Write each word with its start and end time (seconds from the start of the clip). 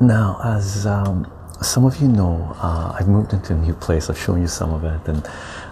now, 0.00 0.40
as 0.44 0.86
um, 0.86 1.30
some 1.62 1.84
of 1.84 2.00
you 2.00 2.08
know, 2.08 2.54
uh, 2.58 2.96
I've 2.98 3.08
moved 3.08 3.32
into 3.32 3.52
a 3.54 3.56
new 3.56 3.74
place. 3.74 4.10
I've 4.10 4.18
shown 4.18 4.40
you 4.40 4.48
some 4.48 4.72
of 4.72 4.84
it 4.84 5.08
and 5.08 5.26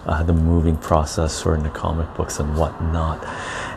uh, 0.05 0.23
the 0.23 0.33
moving 0.33 0.77
process 0.77 1.45
or 1.45 1.55
in 1.55 1.63
the 1.63 1.69
comic 1.69 2.13
books 2.15 2.39
and 2.39 2.57
whatnot. 2.57 3.23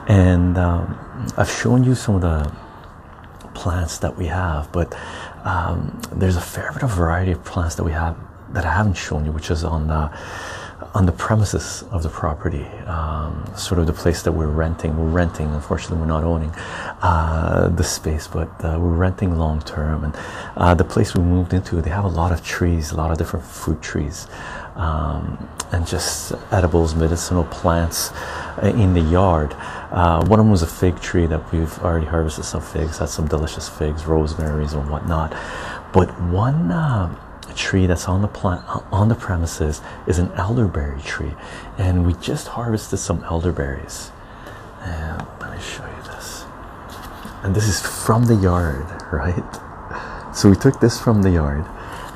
And 0.08 0.56
um, 0.56 0.98
I've 1.36 1.50
shown 1.50 1.84
you 1.84 1.94
some 1.94 2.14
of 2.16 2.20
the 2.22 2.52
plants 3.54 3.98
that 3.98 4.16
we 4.16 4.26
have, 4.26 4.70
but 4.72 4.94
um, 5.44 6.00
there's 6.12 6.36
a 6.36 6.40
fair 6.40 6.72
bit 6.72 6.82
of 6.82 6.90
variety 6.90 7.32
of 7.32 7.44
plants 7.44 7.74
that 7.76 7.84
we 7.84 7.92
have 7.92 8.16
that 8.50 8.64
I 8.64 8.72
haven't 8.72 8.94
shown 8.94 9.24
you, 9.24 9.32
which 9.32 9.50
is 9.50 9.64
on 9.64 9.88
the 9.88 10.10
on 10.96 11.04
the 11.04 11.12
premises 11.12 11.84
of 11.90 12.02
the 12.02 12.08
property, 12.08 12.64
um, 12.86 13.44
sort 13.54 13.78
of 13.78 13.86
the 13.86 13.92
place 13.92 14.22
that 14.22 14.32
we're 14.32 14.46
renting. 14.46 14.96
We're 14.96 15.10
renting, 15.10 15.46
unfortunately, 15.52 15.98
we're 15.98 16.06
not 16.06 16.24
owning 16.24 16.50
uh, 17.02 17.68
the 17.68 17.84
space, 17.84 18.26
but 18.26 18.48
uh, 18.64 18.78
we're 18.80 18.94
renting 18.94 19.36
long 19.36 19.60
term. 19.60 20.04
And 20.04 20.16
uh, 20.56 20.72
the 20.72 20.84
place 20.84 21.14
we 21.14 21.22
moved 21.22 21.52
into, 21.52 21.82
they 21.82 21.90
have 21.90 22.06
a 22.06 22.08
lot 22.08 22.32
of 22.32 22.42
trees, 22.42 22.92
a 22.92 22.96
lot 22.96 23.10
of 23.10 23.18
different 23.18 23.44
fruit 23.44 23.82
trees, 23.82 24.26
um, 24.74 25.46
and 25.70 25.86
just 25.86 26.32
edibles, 26.50 26.94
medicinal 26.94 27.44
plants 27.44 28.10
uh, 28.62 28.72
in 28.74 28.94
the 28.94 29.02
yard. 29.02 29.52
Uh, 29.90 30.24
one 30.24 30.40
of 30.40 30.46
them 30.46 30.50
was 30.50 30.62
a 30.62 30.66
fig 30.66 30.98
tree 30.98 31.26
that 31.26 31.52
we've 31.52 31.78
already 31.80 32.06
harvested 32.06 32.46
some 32.46 32.62
figs, 32.62 32.96
had 32.96 33.10
some 33.10 33.28
delicious 33.28 33.68
figs, 33.68 34.04
rosemaries, 34.06 34.72
and 34.72 34.88
whatnot. 34.88 35.36
But 35.92 36.08
one 36.22 36.72
uh, 36.72 37.14
tree 37.56 37.86
that's 37.86 38.06
on 38.06 38.22
the 38.22 38.28
plant 38.28 38.62
on 38.92 39.08
the 39.08 39.14
premises 39.14 39.80
is 40.06 40.18
an 40.18 40.30
elderberry 40.32 41.00
tree, 41.02 41.34
and 41.78 42.06
we 42.06 42.14
just 42.14 42.48
harvested 42.48 42.98
some 42.98 43.24
elderberries. 43.24 44.10
And 44.82 45.26
let 45.40 45.50
me 45.52 45.60
show 45.60 45.84
you 45.84 46.02
this. 46.04 46.44
And 47.42 47.54
this 47.54 47.66
is 47.66 47.80
from 47.80 48.26
the 48.26 48.36
yard, 48.36 48.86
right? 49.12 50.34
So 50.34 50.50
we 50.50 50.56
took 50.56 50.80
this 50.80 51.00
from 51.00 51.22
the 51.22 51.30
yard, 51.30 51.64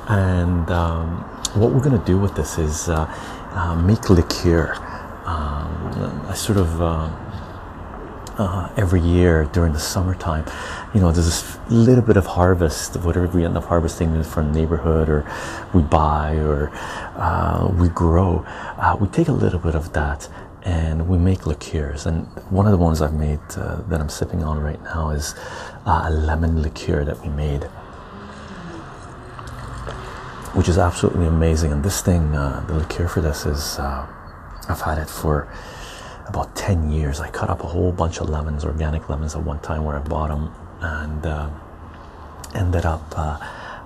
and 0.07 0.69
um, 0.69 1.17
what 1.55 1.71
we're 1.71 1.83
gonna 1.83 2.05
do 2.05 2.17
with 2.17 2.35
this 2.35 2.57
is 2.57 2.87
uh, 2.87 3.05
uh, 3.51 3.75
make 3.75 4.09
liqueur. 4.09 4.75
Um, 5.25 6.25
I 6.29 6.33
sort 6.35 6.57
of. 6.57 6.81
Uh, 6.81 7.09
uh, 8.37 8.69
every 8.77 9.01
year 9.01 9.45
during 9.53 9.73
the 9.73 9.79
summertime. 9.79 10.45
You 10.93 11.01
know, 11.01 11.11
there's 11.11 11.25
this 11.25 11.57
little 11.69 12.03
bit 12.03 12.17
of 12.17 12.25
harvest, 12.25 12.97
whatever 12.97 13.27
we 13.27 13.45
end 13.45 13.57
up 13.57 13.65
harvesting 13.65 14.23
from 14.23 14.53
the 14.53 14.59
neighborhood, 14.59 15.09
or 15.09 15.29
we 15.73 15.81
buy, 15.81 16.35
or 16.35 16.69
uh, 17.15 17.71
we 17.77 17.89
grow. 17.89 18.45
Uh, 18.77 18.97
we 18.99 19.07
take 19.07 19.27
a 19.27 19.33
little 19.33 19.59
bit 19.59 19.75
of 19.75 19.93
that 19.93 20.29
and 20.63 21.07
we 21.07 21.17
make 21.17 21.47
liqueurs. 21.47 22.05
And 22.05 22.27
one 22.51 22.65
of 22.67 22.71
the 22.71 22.77
ones 22.77 23.01
I've 23.01 23.13
made 23.13 23.39
uh, 23.55 23.81
that 23.87 23.99
I'm 23.99 24.09
sipping 24.09 24.43
on 24.43 24.59
right 24.59 24.81
now 24.83 25.09
is 25.09 25.33
uh, 25.85 26.03
a 26.05 26.11
lemon 26.11 26.61
liqueur 26.61 27.03
that 27.03 27.19
we 27.21 27.29
made. 27.29 27.63
Which 30.53 30.67
is 30.67 30.77
absolutely 30.77 31.27
amazing, 31.27 31.71
and 31.71 31.81
this 31.81 32.01
thing, 32.01 32.35
uh, 32.35 32.63
the 32.67 32.73
liqueur 32.73 33.07
for 33.07 33.21
this 33.21 33.45
is, 33.45 33.79
I've 33.79 34.81
had 34.81 34.97
it 34.97 35.09
for 35.09 35.47
about 36.27 36.55
10 36.55 36.91
years. 36.91 37.19
I 37.19 37.29
cut 37.29 37.49
up 37.49 37.63
a 37.63 37.67
whole 37.67 37.91
bunch 37.91 38.19
of 38.19 38.29
lemons, 38.29 38.65
organic 38.65 39.09
lemons, 39.09 39.35
at 39.35 39.43
one 39.43 39.59
time 39.59 39.83
where 39.83 39.97
I 39.97 39.99
bought 39.99 40.29
them, 40.29 40.51
and 40.81 41.25
uh, 41.25 41.49
ended 42.55 42.85
up 42.85 43.03
uh, 43.17 43.37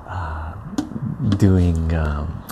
uh, 0.07 0.53
doing 1.37 1.93
um, 1.93 2.43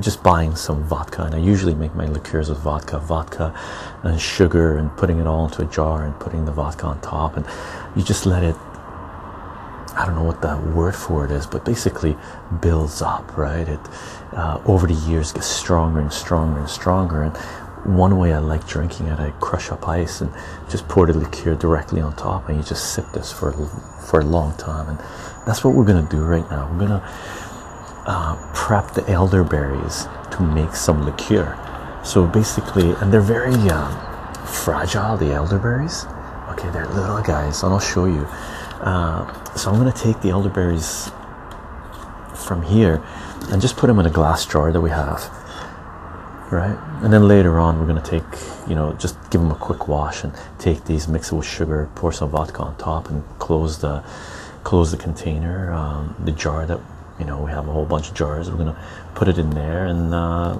just 0.00 0.22
buying 0.22 0.56
some 0.56 0.82
vodka. 0.84 1.22
And 1.24 1.34
I 1.34 1.38
usually 1.38 1.74
make 1.74 1.94
my 1.94 2.06
liqueurs 2.06 2.48
with 2.48 2.58
vodka, 2.58 2.98
vodka 2.98 3.58
and 4.02 4.20
sugar, 4.20 4.76
and 4.78 4.94
putting 4.96 5.18
it 5.18 5.26
all 5.26 5.46
into 5.46 5.62
a 5.62 5.66
jar 5.66 6.04
and 6.04 6.18
putting 6.18 6.44
the 6.44 6.52
vodka 6.52 6.86
on 6.86 7.00
top. 7.00 7.36
And 7.36 7.46
you 7.96 8.02
just 8.02 8.26
let 8.26 8.42
it. 8.42 8.56
I 9.96 10.06
don't 10.06 10.16
know 10.16 10.24
what 10.24 10.42
the 10.42 10.56
word 10.74 10.96
for 10.96 11.24
it 11.24 11.30
is, 11.30 11.46
but 11.46 11.64
basically 11.64 12.16
builds 12.60 13.00
up, 13.00 13.36
right? 13.36 13.68
It 13.68 13.80
uh, 14.32 14.60
over 14.66 14.88
the 14.88 14.94
years 14.94 15.32
gets 15.32 15.46
stronger 15.46 16.00
and 16.00 16.12
stronger 16.12 16.58
and 16.58 16.68
stronger, 16.68 17.22
and 17.22 17.36
one 17.86 18.18
way 18.18 18.32
I 18.32 18.38
like 18.38 18.66
drinking 18.66 19.08
it, 19.08 19.18
I 19.20 19.30
crush 19.40 19.70
up 19.70 19.86
ice 19.86 20.20
and 20.20 20.32
just 20.70 20.88
pour 20.88 21.06
the 21.06 21.16
liqueur 21.16 21.54
directly 21.54 22.00
on 22.00 22.16
top, 22.16 22.48
and 22.48 22.58
you 22.58 22.64
just 22.64 22.94
sip 22.94 23.06
this 23.12 23.32
for 23.32 23.52
for 23.52 24.20
a 24.20 24.24
long 24.24 24.56
time. 24.56 24.88
And 24.88 24.98
that's 25.46 25.64
what 25.64 25.74
we're 25.74 25.84
gonna 25.84 26.08
do 26.08 26.24
right 26.24 26.48
now. 26.50 26.70
We're 26.72 26.86
gonna 26.86 27.02
uh, 28.06 28.52
prep 28.54 28.92
the 28.92 29.08
elderberries 29.10 30.06
to 30.32 30.42
make 30.42 30.74
some 30.74 31.04
liqueur. 31.04 31.58
So 32.04 32.26
basically, 32.26 32.92
and 32.92 33.12
they're 33.12 33.20
very 33.20 33.54
um, 33.70 34.46
fragile. 34.46 35.16
The 35.16 35.32
elderberries, 35.32 36.06
okay, 36.50 36.70
they're 36.70 36.86
little 36.88 37.22
guys, 37.22 37.62
and 37.62 37.72
I'll 37.72 37.80
show 37.80 38.06
you. 38.06 38.26
Uh, 38.80 39.54
so 39.54 39.70
I'm 39.70 39.78
gonna 39.78 39.92
take 39.92 40.20
the 40.20 40.30
elderberries 40.30 41.10
from 42.34 42.62
here 42.62 43.02
and 43.50 43.60
just 43.60 43.76
put 43.76 43.86
them 43.86 43.98
in 43.98 44.06
a 44.06 44.10
glass 44.10 44.44
jar 44.44 44.72
that 44.72 44.80
we 44.80 44.90
have 44.90 45.43
right? 46.50 46.78
And 47.02 47.12
then 47.12 47.26
later 47.26 47.58
on, 47.58 47.78
we're 47.78 47.86
going 47.86 48.02
to 48.02 48.10
take, 48.10 48.68
you 48.68 48.74
know, 48.74 48.92
just 48.94 49.16
give 49.30 49.40
them 49.40 49.50
a 49.50 49.56
quick 49.56 49.88
wash 49.88 50.24
and 50.24 50.32
take 50.58 50.84
these, 50.84 51.08
mix 51.08 51.32
it 51.32 51.36
with 51.36 51.46
sugar, 51.46 51.90
pour 51.94 52.12
some 52.12 52.30
vodka 52.30 52.62
on 52.62 52.76
top, 52.76 53.08
and 53.08 53.22
close 53.38 53.78
the 53.78 54.04
close 54.62 54.90
the 54.90 54.96
container, 54.96 55.70
um, 55.72 56.16
the 56.24 56.32
jar 56.32 56.64
that 56.64 56.80
you 57.18 57.26
know 57.26 57.42
we 57.42 57.50
have 57.50 57.68
a 57.68 57.72
whole 57.72 57.84
bunch 57.84 58.08
of 58.08 58.14
jars. 58.14 58.50
We're 58.50 58.56
going 58.56 58.74
to 58.74 58.80
put 59.14 59.28
it 59.28 59.38
in 59.38 59.50
there 59.50 59.86
and 59.86 60.14
uh, 60.14 60.58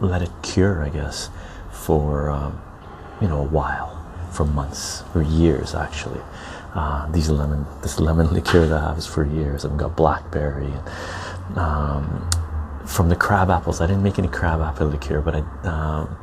let 0.00 0.22
it 0.22 0.30
cure, 0.42 0.82
I 0.82 0.88
guess, 0.88 1.30
for 1.70 2.30
um, 2.30 2.60
you 3.20 3.28
know 3.28 3.40
a 3.40 3.44
while, 3.44 4.04
for 4.32 4.44
months 4.44 5.02
or 5.14 5.22
years 5.22 5.74
actually. 5.74 6.20
Uh, 6.74 7.08
these 7.12 7.30
lemon, 7.30 7.64
this 7.82 8.00
lemon 8.00 8.26
liqueur 8.32 8.66
that 8.66 8.82
I 8.82 8.88
have 8.88 8.98
is 8.98 9.06
for 9.06 9.24
years. 9.24 9.64
I've 9.64 9.76
got 9.76 9.96
blackberry 9.96 10.66
and 10.66 11.58
um, 11.58 12.28
from 12.86 13.08
the 13.08 13.16
crab 13.16 13.50
apples. 13.50 13.80
I 13.80 13.86
didn't 13.86 14.02
make 14.02 14.18
any 14.18 14.28
crab 14.28 14.60
apple 14.60 14.88
liqueur, 14.88 15.20
but 15.20 15.36
I 15.36 15.40
um, 15.68 16.16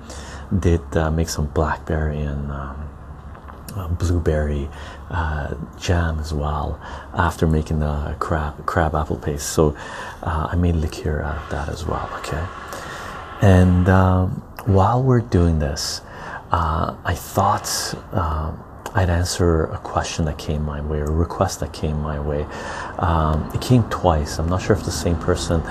did 0.59 0.81
uh, 0.95 1.11
make 1.11 1.29
some 1.29 1.47
blackberry 1.47 2.22
and 2.22 2.51
um, 2.51 2.89
uh, 3.75 3.88
blueberry 3.88 4.69
uh, 5.09 5.55
jam 5.79 6.19
as 6.19 6.33
well 6.33 6.79
after 7.13 7.47
making 7.47 7.79
the 7.79 8.16
crab 8.19 8.66
crab 8.66 8.95
apple 8.95 9.17
paste. 9.17 9.49
So 9.49 9.75
uh, 10.23 10.49
I 10.51 10.55
made 10.55 10.75
liqueur 10.75 11.22
out 11.22 11.38
of 11.44 11.49
that 11.49 11.69
as 11.69 11.85
well. 11.85 12.09
Okay, 12.19 12.45
and 13.41 13.88
um, 13.89 14.29
while 14.66 15.01
we're 15.01 15.22
doing 15.22 15.59
this, 15.59 16.01
uh, 16.51 16.95
I 17.05 17.16
thought. 17.16 17.67
I'd 18.94 19.09
answer 19.09 19.66
a 19.66 19.78
question 19.78 20.25
that 20.25 20.38
came 20.38 20.63
my 20.63 20.81
way, 20.81 21.00
or 21.00 21.06
a 21.06 21.12
request 21.12 21.62
that 21.62 21.72
came 21.72 22.02
my 22.02 22.19
way. 22.19 22.44
Um, 23.00 23.50
it 23.53 23.62
came 23.62 23.84
twice. 23.90 24.38
I'm 24.38 24.50
not 24.50 24.62
sure 24.62 24.75
if 24.75 24.84
the 24.84 24.91
same 24.91 25.18
person 25.18 25.62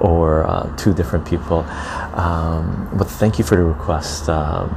or 0.00 0.44
uh, 0.44 0.74
two 0.76 0.94
different 0.94 1.26
people. 1.26 1.60
Um, 2.14 2.88
but 2.96 3.08
thank 3.08 3.38
you 3.38 3.44
for 3.44 3.56
the 3.56 3.64
request 3.64 4.28
um, 4.28 4.70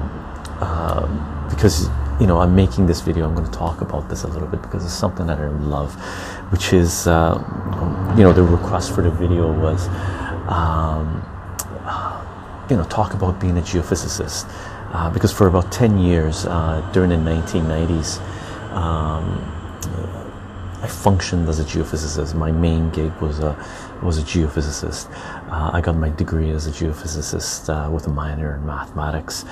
um 0.61 1.47
because 1.49 1.89
you 2.19 2.27
know 2.27 2.39
I'm 2.39 2.55
making 2.55 2.87
this 2.87 3.01
video. 3.01 3.27
I'm 3.27 3.35
going 3.35 3.49
to 3.49 3.57
talk 3.57 3.81
about 3.81 4.09
this 4.09 4.23
a 4.23 4.27
little 4.27 4.47
bit 4.47 4.61
because 4.61 4.83
it's 4.83 4.93
something 4.93 5.27
that 5.27 5.39
I 5.39 5.47
love, 5.47 5.93
which 6.51 6.73
is 6.73 7.07
uh, 7.07 7.37
you 8.17 8.23
know 8.23 8.33
the 8.33 8.43
request 8.43 8.95
for 8.95 9.01
the 9.03 9.11
video 9.11 9.51
was 9.51 9.87
um, 10.47 11.23
you 12.69 12.77
know 12.77 12.83
talk 12.85 13.13
about 13.13 13.39
being 13.39 13.57
a 13.57 13.61
geophysicist 13.61 14.49
uh, 14.91 15.09
because 15.09 15.31
for 15.31 15.47
about 15.47 15.71
10 15.71 15.99
years 15.99 16.45
uh, 16.45 16.87
during 16.93 17.09
the 17.09 17.15
1990s 17.15 18.19
um, 18.71 19.51
I 20.81 20.87
functioned 20.87 21.47
as 21.47 21.59
a 21.59 21.63
geophysicist. 21.63 22.33
My 22.33 22.51
main 22.51 22.89
gig 22.89 23.11
was 23.21 23.37
a 23.39 23.55
was 24.01 24.17
a 24.17 24.23
geophysicist. 24.23 25.13
Uh, 25.51 25.69
I 25.73 25.79
got 25.79 25.95
my 25.95 26.09
degree 26.09 26.49
as 26.49 26.65
a 26.65 26.71
geophysicist 26.71 27.69
uh, 27.69 27.91
with 27.91 28.07
a 28.07 28.09
minor 28.09 28.55
in 28.55 28.65
mathematics, 28.65 29.45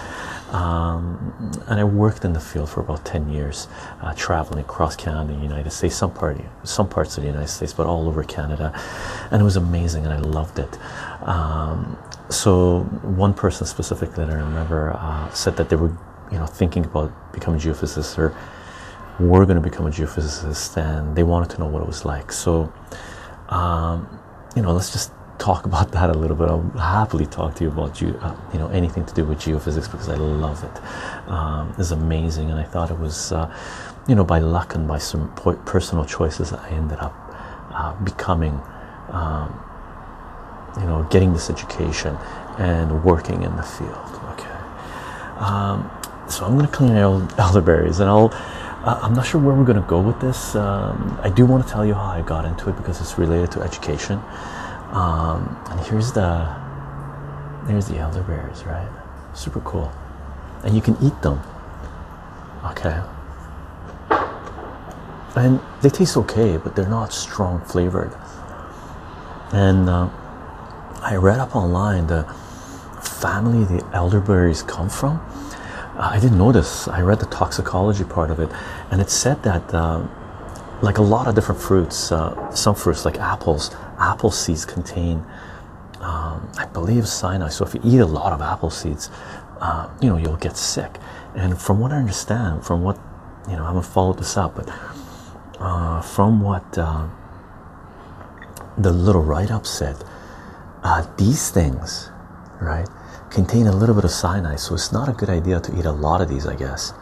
um, 0.51 1.51
and 1.67 1.79
I 1.79 1.83
worked 1.83 2.25
in 2.25 2.33
the 2.33 2.39
field 2.39 2.67
for 2.67 2.79
about 2.79 3.05
ten 3.05 3.29
years, 3.29 3.67
uh, 4.01 4.15
traveling 4.15 4.61
across 4.61 4.95
Canada, 4.95 5.33
the 5.33 5.43
United 5.43 5.69
States, 5.69 5.95
some 5.95 6.11
part, 6.11 6.41
some 6.63 6.89
parts 6.89 7.15
of 7.17 7.21
the 7.21 7.29
United 7.29 7.49
States, 7.49 7.73
but 7.73 7.85
all 7.85 8.07
over 8.07 8.23
Canada, 8.23 8.73
and 9.29 9.39
it 9.39 9.45
was 9.45 9.55
amazing, 9.55 10.05
and 10.05 10.13
I 10.13 10.19
loved 10.19 10.57
it. 10.57 10.79
Um, 11.21 11.95
so 12.39 12.83
one 13.03 13.33
person 13.33 13.67
specifically 13.67 14.25
that 14.25 14.33
I 14.33 14.37
remember 14.37 14.93
uh, 14.95 15.29
said 15.31 15.57
that 15.57 15.67
they 15.69 15.75
were, 15.75 15.95
you 16.31 16.37
know, 16.37 16.45
thinking 16.45 16.85
about 16.85 17.11
becoming 17.33 17.59
geophysicists 17.59 18.17
or 18.17 18.33
were 19.19 19.45
going 19.45 19.61
to 19.61 19.69
become 19.69 19.85
a 19.85 19.89
geophysicist, 19.89 20.77
and 20.77 21.15
they 21.17 21.23
wanted 21.23 21.49
to 21.49 21.59
know 21.59 21.67
what 21.67 21.81
it 21.81 21.87
was 21.87 22.05
like. 22.05 22.31
So, 22.31 22.71
um, 23.49 24.07
you 24.55 24.61
know, 24.61 24.71
let's 24.71 24.91
just 24.93 25.11
talk 25.37 25.65
about 25.71 25.91
that 25.91 26.09
a 26.09 26.13
little 26.13 26.37
bit. 26.37 26.47
I'll 26.47 26.69
happily 26.79 27.25
talk 27.25 27.55
to 27.55 27.65
you 27.65 27.71
about 27.71 27.95
ge- 27.95 28.15
uh, 28.21 28.35
you 28.53 28.59
know 28.59 28.69
anything 28.69 29.05
to 29.05 29.13
do 29.13 29.25
with 29.25 29.39
geophysics 29.39 29.91
because 29.91 30.07
I 30.07 30.15
love 30.15 30.63
it. 30.63 31.29
Um, 31.29 31.75
it's 31.77 31.91
amazing, 31.91 32.51
and 32.51 32.59
I 32.59 32.63
thought 32.63 32.89
it 32.89 32.99
was, 32.99 33.33
uh, 33.33 33.53
you 34.07 34.15
know, 34.15 34.23
by 34.23 34.39
luck 34.39 34.75
and 34.75 34.87
by 34.87 34.99
some 34.99 35.29
personal 35.65 36.05
choices, 36.05 36.53
I 36.53 36.69
ended 36.69 36.99
up 36.99 37.15
uh, 37.71 37.93
becoming. 38.01 38.61
Um, 39.09 39.65
you 40.77 40.85
know, 40.85 41.07
getting 41.09 41.33
this 41.33 41.49
education 41.49 42.15
and 42.57 43.03
working 43.03 43.43
in 43.43 43.55
the 43.55 43.63
field. 43.63 44.21
Okay, 44.31 44.57
um, 45.37 45.89
so 46.27 46.45
I'm 46.45 46.55
to 46.67 46.71
clean 46.71 46.95
elderberries, 47.37 47.99
and 47.99 48.09
I'll 48.09 48.31
uh, 48.83 48.99
I'm 49.01 49.13
not 49.13 49.25
sure 49.25 49.41
where 49.41 49.53
we're 49.53 49.65
to 49.81 49.87
go 49.87 49.99
with 49.99 50.19
this. 50.21 50.55
Um, 50.55 51.19
I 51.21 51.29
do 51.29 51.45
want 51.45 51.65
to 51.65 51.71
tell 51.71 51.85
you 51.85 51.93
how 51.93 52.05
I 52.05 52.21
got 52.21 52.45
into 52.45 52.69
it 52.69 52.77
because 52.77 53.01
it's 53.01 53.17
related 53.17 53.51
to 53.51 53.61
education. 53.61 54.21
Um, 54.91 55.61
and 55.69 55.79
here's 55.81 56.13
the 56.13 56.47
there's 57.67 57.87
the 57.87 57.97
elderberries, 57.97 58.63
right? 58.63 58.89
Super 59.33 59.59
cool, 59.61 59.91
and 60.63 60.75
you 60.75 60.81
can 60.81 60.95
eat 61.01 61.21
them. 61.21 61.41
Okay, 62.65 63.01
and 65.35 65.59
they 65.81 65.89
taste 65.89 66.17
okay, 66.17 66.57
but 66.57 66.75
they're 66.75 66.89
not 66.89 67.13
strong 67.13 67.61
flavored. 67.61 68.13
And 69.51 69.89
uh, 69.89 70.09
I 71.01 71.15
read 71.15 71.39
up 71.39 71.55
online 71.55 72.07
the 72.07 72.23
family 73.01 73.63
the 73.63 73.85
elderberries 73.93 74.63
come 74.63 74.89
from. 74.89 75.17
Uh, 75.97 76.09
I 76.11 76.19
didn't 76.19 76.37
know 76.37 76.51
this. 76.51 76.87
I 76.87 77.01
read 77.01 77.19
the 77.19 77.25
toxicology 77.27 78.03
part 78.03 78.31
of 78.31 78.39
it, 78.39 78.49
and 78.91 79.01
it 79.01 79.09
said 79.09 79.41
that, 79.43 79.73
uh, 79.73 80.05
like 80.81 80.97
a 80.97 81.01
lot 81.01 81.27
of 81.27 81.35
different 81.35 81.61
fruits, 81.61 82.11
uh, 82.11 82.51
some 82.51 82.75
fruits 82.75 83.05
like 83.05 83.17
apples, 83.17 83.75
apple 83.97 84.31
seeds 84.31 84.65
contain, 84.65 85.23
um, 86.01 86.49
I 86.57 86.65
believe, 86.71 87.07
cyanide. 87.07 87.53
So 87.53 87.65
if 87.65 87.73
you 87.73 87.81
eat 87.83 87.99
a 87.99 88.05
lot 88.05 88.33
of 88.33 88.41
apple 88.41 88.69
seeds, 88.69 89.09
uh, 89.61 89.89
you 90.01 90.09
know 90.09 90.17
you'll 90.17 90.37
get 90.37 90.57
sick. 90.57 90.97
And 91.35 91.57
from 91.59 91.79
what 91.79 91.91
I 91.91 91.97
understand, 91.97 92.65
from 92.65 92.83
what 92.83 92.97
you 93.49 93.55
know, 93.55 93.63
I 93.63 93.67
haven't 93.67 93.85
followed 93.85 94.19
this 94.19 94.37
up, 94.37 94.55
but 94.55 94.69
uh, 95.59 96.01
from 96.01 96.41
what 96.41 96.71
the 98.77 98.91
little 98.91 99.21
write-up 99.21 99.65
said, 99.65 99.97
these 101.17 101.51
things, 101.51 102.09
right? 102.61 102.87
contain 103.29 103.67
a 103.67 103.71
little 103.71 103.95
bit 103.95 104.03
of 104.03 104.11
cyanide, 104.11 104.59
so 104.59 104.73
it's 104.73 104.91
not 104.91 105.07
a 105.07 105.13
good 105.13 105.29
idea 105.29 105.59
to 105.59 105.77
eat 105.77 105.85
a 105.85 105.91
lot 105.91 106.21
of 106.21 106.29
these, 106.29 106.47
I 106.47 106.55
guess. 106.55 106.93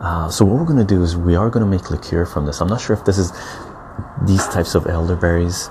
Uh, 0.00 0.28
so 0.30 0.44
what 0.44 0.58
we're 0.58 0.66
going 0.66 0.84
to 0.84 0.94
do 0.94 1.02
is 1.02 1.16
we 1.16 1.36
are 1.36 1.50
going 1.50 1.64
to 1.64 1.70
make 1.70 1.90
liqueur 1.90 2.26
from 2.26 2.46
this. 2.46 2.60
I'm 2.60 2.68
not 2.68 2.80
sure 2.80 2.96
if 2.96 3.04
this 3.04 3.18
is 3.18 3.32
these 4.26 4.46
types 4.48 4.74
of 4.74 4.86
elderberries 4.86 5.68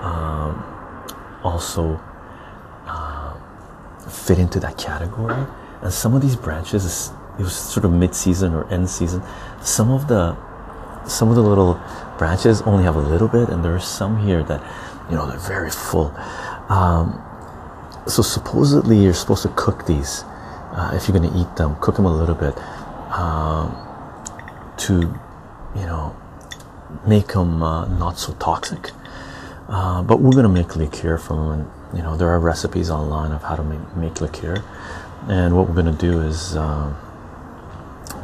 um, 0.00 0.62
also 1.42 2.00
uh, 2.86 3.34
fit 4.08 4.38
into 4.38 4.60
that 4.60 4.76
category. 4.76 5.46
And 5.82 5.92
some 5.92 6.14
of 6.14 6.22
these 6.22 6.36
branches, 6.36 7.12
it 7.38 7.42
was 7.42 7.54
sort 7.54 7.84
of 7.84 7.92
mid-season 7.92 8.52
or 8.52 8.70
end 8.72 8.90
season. 8.90 9.22
Some 9.62 9.90
of 9.90 10.08
the 10.08 10.36
some 11.06 11.30
of 11.30 11.36
the 11.36 11.42
little 11.42 11.80
branches 12.18 12.60
only 12.62 12.84
have 12.84 12.96
a 12.96 13.00
little 13.00 13.28
bit, 13.28 13.48
and 13.48 13.64
there 13.64 13.74
are 13.74 13.80
some 13.80 14.26
here 14.26 14.42
that 14.42 14.60
you 15.08 15.16
know 15.16 15.26
they're 15.26 15.38
very 15.38 15.70
full. 15.70 16.12
Um, 16.68 17.22
so 18.06 18.22
supposedly 18.22 19.02
you're 19.02 19.14
supposed 19.14 19.42
to 19.42 19.48
cook 19.50 19.86
these 19.86 20.24
uh, 20.72 20.92
if 20.94 21.08
you're 21.08 21.18
going 21.18 21.30
to 21.30 21.38
eat 21.38 21.56
them 21.56 21.76
cook 21.76 21.96
them 21.96 22.06
a 22.06 22.14
little 22.14 22.34
bit 22.34 22.56
um, 23.12 23.74
to 24.76 25.00
you 25.74 25.86
know 25.86 26.16
make 27.06 27.28
them 27.28 27.62
uh, 27.62 27.86
not 27.98 28.18
so 28.18 28.32
toxic. 28.34 28.90
Uh, 29.68 30.02
but 30.02 30.20
we're 30.20 30.32
going 30.32 30.44
to 30.44 30.48
make 30.48 30.76
liqueur 30.76 31.18
from 31.18 31.36
them 31.36 31.60
and 31.60 31.96
you 31.96 32.02
know 32.02 32.16
there 32.16 32.28
are 32.28 32.40
recipes 32.40 32.90
online 32.90 33.32
of 33.32 33.42
how 33.42 33.56
to 33.56 33.62
make, 33.62 33.96
make 33.96 34.20
liqueur. 34.20 34.64
And 35.28 35.54
what 35.56 35.68
we're 35.68 35.74
going 35.74 35.94
to 35.94 36.00
do 36.00 36.20
is 36.20 36.56
um, 36.56 36.96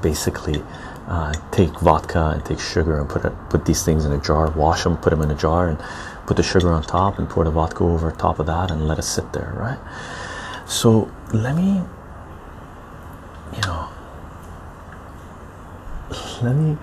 basically 0.02 0.62
uh, 1.06 1.34
take 1.50 1.78
vodka 1.80 2.30
and 2.34 2.44
take 2.44 2.58
sugar 2.58 2.98
and 2.98 3.08
put 3.08 3.24
it, 3.24 3.32
put 3.50 3.66
these 3.66 3.84
things 3.84 4.06
in 4.06 4.12
a 4.12 4.18
jar 4.18 4.50
wash 4.52 4.84
them 4.84 4.96
put 4.96 5.10
them 5.10 5.20
in 5.20 5.30
a 5.30 5.34
jar 5.34 5.68
and 5.68 5.78
put 6.26 6.36
the 6.36 6.42
sugar 6.42 6.72
on 6.72 6.82
top 6.82 7.18
and 7.18 7.28
pour 7.28 7.44
the 7.44 7.50
vodka 7.50 7.84
over 7.84 8.10
top 8.12 8.38
of 8.38 8.46
that 8.46 8.70
and 8.70 8.86
let 8.88 8.98
it 8.98 9.02
sit 9.02 9.32
there 9.32 9.52
right? 9.56 9.78
So 10.66 11.10
let 11.32 11.54
me 11.56 11.82
you 13.54 13.60
know 13.62 13.88
let 16.42 16.56
me 16.56 16.76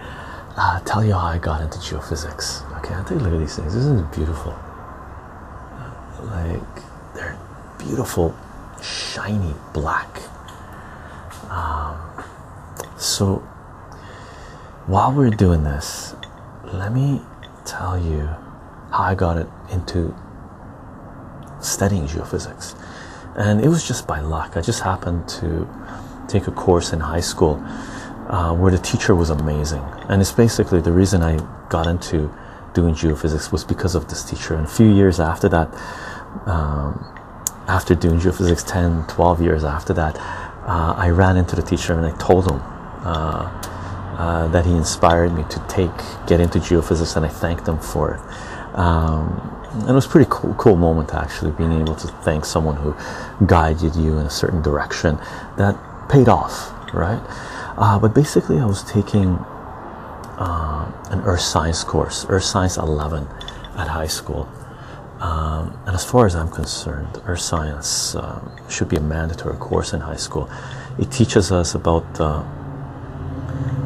uh, 0.57 0.79
tell 0.81 1.03
you 1.03 1.13
how 1.13 1.25
I 1.25 1.37
got 1.37 1.61
into 1.61 1.77
geophysics 1.79 2.63
okay? 2.79 2.93
I'll 2.93 3.03
take 3.03 3.19
a 3.19 3.21
look 3.23 3.33
at 3.33 3.39
these 3.39 3.55
things. 3.55 3.73
This 3.73 3.85
is 3.85 4.01
beautiful. 4.15 4.57
Like 6.23 6.61
they're 7.15 7.37
beautiful 7.77 8.35
shiny 8.81 9.53
black. 9.73 10.21
Um, 11.49 11.97
so 12.97 13.37
while 14.87 15.11
we're 15.11 15.29
doing 15.29 15.63
this 15.63 16.15
let 16.63 16.93
me 16.93 17.21
tell 17.65 17.97
you 18.01 18.29
how 18.91 19.03
I 19.03 19.15
got 19.15 19.37
it 19.37 19.47
into 19.71 20.13
studying 21.61 22.07
geophysics. 22.07 22.75
And 23.35 23.63
it 23.63 23.69
was 23.69 23.87
just 23.87 24.07
by 24.07 24.19
luck. 24.19 24.57
I 24.57 24.61
just 24.61 24.81
happened 24.81 25.27
to 25.29 25.67
take 26.27 26.47
a 26.47 26.51
course 26.51 26.91
in 26.91 26.99
high 26.99 27.21
school 27.21 27.55
uh, 28.27 28.53
where 28.53 28.71
the 28.71 28.77
teacher 28.77 29.15
was 29.15 29.29
amazing. 29.29 29.83
And 30.09 30.21
it's 30.21 30.31
basically 30.31 30.81
the 30.81 30.91
reason 30.91 31.21
I 31.21 31.37
got 31.69 31.87
into 31.87 32.33
doing 32.73 32.93
geophysics 32.93 33.51
was 33.51 33.63
because 33.63 33.95
of 33.95 34.09
this 34.09 34.23
teacher. 34.23 34.55
And 34.55 34.65
a 34.65 34.69
few 34.69 34.93
years 34.93 35.19
after 35.19 35.47
that, 35.49 35.73
um, 36.45 37.17
after 37.67 37.95
doing 37.95 38.19
geophysics 38.19 38.69
10, 38.69 39.07
12 39.07 39.41
years 39.41 39.63
after 39.63 39.93
that, 39.93 40.17
uh, 40.65 40.93
I 40.97 41.09
ran 41.09 41.37
into 41.37 41.55
the 41.55 41.61
teacher 41.61 41.93
and 41.93 42.05
I 42.05 42.15
told 42.17 42.49
him 42.49 42.61
uh, 43.03 43.67
uh 44.17 44.47
that 44.49 44.65
he 44.65 44.71
inspired 44.75 45.33
me 45.33 45.43
to 45.49 45.59
take 45.67 45.89
get 46.27 46.39
into 46.39 46.59
geophysics 46.59 47.15
and 47.15 47.25
I 47.25 47.29
thanked 47.29 47.67
him 47.67 47.79
for 47.79 48.13
it 48.13 48.50
um, 48.73 49.61
and 49.73 49.89
it 49.89 49.93
was 49.93 50.05
a 50.05 50.09
pretty 50.09 50.29
cool, 50.29 50.53
cool 50.55 50.75
moment 50.75 51.13
actually 51.13 51.51
being 51.51 51.71
able 51.71 51.95
to 51.95 52.07
thank 52.07 52.43
someone 52.43 52.75
who 52.75 52.95
guided 53.45 53.95
you 53.95 54.17
in 54.17 54.25
a 54.25 54.29
certain 54.29 54.61
direction 54.61 55.17
that 55.57 55.77
paid 56.09 56.27
off, 56.27 56.73
right? 56.93 57.21
Uh, 57.77 57.97
but 57.97 58.13
basically, 58.13 58.59
I 58.59 58.65
was 58.65 58.83
taking 58.83 59.35
uh, 60.37 60.91
an 61.09 61.21
earth 61.21 61.41
science 61.41 61.83
course, 61.83 62.25
earth 62.27 62.43
science 62.43 62.77
11 62.77 63.27
at 63.77 63.87
high 63.87 64.07
school. 64.07 64.49
Um, 65.21 65.79
and 65.85 65.95
as 65.95 66.03
far 66.03 66.25
as 66.25 66.35
I'm 66.35 66.49
concerned, 66.49 67.21
earth 67.25 67.39
science 67.39 68.15
uh, 68.15 68.41
should 68.67 68.89
be 68.89 68.97
a 68.97 69.01
mandatory 69.01 69.57
course 69.57 69.93
in 69.93 70.01
high 70.01 70.15
school. 70.15 70.49
It 70.99 71.11
teaches 71.11 71.51
us 71.51 71.75
about, 71.75 72.19
uh, 72.19 72.43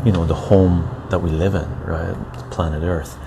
you 0.06 0.12
know, 0.12 0.26
the 0.26 0.34
home 0.34 0.90
that 1.10 1.20
we 1.20 1.30
live 1.30 1.54
in, 1.54 1.70
right? 1.82 2.16
Planet 2.50 2.84
Earth 2.84 3.20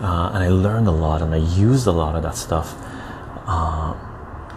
uh, 0.00 0.30
and 0.34 0.42
I 0.42 0.48
learned 0.48 0.88
a 0.88 0.92
lot 0.92 1.22
and 1.22 1.34
I 1.34 1.38
used 1.38 1.86
a 1.86 1.92
lot 1.92 2.14
of 2.16 2.22
that 2.22 2.36
stuff 2.36 2.74
uh, 3.46 3.94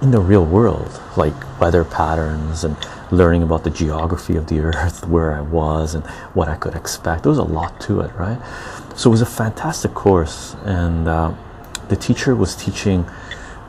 in 0.01 0.11
the 0.11 0.19
real 0.19 0.45
world, 0.45 1.01
like 1.17 1.33
weather 1.59 1.83
patterns 1.83 2.63
and 2.63 2.75
learning 3.11 3.43
about 3.43 3.63
the 3.63 3.69
geography 3.69 4.35
of 4.35 4.47
the 4.47 4.59
earth, 4.59 5.07
where 5.07 5.33
I 5.33 5.41
was, 5.41 5.95
and 5.95 6.05
what 6.33 6.47
I 6.47 6.55
could 6.55 6.75
expect. 6.75 7.23
There 7.23 7.29
was 7.29 7.39
a 7.39 7.43
lot 7.43 7.79
to 7.81 8.01
it, 8.01 8.13
right? 8.15 8.39
So 8.95 9.09
it 9.09 9.11
was 9.11 9.21
a 9.21 9.25
fantastic 9.25 9.93
course, 9.93 10.55
and 10.63 11.07
uh, 11.07 11.33
the 11.87 11.95
teacher 11.95 12.35
was 12.35 12.55
teaching. 12.55 13.05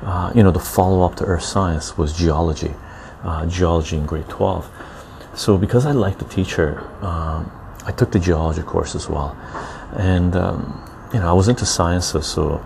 Uh, 0.03 0.33
you 0.35 0.43
know, 0.43 0.51
the 0.51 0.61
follow 0.61 1.03
up 1.03 1.15
to 1.17 1.25
earth 1.25 1.43
science 1.43 1.99
was 1.99 2.17
geology, 2.17 2.75
uh, 3.23 3.47
geology 3.47 3.97
in 3.97 4.07
grade 4.07 4.29
12. 4.29 4.69
So, 5.35 5.59
because 5.59 5.85
I 5.85 5.93
liked 5.93 6.19
the 6.19 6.25
teacher, 6.25 6.81
um, 7.03 7.53
I 7.85 7.93
took 7.93 8.11
the 8.11 8.19
geology 8.19 8.63
course 8.63 8.95
as 8.95 9.09
well. 9.09 9.37
And 9.97 10.35
um, 10.37 10.91
you 11.13 11.21
know, 11.21 11.29
I 11.29 11.33
was 11.33 11.49
into 11.49 11.67
sciences, 11.67 12.27
so 12.27 12.65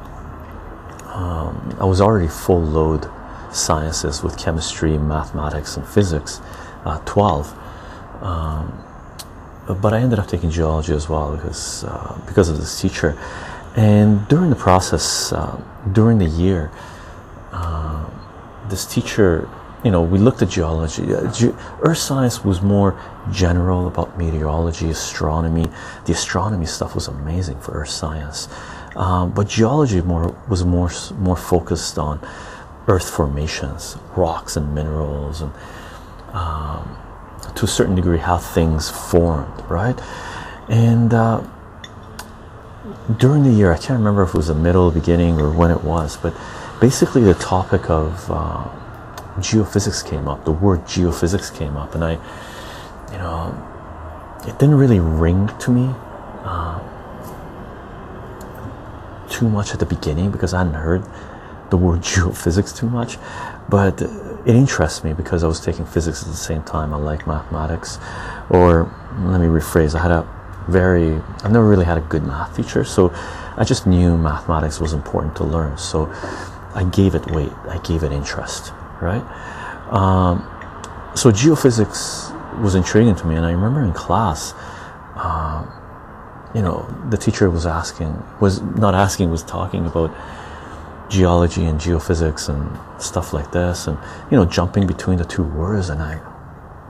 um, 1.06 1.76
I 1.80 1.84
was 1.84 2.00
already 2.00 2.28
full 2.28 2.60
load 2.60 3.08
sciences 3.52 4.22
with 4.22 4.38
chemistry, 4.38 4.98
mathematics, 4.98 5.76
and 5.76 5.86
physics, 5.86 6.40
uh, 6.84 6.98
12. 7.06 7.54
Um, 8.22 8.84
but 9.80 9.94
I 9.94 10.00
ended 10.00 10.18
up 10.18 10.28
taking 10.28 10.50
geology 10.50 10.92
as 10.92 11.08
well 11.08 11.34
because 11.34 11.84
uh, 11.84 12.20
because 12.26 12.50
of 12.50 12.58
this 12.58 12.80
teacher. 12.80 13.16
And 13.76 14.28
during 14.28 14.50
the 14.50 14.56
process, 14.56 15.32
uh, 15.32 15.60
during 15.92 16.18
the 16.18 16.26
year, 16.26 16.70
uh, 17.50 18.08
this 18.68 18.84
teacher 18.84 19.48
you 19.84 19.90
know, 19.90 20.02
we 20.02 20.18
looked 20.18 20.40
at 20.40 20.48
geology. 20.48 21.14
Uh, 21.14 21.30
Earth 21.82 21.98
science 21.98 22.42
was 22.42 22.62
more 22.62 22.98
general 23.30 23.86
about 23.86 24.16
meteorology, 24.16 24.88
astronomy. 24.88 25.66
The 26.06 26.12
astronomy 26.12 26.64
stuff 26.64 26.94
was 26.94 27.06
amazing 27.06 27.60
for 27.60 27.72
Earth 27.72 27.90
science, 27.90 28.48
um, 28.96 29.32
but 29.32 29.46
geology 29.46 30.00
more 30.00 30.34
was 30.48 30.64
more 30.64 30.90
more 31.18 31.36
focused 31.36 31.98
on 31.98 32.18
Earth 32.88 33.10
formations, 33.10 33.98
rocks 34.16 34.56
and 34.56 34.74
minerals, 34.74 35.42
and 35.42 35.52
um, 36.32 36.96
to 37.54 37.66
a 37.66 37.68
certain 37.68 37.94
degree 37.94 38.18
how 38.18 38.38
things 38.38 38.90
formed, 38.90 39.62
right? 39.68 40.00
And 40.68 41.12
uh, 41.12 41.46
during 43.18 43.42
the 43.42 43.50
year, 43.50 43.70
I 43.70 43.76
can't 43.76 43.98
remember 43.98 44.22
if 44.22 44.30
it 44.30 44.34
was 44.34 44.48
the 44.48 44.54
middle, 44.54 44.90
beginning, 44.90 45.38
or 45.38 45.52
when 45.52 45.70
it 45.70 45.84
was, 45.84 46.16
but 46.16 46.34
basically 46.80 47.22
the 47.22 47.34
topic 47.34 47.90
of 47.90 48.30
uh, 48.30 48.68
geophysics 49.38 50.08
came 50.08 50.28
up 50.28 50.44
the 50.44 50.52
word 50.52 50.80
geophysics 50.84 51.54
came 51.56 51.76
up 51.76 51.94
and 51.94 52.04
i 52.04 52.12
you 53.12 53.18
know 53.18 53.52
it 54.46 54.58
didn't 54.58 54.76
really 54.76 55.00
ring 55.00 55.48
to 55.58 55.70
me 55.70 55.94
uh, 56.44 56.78
too 59.28 59.48
much 59.48 59.72
at 59.72 59.80
the 59.80 59.86
beginning 59.86 60.30
because 60.30 60.54
i 60.54 60.58
hadn't 60.58 60.74
heard 60.74 61.04
the 61.70 61.76
word 61.76 62.00
geophysics 62.10 62.76
too 62.76 62.88
much 62.88 63.18
but 63.68 64.02
it 64.02 64.54
interests 64.54 65.02
me 65.02 65.12
because 65.12 65.42
i 65.42 65.46
was 65.46 65.60
taking 65.60 65.84
physics 65.86 66.22
at 66.22 66.28
the 66.28 66.36
same 66.36 66.62
time 66.62 66.92
i 66.92 66.96
like 66.96 67.26
mathematics 67.26 67.98
or 68.50 68.92
let 69.20 69.40
me 69.40 69.46
rephrase 69.46 69.94
i 69.94 70.02
had 70.02 70.10
a 70.10 70.44
very 70.68 71.16
I've 71.42 71.52
never 71.52 71.68
really 71.68 71.84
had 71.84 71.98
a 71.98 72.02
good 72.02 72.24
math 72.24 72.56
teacher, 72.56 72.84
so 72.84 73.12
I 73.56 73.64
just 73.64 73.86
knew 73.86 74.16
mathematics 74.16 74.80
was 74.80 74.92
important 74.92 75.36
to 75.36 75.44
learn. 75.44 75.78
So 75.78 76.10
I 76.74 76.84
gave 76.84 77.14
it 77.14 77.30
weight, 77.30 77.52
I 77.68 77.78
gave 77.78 78.02
it 78.02 78.12
interest, 78.12 78.72
right? 79.04 79.22
Um, 79.92 80.40
so 81.14 81.30
geophysics 81.30 82.32
was 82.60 82.74
intriguing 82.74 83.14
to 83.16 83.26
me, 83.26 83.36
and 83.36 83.46
I 83.46 83.52
remember 83.52 83.82
in 83.82 83.92
class, 83.92 84.54
um, 85.14 85.70
you 86.54 86.62
know, 86.62 86.88
the 87.10 87.16
teacher 87.16 87.50
was 87.50 87.66
asking, 87.66 88.20
was 88.40 88.60
not 88.62 88.94
asking, 88.94 89.30
was 89.30 89.42
talking 89.42 89.86
about 89.86 90.10
geology 91.10 91.64
and 91.64 91.78
geophysics 91.78 92.48
and 92.48 93.02
stuff 93.02 93.32
like 93.32 93.52
this, 93.52 93.86
and 93.86 93.98
you 94.30 94.36
know, 94.36 94.44
jumping 94.44 94.86
between 94.86 95.18
the 95.18 95.24
two 95.24 95.44
words, 95.44 95.90
and 95.90 96.02
I 96.02 96.20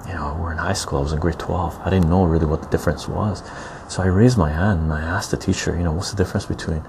you 0.07 0.13
know, 0.13 0.37
we're 0.39 0.53
in 0.53 0.59
high 0.59 0.75
school, 0.75 0.99
I 0.99 1.03
was 1.03 1.13
in 1.13 1.21
grade 1.21 1.39
12. 1.39 1.81
I 1.85 1.91
didn't 1.91 2.09
know 2.09 2.25
really 2.25 2.47
what 2.47 2.63
the 2.63 2.69
difference 2.69 3.09
was. 3.09 3.43
So 3.89 4.03
I 4.03 4.07
raised 4.07 4.37
my 4.37 4.51
hand 4.51 4.81
and 4.81 4.93
I 4.93 5.01
asked 5.01 5.31
the 5.31 5.37
teacher, 5.37 5.77
you 5.77 5.83
know, 5.83 5.93
what's 5.93 6.11
the 6.11 6.17
difference 6.17 6.47
between 6.47 6.83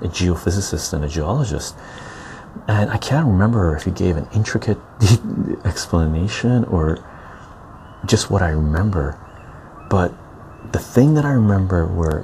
a 0.00 0.08
geophysicist 0.08 0.92
and 0.92 1.04
a 1.04 1.08
geologist? 1.08 1.74
And 2.66 2.90
I 2.90 2.98
can't 2.98 3.26
remember 3.26 3.76
if 3.76 3.84
he 3.84 3.90
gave 3.90 4.16
an 4.16 4.28
intricate 4.34 4.78
explanation 5.64 6.64
or 6.64 6.98
just 8.06 8.30
what 8.30 8.42
I 8.42 8.50
remember. 8.50 9.18
But 9.90 10.12
the 10.72 10.78
thing 10.78 11.14
that 11.14 11.24
I 11.24 11.32
remember 11.32 11.86
were 11.86 12.22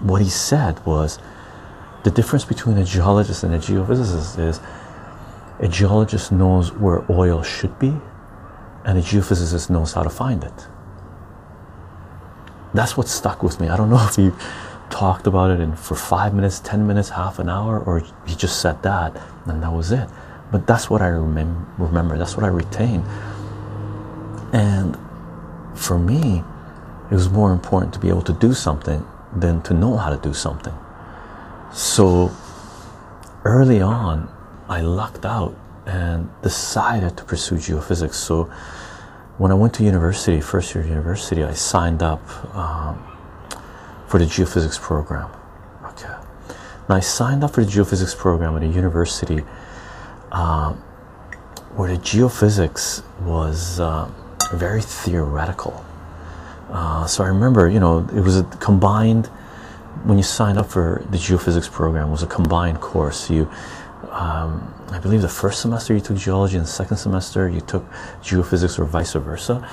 what 0.00 0.22
he 0.22 0.28
said 0.28 0.84
was 0.86 1.18
the 2.04 2.10
difference 2.10 2.44
between 2.44 2.78
a 2.78 2.84
geologist 2.84 3.44
and 3.44 3.54
a 3.54 3.58
geophysicist 3.58 4.38
is 4.38 4.60
a 5.58 5.68
geologist 5.68 6.32
knows 6.32 6.72
where 6.72 7.04
oil 7.10 7.42
should 7.42 7.78
be 7.78 7.94
and 8.84 8.98
a 8.98 9.02
geophysicist 9.02 9.68
knows 9.68 9.92
how 9.92 10.02
to 10.02 10.10
find 10.10 10.42
it. 10.42 10.66
That's 12.72 12.96
what 12.96 13.08
stuck 13.08 13.42
with 13.42 13.60
me. 13.60 13.68
I 13.68 13.76
don't 13.76 13.90
know 13.90 14.04
if 14.08 14.16
he 14.16 14.30
talked 14.90 15.26
about 15.26 15.50
it 15.50 15.60
in 15.60 15.74
for 15.76 15.94
five 15.94 16.34
minutes, 16.34 16.60
ten 16.60 16.86
minutes, 16.86 17.10
half 17.10 17.38
an 17.38 17.48
hour, 17.48 17.80
or 17.80 18.00
he 18.26 18.34
just 18.34 18.60
said 18.60 18.82
that 18.82 19.16
and 19.46 19.62
that 19.62 19.72
was 19.72 19.92
it. 19.92 20.08
But 20.52 20.66
that's 20.66 20.90
what 20.90 21.00
I 21.00 21.10
remem- 21.10 21.66
remember. 21.78 22.18
That's 22.18 22.36
what 22.36 22.44
I 22.44 22.48
retain. 22.48 23.02
And 24.52 24.98
for 25.74 25.98
me, 25.98 26.42
it 27.10 27.14
was 27.14 27.28
more 27.28 27.52
important 27.52 27.94
to 27.94 28.00
be 28.00 28.08
able 28.08 28.22
to 28.22 28.32
do 28.32 28.52
something 28.52 29.06
than 29.34 29.62
to 29.62 29.74
know 29.74 29.96
how 29.96 30.10
to 30.10 30.16
do 30.16 30.34
something. 30.34 30.74
So 31.72 32.32
early 33.44 33.80
on, 33.80 34.28
I 34.68 34.80
lucked 34.80 35.24
out 35.24 35.56
and 35.86 36.28
decided 36.42 37.16
to 37.16 37.24
pursue 37.24 37.56
geophysics. 37.56 38.14
So 38.14 38.44
when 39.38 39.50
I 39.50 39.54
went 39.54 39.74
to 39.74 39.84
university, 39.84 40.40
first 40.40 40.74
year 40.74 40.84
university, 40.84 41.42
I 41.44 41.54
signed 41.54 42.02
up 42.02 42.22
um, 42.54 43.09
for 44.10 44.18
the 44.18 44.24
geophysics 44.24 44.78
program. 44.80 45.30
Okay, 45.84 46.12
now 46.88 46.96
I 46.96 47.00
signed 47.00 47.44
up 47.44 47.52
for 47.52 47.64
the 47.64 47.70
geophysics 47.70 48.16
program 48.16 48.56
at 48.56 48.64
a 48.64 48.66
university 48.66 49.44
um, 50.32 50.74
where 51.76 51.94
the 51.94 52.02
geophysics 52.02 53.04
was 53.20 53.78
uh, 53.78 54.10
very 54.52 54.82
theoretical. 54.82 55.84
Uh, 56.70 57.06
so 57.06 57.22
I 57.22 57.28
remember, 57.28 57.68
you 57.68 57.78
know, 57.78 58.00
it 58.12 58.20
was 58.20 58.36
a 58.36 58.42
combined. 58.58 59.28
When 60.02 60.18
you 60.18 60.24
signed 60.24 60.58
up 60.58 60.66
for 60.66 61.04
the 61.10 61.18
geophysics 61.18 61.70
program, 61.70 62.10
was 62.10 62.24
a 62.24 62.26
combined 62.26 62.80
course. 62.80 63.30
You 63.30 63.48
um, 64.10 64.74
I 64.90 64.98
believe 64.98 65.22
the 65.22 65.28
first 65.28 65.60
semester 65.62 65.94
you 65.94 66.00
took 66.00 66.16
geology, 66.16 66.56
and 66.56 66.66
the 66.66 66.70
second 66.70 66.96
semester 66.96 67.48
you 67.48 67.60
took 67.60 67.88
geophysics, 68.22 68.76
or 68.76 68.86
vice 68.86 69.12
versa. 69.12 69.68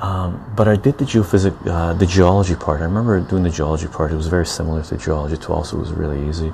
Um, 0.00 0.52
but 0.54 0.68
I 0.68 0.76
did 0.76 0.98
the 0.98 1.04
geophysics, 1.04 1.66
uh, 1.66 1.94
the 1.94 2.06
geology 2.06 2.54
part. 2.54 2.80
I 2.80 2.84
remember 2.84 3.18
doing 3.20 3.42
the 3.42 3.50
geology 3.50 3.86
part. 3.86 4.12
It 4.12 4.16
was 4.16 4.26
very 4.26 4.46
similar 4.46 4.82
to 4.82 4.96
geology 4.96 5.36
12, 5.36 5.68
so 5.68 5.76
it 5.76 5.80
was 5.80 5.92
really 5.92 6.28
easy. 6.28 6.52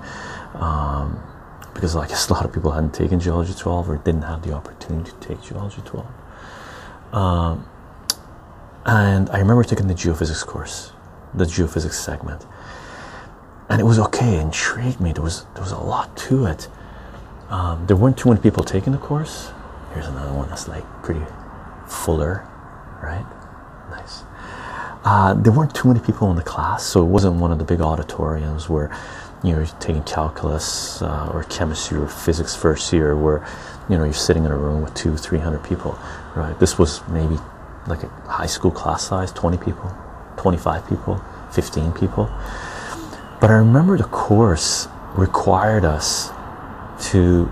Um, 0.55 1.21
because 1.75 1.97
I 1.97 2.07
guess 2.07 2.29
a 2.31 2.33
lot 2.33 2.45
of 2.45 2.53
people 2.53 2.71
hadn't 2.71 2.95
taken 2.95 3.19
geology 3.19 3.55
12 3.55 3.91
or 3.91 3.97
didn't 3.97 4.23
have 4.23 4.43
the 4.43 4.53
opportunity 4.53 5.11
to 5.11 5.17
take 5.29 5.43
geology 5.43 5.83
12. 5.85 6.07
Um, 7.13 7.69
and 8.85 9.29
I 9.31 9.39
remember 9.39 9.63
taking 9.65 9.87
the 9.87 9.95
geophysics 9.95 10.45
course, 10.47 10.93
the 11.35 11.45
geophysics 11.45 11.95
segment, 11.95 12.47
and 13.69 13.81
it 13.81 13.85
was 13.85 13.99
okay. 13.99 14.37
It 14.37 14.41
intrigued 14.41 15.01
me. 15.01 15.13
There 15.13 15.23
was 15.23 15.45
there 15.55 15.63
was 15.63 15.73
a 15.73 15.79
lot 15.79 16.17
to 16.29 16.47
it. 16.47 16.69
Um, 17.49 17.87
there 17.87 17.97
weren't 17.97 18.17
too 18.17 18.31
many 18.31 18.41
people 18.41 18.65
taking 18.65 18.93
the 18.93 18.99
course. 18.99 19.51
Here's 19.95 20.07
another 20.07 20.33
one 20.33 20.49
that's 20.49 20.69
like 20.69 20.85
pretty 21.03 21.25
fuller, 21.87 22.49
right? 23.03 23.27
Nice. 23.91 24.23
Uh, 25.05 25.35
there 25.35 25.53
weren't 25.53 25.75
too 25.75 25.89
many 25.89 26.01
people 26.01 26.31
in 26.31 26.37
the 26.37 26.43
class, 26.43 26.85
so 26.85 27.03
it 27.03 27.09
wasn't 27.09 27.35
one 27.35 27.51
of 27.51 27.59
the 27.59 27.65
big 27.65 27.81
auditoriums 27.81 28.69
where 28.69 28.97
you 29.43 29.51
know 29.51 29.59
you're 29.59 29.67
taking 29.81 30.03
calculus 30.05 31.03
uh, 31.03 31.31
or 31.35 31.43
chemistry 31.45 31.99
or 31.99 32.07
physics 32.07 32.55
first 32.55 32.93
year, 32.93 33.17
where 33.17 33.45
you 33.89 33.99
know 33.99 34.05
you're 34.05 34.13
sitting 34.13 34.45
in 34.45 34.53
a 34.53 34.57
room 34.57 34.81
with 34.81 34.95
two, 34.95 35.17
three 35.17 35.41
hundred 35.41 35.65
people, 35.65 35.99
right? 36.37 36.57
This 36.61 36.79
was 36.79 37.07
maybe 37.09 37.37
like 37.89 38.05
a 38.05 38.09
high 38.31 38.47
school 38.47 38.71
class 38.71 39.03
size, 39.03 39.33
twenty 39.33 39.59
people, 39.59 39.93
twenty-five 40.37 40.89
people, 40.89 41.21
fifteen 41.51 41.91
people. 41.93 42.31
But 43.41 43.51
I 43.51 43.55
remember 43.55 43.99
the 43.99 44.05
course 44.05 44.87
required 45.17 45.85
us 45.85 46.31
to 47.11 47.51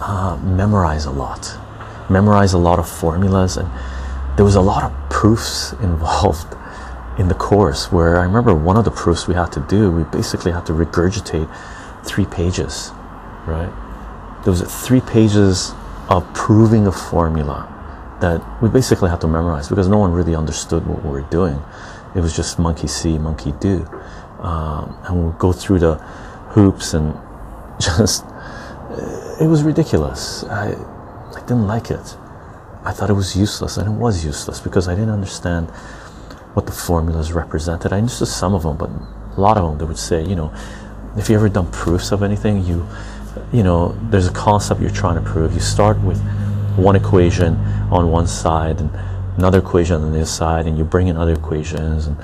uh, 0.00 0.36
memorize 0.42 1.04
a 1.04 1.12
lot, 1.12 1.56
memorize 2.10 2.52
a 2.52 2.58
lot 2.58 2.80
of 2.80 2.88
formulas, 2.88 3.56
and 3.56 3.70
there 4.40 4.44
was 4.46 4.54
a 4.54 4.60
lot 4.62 4.82
of 4.82 5.10
proofs 5.10 5.72
involved 5.82 6.56
in 7.18 7.28
the 7.28 7.34
course. 7.34 7.92
Where 7.92 8.16
I 8.16 8.24
remember 8.24 8.54
one 8.54 8.78
of 8.78 8.86
the 8.86 8.90
proofs 8.90 9.28
we 9.28 9.34
had 9.34 9.52
to 9.52 9.60
do, 9.60 9.90
we 9.90 10.04
basically 10.04 10.50
had 10.50 10.64
to 10.64 10.72
regurgitate 10.72 11.46
three 12.06 12.24
pages, 12.24 12.90
right? 13.44 13.70
There 14.42 14.50
was 14.50 14.62
three 14.62 15.02
pages 15.02 15.74
of 16.08 16.26
proving 16.32 16.86
a 16.86 16.92
formula 16.92 17.68
that 18.22 18.40
we 18.62 18.70
basically 18.70 19.10
had 19.10 19.20
to 19.20 19.28
memorize 19.28 19.68
because 19.68 19.88
no 19.88 19.98
one 19.98 20.10
really 20.10 20.34
understood 20.34 20.86
what 20.86 21.04
we 21.04 21.10
were 21.10 21.28
doing. 21.28 21.62
It 22.14 22.20
was 22.20 22.34
just 22.34 22.58
monkey 22.58 22.86
see, 22.86 23.18
monkey 23.18 23.52
do, 23.60 23.86
um, 24.38 24.96
and 25.04 25.22
we'll 25.22 25.32
go 25.32 25.52
through 25.52 25.80
the 25.80 25.96
hoops 26.54 26.94
and 26.94 27.14
just 27.78 28.24
it 29.38 29.48
was 29.50 29.62
ridiculous. 29.62 30.44
I 30.44 30.68
I 31.36 31.40
didn't 31.40 31.66
like 31.66 31.90
it. 31.90 32.16
I 32.84 32.92
thought 32.92 33.10
it 33.10 33.14
was 33.14 33.36
useless, 33.36 33.76
and 33.76 33.86
it 33.88 33.98
was 33.98 34.24
useless 34.24 34.60
because 34.60 34.88
I 34.88 34.94
didn't 34.94 35.10
understand 35.10 35.70
what 36.54 36.66
the 36.66 36.72
formulas 36.72 37.32
represented. 37.32 37.92
I 37.92 37.98
understood 37.98 38.28
some 38.28 38.54
of 38.54 38.62
them, 38.62 38.76
but 38.76 38.90
a 39.36 39.40
lot 39.40 39.56
of 39.56 39.68
them 39.68 39.78
they 39.78 39.84
would 39.84 39.98
say, 39.98 40.24
you 40.24 40.34
know, 40.34 40.52
if 41.16 41.28
you 41.28 41.36
ever 41.36 41.48
done 41.48 41.70
proofs 41.70 42.12
of 42.12 42.22
anything, 42.22 42.64
you 42.64 42.86
you 43.52 43.62
know, 43.62 43.96
there's 44.10 44.26
a 44.26 44.32
concept 44.32 44.80
you're 44.80 44.90
trying 44.90 45.22
to 45.22 45.30
prove. 45.30 45.54
You 45.54 45.60
start 45.60 46.00
with 46.00 46.20
one 46.76 46.96
equation 46.96 47.54
on 47.90 48.10
one 48.10 48.26
side 48.26 48.80
and 48.80 48.90
another 49.36 49.58
equation 49.58 49.96
on 49.96 50.12
the 50.12 50.18
other 50.18 50.26
side, 50.26 50.66
and 50.66 50.76
you 50.76 50.84
bring 50.84 51.08
in 51.08 51.16
other 51.16 51.34
equations 51.34 52.06
and 52.06 52.16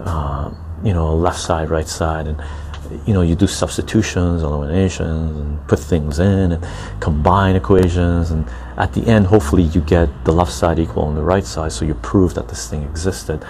uh, 0.00 0.50
you 0.82 0.92
know, 0.92 1.14
left 1.14 1.38
side, 1.38 1.70
right 1.70 1.88
side, 1.88 2.26
and 2.26 2.42
you 3.06 3.12
know 3.12 3.22
you 3.22 3.34
do 3.34 3.46
substitutions 3.46 4.42
eliminations 4.42 5.36
and 5.36 5.68
put 5.68 5.78
things 5.78 6.18
in 6.18 6.52
and 6.52 6.66
combine 7.00 7.56
equations 7.56 8.30
and 8.30 8.48
at 8.76 8.92
the 8.94 9.06
end 9.06 9.26
hopefully 9.26 9.62
you 9.62 9.80
get 9.82 10.08
the 10.24 10.32
left 10.32 10.52
side 10.52 10.78
equal 10.78 11.02
on 11.04 11.14
the 11.14 11.22
right 11.22 11.44
side 11.44 11.72
so 11.72 11.84
you 11.84 11.94
prove 11.94 12.34
that 12.34 12.48
this 12.48 12.68
thing 12.68 12.82
existed. 12.82 13.44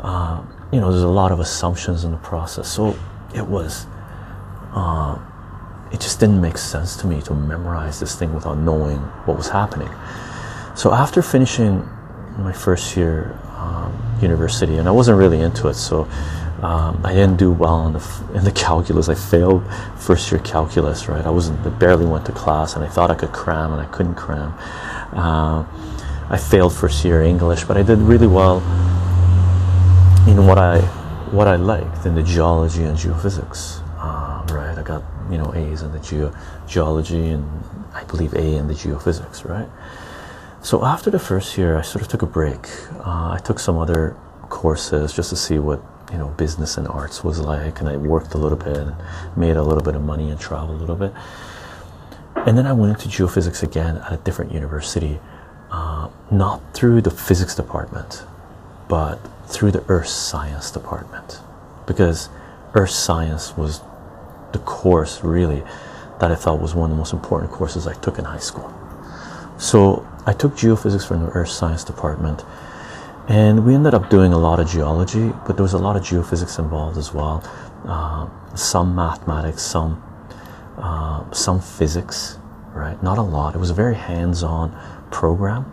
Uh, 0.00 0.42
you 0.72 0.80
know 0.80 0.90
there's 0.90 1.02
a 1.02 1.08
lot 1.08 1.32
of 1.32 1.40
assumptions 1.40 2.04
in 2.04 2.10
the 2.10 2.16
process. 2.18 2.68
So 2.68 2.96
it 3.34 3.46
was 3.46 3.86
uh, 4.72 5.18
it 5.92 6.00
just 6.00 6.20
didn't 6.20 6.40
make 6.40 6.58
sense 6.58 6.96
to 6.98 7.06
me 7.06 7.20
to 7.22 7.34
memorize 7.34 7.98
this 7.98 8.16
thing 8.16 8.32
without 8.32 8.58
knowing 8.58 8.98
what 9.26 9.36
was 9.36 9.48
happening. 9.48 9.90
So 10.76 10.92
after 10.92 11.22
finishing 11.22 11.88
my 12.38 12.52
first 12.52 12.96
year 12.96 13.36
um, 13.56 13.92
university 14.22 14.76
and 14.76 14.88
I 14.88 14.92
wasn't 14.92 15.18
really 15.18 15.40
into 15.40 15.68
it 15.68 15.74
so 15.74 16.08
um, 16.62 17.00
I 17.04 17.14
didn't 17.14 17.36
do 17.36 17.50
well 17.50 17.86
in 17.86 17.94
the 17.94 18.24
in 18.34 18.44
the 18.44 18.52
calculus. 18.52 19.08
I 19.08 19.14
failed 19.14 19.64
first 19.96 20.30
year 20.30 20.40
calculus. 20.40 21.08
Right, 21.08 21.24
I 21.24 21.30
wasn't. 21.30 21.66
I 21.66 21.70
barely 21.70 22.04
went 22.04 22.26
to 22.26 22.32
class, 22.32 22.76
and 22.76 22.84
I 22.84 22.88
thought 22.88 23.10
I 23.10 23.14
could 23.14 23.32
cram, 23.32 23.72
and 23.72 23.80
I 23.80 23.86
couldn't 23.86 24.16
cram. 24.16 24.52
Uh, 25.12 25.64
I 26.28 26.36
failed 26.36 26.74
first 26.74 27.04
year 27.04 27.22
English, 27.22 27.64
but 27.64 27.76
I 27.76 27.82
did 27.82 27.98
really 27.98 28.26
well 28.26 28.58
in 30.28 30.46
what 30.46 30.58
I 30.58 30.80
what 31.32 31.48
I 31.48 31.56
liked 31.56 32.04
in 32.04 32.14
the 32.14 32.22
geology 32.22 32.84
and 32.84 32.96
geophysics. 32.96 33.80
Uh, 33.98 34.44
right, 34.52 34.76
I 34.76 34.82
got 34.82 35.02
you 35.30 35.38
know 35.38 35.54
A's 35.54 35.80
in 35.80 35.92
the 35.92 35.98
geo 36.00 36.34
geology, 36.66 37.30
and 37.30 37.44
I 37.94 38.04
believe 38.04 38.34
A 38.34 38.56
in 38.56 38.68
the 38.68 38.74
geophysics. 38.74 39.48
Right. 39.48 39.68
So 40.62 40.84
after 40.84 41.10
the 41.10 41.18
first 41.18 41.56
year, 41.56 41.78
I 41.78 41.82
sort 41.82 42.02
of 42.02 42.08
took 42.08 42.20
a 42.20 42.26
break. 42.26 42.68
Uh, 42.98 43.32
I 43.32 43.40
took 43.42 43.58
some 43.58 43.78
other 43.78 44.14
courses 44.50 45.14
just 45.14 45.30
to 45.30 45.36
see 45.36 45.58
what 45.58 45.82
you 46.12 46.18
know 46.18 46.28
business 46.28 46.76
and 46.76 46.86
arts 46.88 47.22
was 47.24 47.38
like 47.40 47.80
and 47.80 47.88
I 47.88 47.96
worked 47.96 48.34
a 48.34 48.38
little 48.38 48.58
bit 48.58 48.76
and 48.76 48.94
made 49.36 49.56
a 49.56 49.62
little 49.62 49.82
bit 49.82 49.94
of 49.94 50.02
money 50.02 50.30
and 50.30 50.40
traveled 50.40 50.78
a 50.78 50.80
little 50.80 50.96
bit 50.96 51.12
and 52.46 52.56
then 52.56 52.66
I 52.66 52.72
went 52.72 52.92
into 52.92 53.08
geophysics 53.08 53.62
again 53.62 53.98
at 53.98 54.12
a 54.12 54.16
different 54.18 54.52
university 54.52 55.20
uh, 55.70 56.08
not 56.30 56.74
through 56.74 57.02
the 57.02 57.10
physics 57.10 57.54
department 57.54 58.24
but 58.88 59.18
through 59.46 59.70
the 59.70 59.84
earth 59.88 60.08
science 60.08 60.70
department 60.70 61.40
because 61.86 62.28
earth 62.74 62.90
science 62.90 63.56
was 63.56 63.80
the 64.52 64.58
course 64.60 65.22
really 65.22 65.62
that 66.20 66.30
I 66.30 66.34
thought 66.34 66.60
was 66.60 66.74
one 66.74 66.90
of 66.90 66.96
the 66.96 66.98
most 66.98 67.12
important 67.12 67.50
courses 67.50 67.86
I 67.86 67.94
took 67.94 68.18
in 68.18 68.24
high 68.26 68.38
school. 68.38 68.72
So 69.58 70.06
I 70.26 70.32
took 70.32 70.52
geophysics 70.52 71.06
from 71.06 71.24
the 71.24 71.30
earth 71.32 71.48
science 71.48 71.82
department 71.82 72.44
and 73.30 73.64
we 73.64 73.76
ended 73.76 73.94
up 73.94 74.10
doing 74.10 74.32
a 74.32 74.38
lot 74.38 74.58
of 74.58 74.68
geology, 74.68 75.32
but 75.46 75.56
there 75.56 75.62
was 75.62 75.72
a 75.72 75.78
lot 75.78 75.94
of 75.94 76.02
geophysics 76.02 76.58
involved 76.58 76.98
as 76.98 77.14
well. 77.14 77.44
Uh, 77.86 78.28
some 78.56 78.96
mathematics, 78.96 79.62
some 79.62 80.02
uh, 80.76 81.30
some 81.30 81.60
physics, 81.60 82.38
right? 82.74 83.00
Not 83.04 83.18
a 83.18 83.22
lot. 83.22 83.54
It 83.54 83.58
was 83.58 83.70
a 83.70 83.74
very 83.74 83.94
hands-on 83.94 84.76
program. 85.12 85.64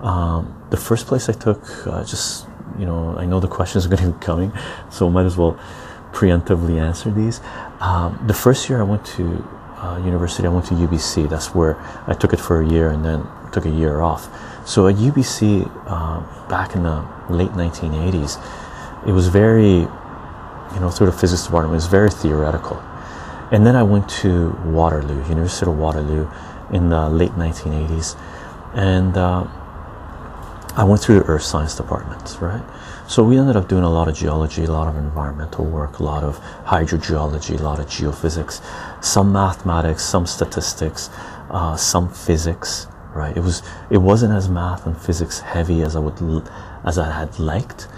Um, 0.00 0.62
the 0.70 0.76
first 0.76 1.08
place 1.08 1.28
I 1.28 1.32
took, 1.32 1.60
uh, 1.88 2.04
just 2.04 2.46
you 2.78 2.86
know, 2.86 3.16
I 3.18 3.24
know 3.24 3.40
the 3.40 3.48
questions 3.48 3.84
are 3.84 3.88
going 3.88 4.04
to 4.04 4.12
be 4.16 4.24
coming, 4.24 4.52
so 4.90 5.10
might 5.10 5.26
as 5.26 5.36
well 5.36 5.58
preemptively 6.12 6.80
answer 6.80 7.10
these. 7.10 7.40
Um, 7.80 8.22
the 8.28 8.34
first 8.34 8.68
year 8.68 8.78
I 8.80 8.84
went 8.84 9.04
to 9.16 9.44
uh, 9.78 10.00
university, 10.04 10.46
I 10.46 10.50
went 10.50 10.66
to 10.66 10.74
UBC. 10.74 11.28
That's 11.28 11.52
where 11.52 11.76
I 12.06 12.14
took 12.14 12.32
it 12.32 12.38
for 12.38 12.62
a 12.62 12.68
year 12.68 12.90
and 12.90 13.04
then 13.04 13.26
took 13.50 13.66
a 13.66 13.70
year 13.70 14.02
off. 14.02 14.28
So 14.64 14.86
at 14.86 14.94
UBC, 14.94 15.70
uh, 15.86 16.48
back 16.48 16.74
in 16.74 16.84
the 16.84 17.04
late 17.28 17.50
1980s, 17.50 18.38
it 19.06 19.12
was 19.12 19.28
very, 19.28 19.80
you 19.80 20.80
know, 20.80 20.90
through 20.90 21.06
the 21.06 21.12
physics 21.12 21.44
department, 21.44 21.72
it 21.72 21.76
was 21.76 21.86
very 21.86 22.10
theoretical. 22.10 22.76
And 23.50 23.66
then 23.66 23.76
I 23.76 23.82
went 23.82 24.08
to 24.22 24.50
Waterloo, 24.64 25.28
University 25.28 25.70
of 25.70 25.76
Waterloo, 25.76 26.28
in 26.72 26.88
the 26.88 27.08
late 27.10 27.32
1980s, 27.32 28.16
and 28.74 29.16
uh, 29.16 29.46
I 30.74 30.84
went 30.84 31.02
through 31.02 31.20
the 31.20 31.26
earth 31.26 31.42
science 31.42 31.74
department, 31.74 32.38
right? 32.40 32.62
So 33.06 33.22
we 33.22 33.36
ended 33.36 33.56
up 33.56 33.68
doing 33.68 33.84
a 33.84 33.90
lot 33.90 34.08
of 34.08 34.14
geology, 34.14 34.64
a 34.64 34.70
lot 34.70 34.88
of 34.88 34.96
environmental 34.96 35.66
work, 35.66 35.98
a 35.98 36.02
lot 36.02 36.24
of 36.24 36.38
hydrogeology, 36.64 37.60
a 37.60 37.62
lot 37.62 37.78
of 37.78 37.86
geophysics, 37.86 38.62
some 39.04 39.32
mathematics, 39.32 40.02
some 40.02 40.24
statistics, 40.24 41.10
uh, 41.50 41.76
some 41.76 42.08
physics, 42.08 42.86
right? 43.14 43.36
It 43.36 43.40
was 43.40 43.62
it 43.90 43.98
wasn't 43.98 44.32
as 44.32 44.48
math 44.48 44.86
and 44.86 44.96
physics 44.96 45.40
heavy 45.40 45.82
as 45.82 45.96
I 45.96 46.00
would 46.00 46.48
as 46.84 46.98
I 46.98 47.10
had 47.10 47.38
liked. 47.38 47.88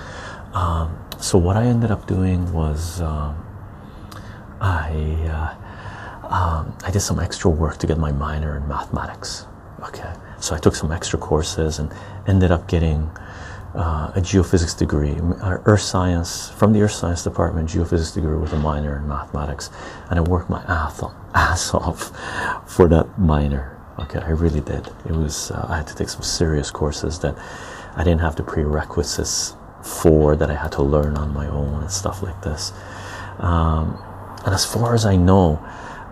Um, 0.52 0.99
so 1.18 1.38
what 1.38 1.56
I 1.56 1.64
ended 1.64 1.90
up 1.90 2.06
doing 2.06 2.52
was 2.52 3.00
um, 3.00 3.44
I 4.61 4.90
uh, 5.30 5.64
um, 6.28 6.76
I 6.85 6.90
did 6.90 7.00
some 7.00 7.21
extra 7.21 7.50
work 7.50 7.78
to 7.78 7.87
get 7.87 7.99
my 7.99 8.12
minor 8.12 8.56
in 8.56 8.66
mathematics. 8.68 9.47
Okay, 9.83 10.12
so 10.40 10.54
I 10.54 10.59
took 10.59 10.75
some 10.75 10.90
extra 10.90 11.18
courses 11.18 11.78
and 11.78 11.92
ended 12.26 12.50
up 12.50 12.68
getting 12.68 13.11
uh, 13.75 14.12
a 14.14 14.21
geophysics 14.21 14.76
degree, 14.76 15.16
earth 15.42 15.80
science 15.80 16.49
from 16.50 16.73
the 16.73 16.80
earth 16.80 16.92
science 16.92 17.25
department, 17.25 17.68
geophysics 17.68 18.14
degree 18.14 18.37
with 18.37 18.52
a 18.52 18.59
minor 18.59 18.97
in 18.97 19.09
mathematics, 19.09 19.71
and 20.09 20.18
I 20.18 20.23
worked 20.23 20.49
my 20.49 20.62
ass 20.62 21.75
off 21.75 22.12
for 22.66 22.88
that 22.88 23.18
minor. 23.18 23.74
Okay, 23.96 24.18
I 24.18 24.30
really 24.30 24.60
did. 24.60 24.88
It 25.06 25.12
was 25.12 25.52
uh, 25.52 25.66
I 25.68 25.76
had 25.76 25.86
to 25.86 25.94
take 25.94 26.08
some 26.08 26.22
serious 26.22 26.70
courses 26.70 27.20
that 27.20 27.38
I 27.94 28.02
didn't 28.02 28.22
have 28.22 28.34
the 28.34 28.42
prerequisites 28.42 29.54
for 29.82 30.34
that 30.34 30.50
I 30.50 30.54
had 30.54 30.72
to 30.72 30.82
learn 30.82 31.16
on 31.16 31.32
my 31.32 31.46
own 31.46 31.82
and 31.82 31.90
stuff 31.90 32.20
like 32.20 32.42
this. 32.42 32.72
Um, 33.38 33.96
and 34.44 34.52
as 34.52 34.64
far 34.64 34.94
as 34.94 35.06
I 35.06 35.14
know, 35.14 35.64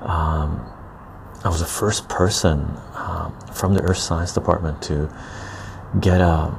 um, 0.03 0.65
I 1.45 1.49
was 1.49 1.59
the 1.59 1.67
first 1.67 2.09
person 2.09 2.71
um, 2.95 3.37
from 3.53 3.75
the 3.75 3.83
Earth 3.83 3.99
Science 3.99 4.33
Department 4.33 4.81
to 4.83 5.13
get 6.01 6.21
a 6.21 6.55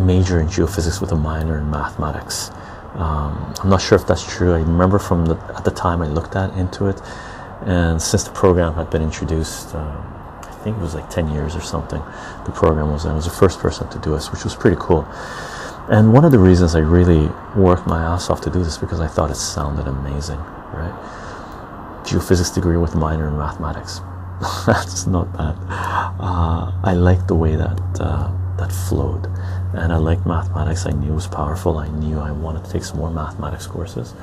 major 0.00 0.40
in 0.40 0.46
geophysics 0.46 1.02
with 1.02 1.12
a 1.12 1.16
minor 1.16 1.58
in 1.58 1.70
mathematics. 1.70 2.50
Um, 2.94 3.52
I'm 3.62 3.68
not 3.68 3.82
sure 3.82 3.96
if 3.98 4.06
that's 4.06 4.24
true. 4.24 4.54
I 4.54 4.60
remember 4.60 4.98
from 4.98 5.26
the, 5.26 5.36
at 5.54 5.66
the 5.66 5.70
time 5.70 6.00
I 6.00 6.06
looked 6.06 6.34
at 6.34 6.56
into 6.56 6.86
it, 6.86 6.98
and 7.66 8.00
since 8.00 8.24
the 8.24 8.30
program 8.30 8.72
had 8.72 8.88
been 8.88 9.02
introduced. 9.02 9.74
Uh, 9.74 10.15
think 10.66 10.78
it 10.78 10.82
was 10.82 10.96
like 10.96 11.08
10 11.08 11.30
years 11.30 11.54
or 11.54 11.60
something. 11.60 12.02
The 12.44 12.50
program 12.50 12.90
was, 12.90 13.06
I 13.06 13.14
was 13.14 13.24
the 13.24 13.30
first 13.30 13.60
person 13.60 13.88
to 13.90 14.00
do 14.00 14.10
this, 14.10 14.32
which 14.32 14.42
was 14.42 14.56
pretty 14.56 14.76
cool. 14.80 15.06
And 15.88 16.12
one 16.12 16.24
of 16.24 16.32
the 16.32 16.40
reasons 16.40 16.74
I 16.74 16.80
really 16.80 17.28
worked 17.54 17.86
my 17.86 18.02
ass 18.02 18.30
off 18.30 18.40
to 18.40 18.50
do 18.50 18.64
this 18.64 18.76
because 18.76 18.98
I 18.98 19.06
thought 19.06 19.30
it 19.30 19.36
sounded 19.36 19.86
amazing, 19.86 20.40
right? 20.74 22.02
Geophysics 22.02 22.52
degree 22.52 22.76
with 22.76 22.96
minor 22.96 23.28
in 23.28 23.38
mathematics. 23.38 24.00
That's 24.66 25.06
not 25.06 25.32
bad. 25.32 25.54
Uh, 25.70 26.72
I 26.82 26.94
liked 26.94 27.28
the 27.28 27.36
way 27.36 27.54
that 27.54 27.80
uh, 28.00 28.28
that 28.58 28.72
flowed, 28.72 29.26
and 29.72 29.92
I 29.92 29.98
liked 29.98 30.26
mathematics. 30.26 30.84
I 30.84 30.90
knew 30.90 31.12
it 31.12 31.14
was 31.14 31.28
powerful. 31.28 31.78
I 31.78 31.88
knew 31.88 32.18
I 32.18 32.32
wanted 32.32 32.64
to 32.64 32.72
take 32.72 32.82
some 32.82 32.98
more 32.98 33.10
mathematics 33.10 33.66
courses. 33.68 34.14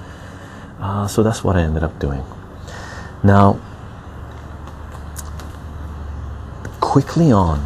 Uh, 0.79 1.07
so 1.07 1.23
that's 1.23 1.43
what 1.43 1.55
I 1.55 1.61
ended 1.61 1.83
up 1.83 1.97
doing. 1.99 2.23
Now, 3.23 3.59
quickly 6.93 7.31
on 7.31 7.57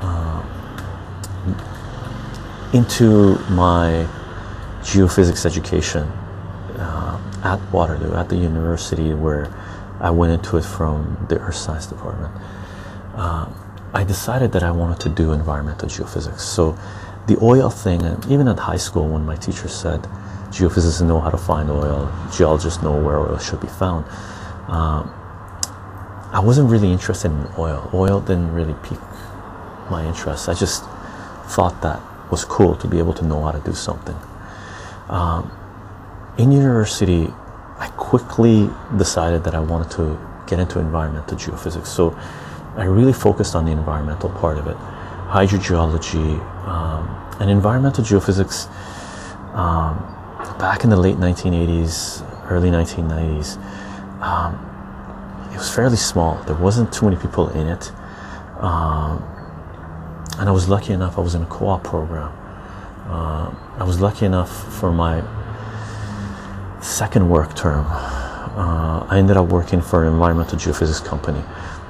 uh, 0.00 0.42
into 2.72 3.36
my 3.50 4.08
geophysics 4.80 5.44
education 5.44 6.04
uh, 6.78 7.20
at 7.44 7.60
Waterloo, 7.70 8.14
at 8.14 8.30
the 8.30 8.36
university 8.36 9.12
where 9.12 9.52
I 10.00 10.08
went 10.08 10.32
into 10.32 10.56
it 10.56 10.64
from 10.64 11.26
the 11.28 11.40
earth 11.40 11.56
science 11.56 11.84
department. 11.84 12.32
Uh, 13.14 13.50
I 13.92 14.02
decided 14.02 14.50
that 14.52 14.62
I 14.62 14.70
wanted 14.70 14.98
to 15.00 15.10
do 15.10 15.32
environmental 15.32 15.90
geophysics. 15.90 16.40
So 16.40 16.78
the 17.26 17.36
oil 17.42 17.68
thing, 17.68 18.00
even 18.30 18.48
at 18.48 18.58
high 18.58 18.78
school, 18.78 19.08
when 19.08 19.26
my 19.26 19.36
teacher 19.36 19.68
said 19.68 20.00
geophysicists 20.48 21.06
know 21.06 21.20
how 21.20 21.28
to 21.28 21.36
find 21.36 21.68
oil, 21.68 22.10
geologists 22.34 22.82
know 22.82 22.98
where 22.98 23.18
oil 23.18 23.36
should 23.36 23.60
be 23.60 23.68
found. 23.68 24.06
Um, 24.68 25.12
I 26.32 26.40
wasn't 26.40 26.70
really 26.70 26.90
interested 26.90 27.30
in 27.30 27.46
oil. 27.58 27.90
Oil 27.92 28.20
didn't 28.20 28.54
really 28.54 28.74
pique 28.82 28.98
my 29.90 30.06
interest. 30.06 30.48
I 30.48 30.54
just 30.54 30.82
thought 31.48 31.82
that 31.82 32.00
was 32.30 32.42
cool 32.44 32.74
to 32.76 32.88
be 32.88 32.98
able 32.98 33.12
to 33.12 33.24
know 33.24 33.44
how 33.44 33.50
to 33.50 33.60
do 33.60 33.74
something. 33.74 34.16
Um, 35.10 35.52
in 36.38 36.50
university, 36.50 37.28
I 37.78 37.88
quickly 37.98 38.70
decided 38.96 39.44
that 39.44 39.54
I 39.54 39.60
wanted 39.60 39.90
to 39.92 40.18
get 40.46 40.58
into 40.58 40.78
environmental 40.78 41.36
geophysics. 41.36 41.88
So 41.88 42.18
I 42.76 42.84
really 42.84 43.12
focused 43.12 43.54
on 43.54 43.66
the 43.66 43.72
environmental 43.72 44.30
part 44.30 44.56
of 44.56 44.66
it, 44.66 44.76
hydrogeology, 45.28 46.40
um, 46.66 47.36
and 47.40 47.50
environmental 47.50 48.02
geophysics. 48.02 48.68
Um, 49.54 49.98
back 50.58 50.84
in 50.84 50.88
the 50.88 50.96
late 50.96 51.16
1980s, 51.16 52.24
early 52.50 52.70
1990s, 52.70 53.58
um, 54.22 54.71
it 55.52 55.58
was 55.58 55.74
fairly 55.74 55.96
small. 55.96 56.42
There 56.44 56.56
wasn't 56.56 56.92
too 56.92 57.04
many 57.06 57.16
people 57.20 57.48
in 57.50 57.66
it, 57.66 57.92
um, 58.58 59.22
and 60.38 60.48
I 60.48 60.52
was 60.52 60.68
lucky 60.68 60.92
enough. 60.92 61.18
I 61.18 61.20
was 61.20 61.34
in 61.34 61.42
a 61.42 61.46
co-op 61.46 61.84
program. 61.84 62.32
Uh, 63.06 63.54
I 63.78 63.84
was 63.84 64.00
lucky 64.00 64.24
enough 64.24 64.50
for 64.78 64.90
my 64.90 65.22
second 66.80 67.28
work 67.28 67.54
term. 67.54 67.84
Uh, 67.86 69.06
I 69.08 69.18
ended 69.18 69.36
up 69.36 69.48
working 69.48 69.82
for 69.82 70.06
an 70.06 70.12
environmental 70.12 70.58
geophysics 70.58 71.04
company, 71.04 71.42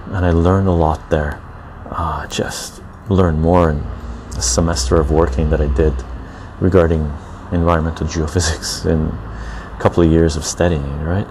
and 0.06 0.24
I 0.24 0.32
learned 0.32 0.68
a 0.68 0.72
lot 0.72 1.08
there. 1.10 1.40
Uh, 1.90 2.26
just 2.26 2.82
learned 3.08 3.40
more 3.40 3.70
in 3.70 3.78
a 4.36 4.42
semester 4.42 4.96
of 4.96 5.10
working 5.10 5.50
that 5.50 5.60
I 5.60 5.68
did 5.68 5.94
regarding 6.60 7.02
environmental 7.52 8.06
geophysics 8.06 8.86
in 8.86 9.06
a 9.06 9.78
couple 9.80 10.02
of 10.02 10.10
years 10.10 10.36
of 10.36 10.44
studying. 10.44 11.00
Right, 11.02 11.26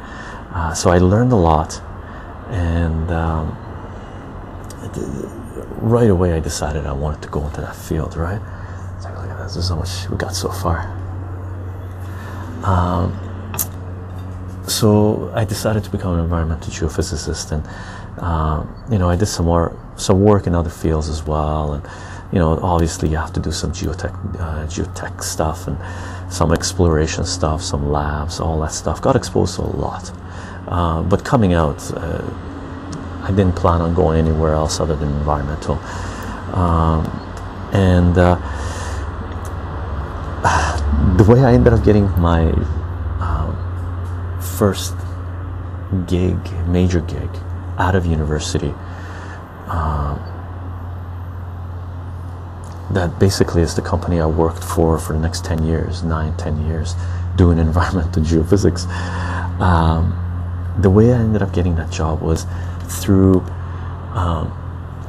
uh, 0.54 0.74
so 0.74 0.92
I 0.92 1.00
learned 1.00 1.34
a 1.34 1.38
lot 1.38 1.82
and 2.52 3.12
um, 3.12 3.58
right 5.82 6.10
away 6.10 6.34
I 6.34 6.40
decided 6.40 6.86
I 6.86 6.94
wanted 6.94 7.22
to 7.24 7.30
go 7.30 7.46
into 7.46 7.62
that 7.62 7.76
field. 7.76 8.16
Right? 8.16 8.42
Like, 9.04 9.18
look 9.18 9.30
at 9.30 9.38
this. 9.44 9.56
This 9.56 9.64
is 9.66 9.70
how 9.70 9.78
much 9.78 10.10
we 10.10 10.18
got 10.18 10.36
so 10.36 10.52
far. 10.52 10.80
Um, 12.64 13.18
so 14.68 15.32
I 15.34 15.46
decided 15.46 15.84
to 15.84 15.90
become 15.90 16.14
an 16.14 16.20
environmental 16.20 16.72
geophysicist, 16.72 17.52
and 17.52 18.22
um, 18.24 18.74
you 18.92 18.98
know 18.98 19.10
I 19.10 19.16
did 19.16 19.26
some 19.26 19.46
more 19.46 19.78
some 19.96 20.22
work 20.22 20.48
in 20.48 20.56
other 20.56 20.70
fields 20.70 21.10
as 21.10 21.24
well, 21.26 21.74
and 21.74 21.84
you 22.32 22.40
know 22.40 22.60
obviously 22.62 23.10
you 23.10 23.18
have 23.18 23.34
to 23.34 23.40
do 23.40 23.52
some 23.52 23.72
geotech 23.72 24.14
uh, 24.40 24.66
geotech 24.68 25.24
stuff 25.24 25.68
and 25.68 25.78
some 26.32 26.52
exploration 26.52 27.26
stuff, 27.26 27.62
some 27.62 27.92
labs, 27.92 28.40
all 28.40 28.60
that 28.62 28.72
stuff. 28.72 29.02
Got 29.02 29.16
exposed 29.16 29.56
to 29.56 29.64
a 29.64 29.64
lot. 29.64 30.12
Uh, 30.68 31.02
but 31.04 31.24
coming 31.26 31.54
out, 31.54 31.80
uh, 31.96 32.24
I 33.24 33.30
didn't 33.30 33.56
plan 33.56 33.82
on 33.82 33.94
going 33.94 34.18
anywhere 34.18 34.54
else 34.54 34.80
other 34.80 34.96
than 34.96 35.10
environmental. 35.10 35.76
Um, 36.56 37.06
and 37.74 38.18
uh, 38.18 38.36
the 41.18 41.24
way 41.24 41.44
I 41.44 41.54
ended 41.54 41.74
up 41.74 41.84
getting 41.84 42.10
my 42.20 42.52
um, 43.22 44.42
first 44.42 44.96
gig, 46.08 46.38
major 46.68 47.02
gig, 47.02 47.30
out 47.78 47.96
of 47.96 48.06
university, 48.06 48.74
um, 49.68 50.20
that 52.92 53.18
basically 53.20 53.62
is 53.62 53.76
the 53.76 53.82
company 53.82 54.20
I 54.20 54.26
worked 54.26 54.64
for 54.64 54.98
for 54.98 55.14
the 55.14 55.20
next 55.20 55.46
10 55.46 55.64
years, 55.64 56.04
nine, 56.04 56.36
10 56.38 56.66
years, 56.68 56.96
doing 57.36 57.58
environmental 57.68 58.24
geophysics. 58.24 58.88
Um, 59.60 60.21
the 60.80 60.90
way 60.90 61.14
I 61.14 61.18
ended 61.18 61.42
up 61.42 61.54
getting 61.54 61.76
that 61.76 61.92
job 61.92 62.22
was 62.22 62.46
through 62.84 63.42
um, 64.14 64.52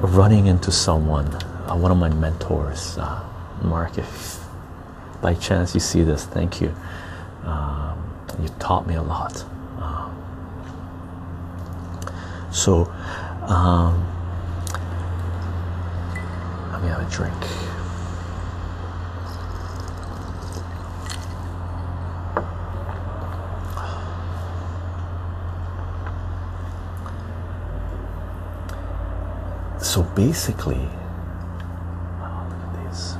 running 0.01 0.46
into 0.46 0.70
someone, 0.72 1.27
uh, 1.66 1.77
one 1.77 1.90
of 1.90 1.98
my 1.98 2.09
mentors, 2.09 2.98
uh, 2.98 3.22
Mark. 3.62 3.98
If 3.98 4.40
by 5.20 5.35
chance 5.35 5.75
you 5.75 5.81
see 5.81 6.03
this, 6.03 6.25
thank 6.25 6.61
you. 6.61 6.75
Um, 7.44 7.98
you 8.40 8.48
taught 8.59 8.87
me 8.87 8.94
a 8.94 9.03
lot. 9.03 9.44
Um, 9.79 10.16
so, 12.53 12.85
um, 13.46 14.07
let 16.72 16.83
me 16.83 16.88
have 16.88 17.07
a 17.07 17.11
drink. 17.11 17.72
So 29.93 30.03
basically, 30.03 30.89
oh, 32.23 32.47
look 32.49 32.63
at 32.65 32.73
these. 32.89 33.17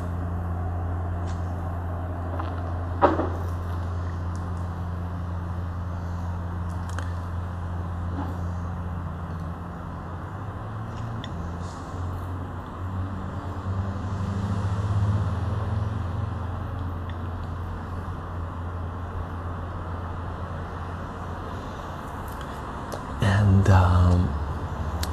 And 23.21 23.69
um, 23.69 24.21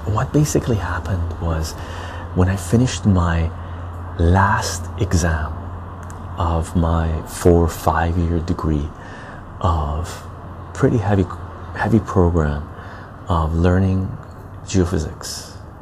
what 0.05 0.28
basically 0.39 0.77
happened 0.77 1.41
was 1.41 1.73
when 2.33 2.47
I 2.47 2.55
finished 2.55 3.05
my 3.05 3.51
last 4.17 4.81
exam 5.01 5.51
of 6.37 6.77
my 6.77 7.07
four 7.23 7.61
or 7.61 7.67
five 7.67 8.17
year 8.17 8.39
degree 8.39 8.87
of 9.59 10.03
pretty 10.73 10.97
heavy 10.97 11.25
heavy 11.75 11.99
program 11.99 12.63
of 13.27 13.53
learning 13.53 13.99
geophysics 14.63 15.29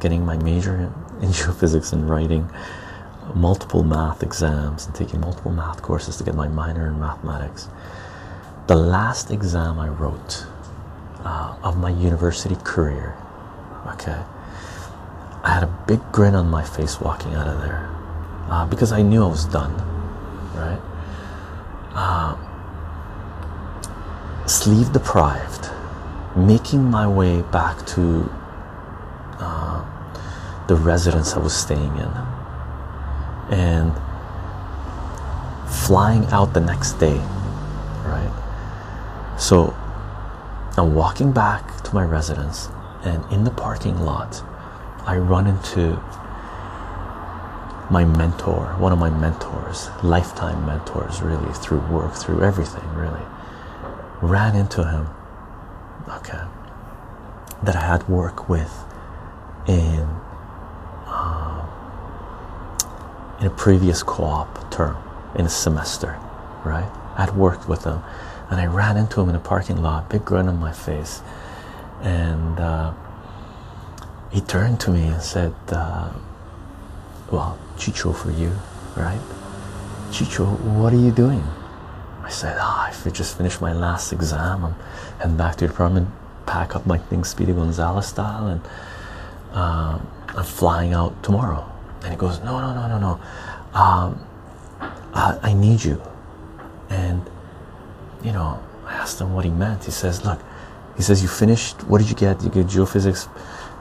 getting 0.00 0.24
my 0.24 0.36
major 0.38 0.74
in, 1.22 1.28
geophysics 1.28 1.92
and 1.92 2.10
writing 2.10 2.50
multiple 3.34 3.84
math 3.84 4.24
exams 4.24 4.86
and 4.86 4.94
taking 4.96 5.20
multiple 5.20 5.52
math 5.52 5.80
courses 5.82 6.16
to 6.16 6.24
get 6.24 6.34
my 6.34 6.48
minor 6.48 6.88
in 6.88 6.98
mathematics. 6.98 7.68
The 8.66 8.74
last 8.74 9.30
exam 9.30 9.78
I 9.78 9.88
wrote 9.88 10.46
uh, 11.24 11.54
of 11.62 11.78
my 11.78 11.90
university 11.90 12.56
career 12.64 13.14
okay 13.94 14.20
I 15.44 15.50
had 15.54 15.62
a 15.62 15.84
big 15.86 16.00
grin 16.12 16.34
on 16.34 16.48
my 16.48 16.64
face 16.64 17.00
walking 17.00 17.34
out 17.34 17.46
of 17.46 17.60
there 17.60 17.88
uh, 18.48 18.66
because 18.66 18.92
I 18.92 19.02
knew 19.02 19.22
I 19.22 19.28
was 19.28 19.44
done 19.44 19.74
right? 20.54 20.80
Uh, 21.94 22.36
sleeve 24.46 24.92
deprived 24.92 25.70
making 26.36 26.84
my 26.84 27.06
way 27.06 27.42
back 27.42 27.84
to 27.86 28.30
uh, 29.38 29.84
the 30.66 30.76
residence 30.76 31.34
I 31.34 31.38
was 31.38 31.56
staying 31.56 31.96
in. 31.96 32.10
And 33.50 33.92
flying 35.68 36.26
out 36.26 36.52
the 36.52 36.60
next 36.60 36.94
day 36.94 37.18
right? 38.04 39.36
So 39.38 39.74
I'm 40.76 40.94
walking 40.94 41.32
back 41.32 41.82
to 41.84 41.94
my 41.94 42.04
residence 42.04 42.68
and 43.04 43.24
in 43.32 43.44
the 43.44 43.50
parking 43.50 44.00
lot 44.00 44.42
I 45.08 45.16
run 45.16 45.46
into 45.46 45.94
my 47.90 48.04
mentor 48.04 48.76
one 48.78 48.92
of 48.92 48.98
my 48.98 49.08
mentors 49.08 49.88
lifetime 50.02 50.66
mentors 50.66 51.22
really 51.22 51.50
through 51.54 51.80
work 51.88 52.12
through 52.12 52.42
everything 52.42 52.86
really. 52.94 53.22
Ran 54.20 54.54
into 54.54 54.84
him 54.84 55.06
okay 56.10 56.42
that 57.62 57.74
I 57.74 57.80
had 57.80 58.06
work 58.06 58.50
with 58.50 58.84
in 59.66 60.06
uh, 61.06 61.66
in 63.40 63.46
a 63.46 63.50
previous 63.56 64.02
co-op 64.02 64.70
term 64.70 64.98
in 65.36 65.46
a 65.46 65.48
semester 65.48 66.20
right? 66.66 66.90
I 67.16 67.22
had 67.24 67.34
worked 67.34 67.66
with 67.66 67.84
him 67.84 68.02
and 68.50 68.60
I 68.60 68.66
ran 68.66 68.98
into 68.98 69.22
him 69.22 69.30
in 69.30 69.34
a 69.36 69.40
parking 69.40 69.80
lot 69.80 70.10
big 70.10 70.26
grin 70.26 70.48
on 70.48 70.58
my 70.58 70.72
face 70.72 71.22
and 72.02 72.60
uh, 72.60 72.92
he 74.30 74.40
turned 74.40 74.80
to 74.80 74.90
me 74.90 75.06
and 75.06 75.22
said 75.22 75.54
uh, 75.68 76.10
well 77.30 77.58
Chycho 77.76 78.12
for 78.12 78.30
you 78.30 78.52
right? 78.96 79.20
Chycho 80.10 80.46
what 80.78 80.92
are 80.92 80.96
you 80.96 81.10
doing? 81.10 81.44
I 82.22 82.30
said 82.30 82.56
ah 82.60 82.88
I 82.88 83.10
just 83.10 83.36
finished 83.36 83.60
my 83.60 83.72
last 83.72 84.12
exam. 84.12 84.64
I'm 84.64 84.74
heading 85.18 85.36
back 85.36 85.56
to 85.56 85.66
the 85.66 85.72
apartment 85.72 86.08
pack 86.46 86.74
up 86.74 86.86
my 86.86 86.98
things 86.98 87.28
Speedy 87.28 87.52
Gonzalez 87.52 88.06
style 88.06 88.46
and 88.46 88.60
um, 89.52 90.06
I'm 90.28 90.44
flying 90.44 90.92
out 90.92 91.22
tomorrow. 91.22 91.70
And 92.02 92.10
he 92.12 92.16
goes 92.16 92.40
no 92.40 92.60
no 92.60 92.74
no 92.74 92.88
no 92.88 92.98
no. 92.98 93.20
Um, 93.78 94.24
I, 95.14 95.38
I 95.42 95.52
need 95.54 95.84
you. 95.84 96.00
And 96.90 97.22
you 98.22 98.32
know 98.32 98.62
I 98.86 98.94
asked 98.94 99.20
him 99.20 99.32
what 99.34 99.44
he 99.44 99.50
meant. 99.50 99.84
He 99.84 99.90
says 99.90 100.24
look 100.24 100.40
he 100.96 101.02
says 101.02 101.22
you 101.22 101.28
finished 101.28 101.84
what 101.84 101.98
did 101.98 102.10
you 102.10 102.16
get? 102.16 102.42
You 102.42 102.50
get 102.50 102.66
geophysics 102.66 103.28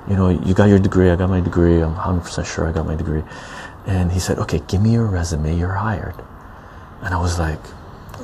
you 0.09 0.15
know 0.15 0.29
you 0.29 0.53
got 0.53 0.65
your 0.65 0.79
degree 0.79 1.09
I 1.09 1.15
got 1.15 1.29
my 1.29 1.39
degree 1.41 1.81
I'm 1.81 1.95
100% 1.95 2.45
sure 2.45 2.67
I 2.67 2.71
got 2.71 2.85
my 2.85 2.95
degree. 2.95 3.23
And 3.85 4.11
he 4.11 4.19
said 4.19 4.39
okay 4.39 4.61
give 4.67 4.81
me 4.81 4.93
your 4.93 5.05
resume 5.05 5.57
you're 5.57 5.73
hired. 5.73 6.15
And 7.01 7.13
I 7.13 7.19
was 7.19 7.39
like 7.39 7.59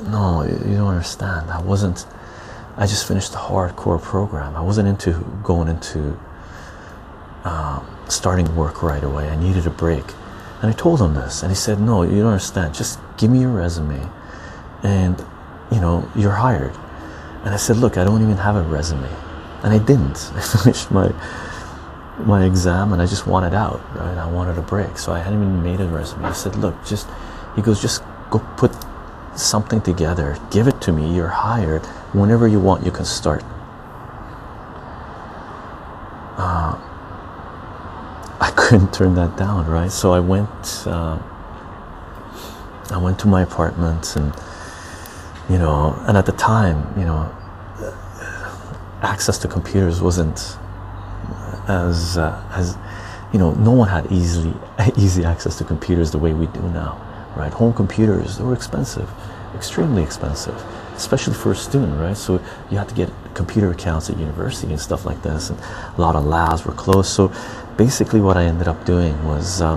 no 0.08 0.42
you 0.42 0.76
don't 0.76 0.88
understand. 0.88 1.50
I 1.50 1.60
wasn't 1.60 2.06
I 2.76 2.86
just 2.86 3.06
finished 3.06 3.32
the 3.32 3.38
hardcore 3.38 4.02
program. 4.02 4.56
I 4.56 4.60
wasn't 4.60 4.88
into 4.88 5.12
going 5.44 5.68
into 5.68 6.18
um, 7.44 7.86
starting 8.08 8.56
work 8.56 8.82
right 8.82 9.04
away. 9.04 9.28
I 9.28 9.36
needed 9.36 9.66
a 9.66 9.70
break. 9.70 10.04
And 10.60 10.70
I 10.70 10.72
told 10.72 11.00
him 11.00 11.14
this 11.14 11.42
and 11.42 11.50
he 11.50 11.56
said 11.56 11.80
no 11.80 12.02
you 12.02 12.22
don't 12.22 12.32
understand. 12.32 12.74
Just 12.74 12.98
give 13.18 13.30
me 13.30 13.40
your 13.40 13.50
resume 13.50 14.08
and 14.82 15.22
you 15.70 15.80
know 15.80 16.10
you're 16.16 16.32
hired. 16.32 16.74
And 17.44 17.52
I 17.52 17.58
said 17.58 17.76
look 17.76 17.96
I 17.98 18.04
don't 18.04 18.22
even 18.22 18.38
have 18.38 18.56
a 18.56 18.62
resume. 18.62 19.10
And 19.62 19.72
I 19.72 19.78
didn't. 19.78 20.30
I 20.34 20.40
finished 20.40 20.90
my 20.90 21.12
my 22.18 22.44
exam 22.44 22.92
and 22.92 23.02
I 23.02 23.06
just 23.06 23.26
wanted 23.26 23.54
out 23.54 23.80
right? 23.94 24.16
I 24.16 24.26
wanted 24.26 24.56
a 24.58 24.62
break. 24.62 24.98
So 24.98 25.12
I 25.12 25.18
hadn't 25.18 25.42
even 25.42 25.62
made 25.62 25.80
a 25.80 25.86
resume. 25.86 26.28
He 26.28 26.34
said 26.34 26.56
look 26.56 26.74
just 26.84 27.08
he 27.56 27.62
goes 27.62 27.80
just 27.80 28.02
go 28.30 28.38
put 28.56 28.72
something 29.36 29.80
together. 29.80 30.38
Give 30.50 30.68
it 30.68 30.80
to 30.82 30.92
me. 30.92 31.14
You're 31.14 31.28
hired. 31.28 31.84
Whenever 32.12 32.46
you 32.46 32.60
want 32.60 32.84
you 32.84 32.92
can 32.92 33.04
start. 33.04 33.42
Uh, 36.36 36.78
I 38.40 38.52
couldn't 38.56 38.92
turn 38.92 39.14
that 39.16 39.36
down 39.36 39.66
right? 39.66 39.90
So 39.90 40.12
I 40.12 40.20
went 40.20 40.86
uh, 40.86 41.18
I 42.90 42.96
went 42.98 43.18
to 43.20 43.28
my 43.28 43.42
apartment 43.42 44.14
and 44.16 44.32
you 45.50 45.58
know 45.58 45.98
and 46.06 46.16
at 46.16 46.26
the 46.26 46.32
time 46.32 46.98
you 46.98 47.04
know 47.04 47.34
access 49.02 49.36
to 49.38 49.48
computers 49.48 50.00
wasn't 50.00 50.56
as 51.68 52.18
uh, 52.18 52.42
as 52.52 52.76
you 53.32 53.38
know 53.38 53.52
no 53.54 53.72
one 53.72 53.88
had 53.88 54.10
easily 54.12 54.54
easy 54.96 55.24
access 55.24 55.58
to 55.58 55.64
computers 55.64 56.10
the 56.10 56.18
way 56.18 56.32
we 56.32 56.46
do 56.46 56.62
now 56.70 57.00
right? 57.36 57.52
Home 57.52 57.72
computers 57.72 58.38
they 58.38 58.44
were 58.44 58.54
expensive 58.54 59.10
extremely 59.54 60.02
expensive 60.02 60.62
especially 60.94 61.34
for 61.34 61.52
a 61.52 61.56
student 61.56 61.98
right? 62.00 62.16
So 62.16 62.40
you 62.70 62.78
had 62.78 62.88
to 62.88 62.94
get 62.94 63.10
computer 63.34 63.70
accounts 63.70 64.08
at 64.10 64.18
university 64.18 64.72
and 64.72 64.80
stuff 64.80 65.04
like 65.04 65.22
this 65.22 65.50
and 65.50 65.58
a 65.58 66.00
lot 66.00 66.14
of 66.16 66.24
labs 66.24 66.64
were 66.64 66.72
closed. 66.72 67.10
So 67.10 67.32
basically 67.76 68.20
what 68.20 68.36
I 68.36 68.44
ended 68.44 68.68
up 68.68 68.84
doing 68.84 69.22
was 69.24 69.60
uh, 69.60 69.76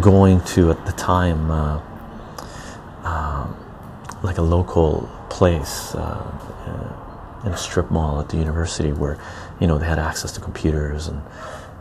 going 0.00 0.40
to 0.42 0.70
at 0.70 0.84
the 0.86 0.92
time 0.92 1.50
uh, 1.50 1.80
uh, 3.04 3.46
like 4.22 4.38
a 4.38 4.42
local 4.42 5.08
place 5.30 5.94
uh, 5.94 6.38
in 7.44 7.52
a 7.52 7.56
strip 7.56 7.90
mall 7.90 8.20
at 8.20 8.28
the 8.28 8.36
university 8.36 8.92
where 8.92 9.18
you 9.60 9.66
know 9.66 9.78
they 9.78 9.86
had 9.86 9.98
access 9.98 10.32
to 10.32 10.40
computers 10.40 11.08
and 11.08 11.20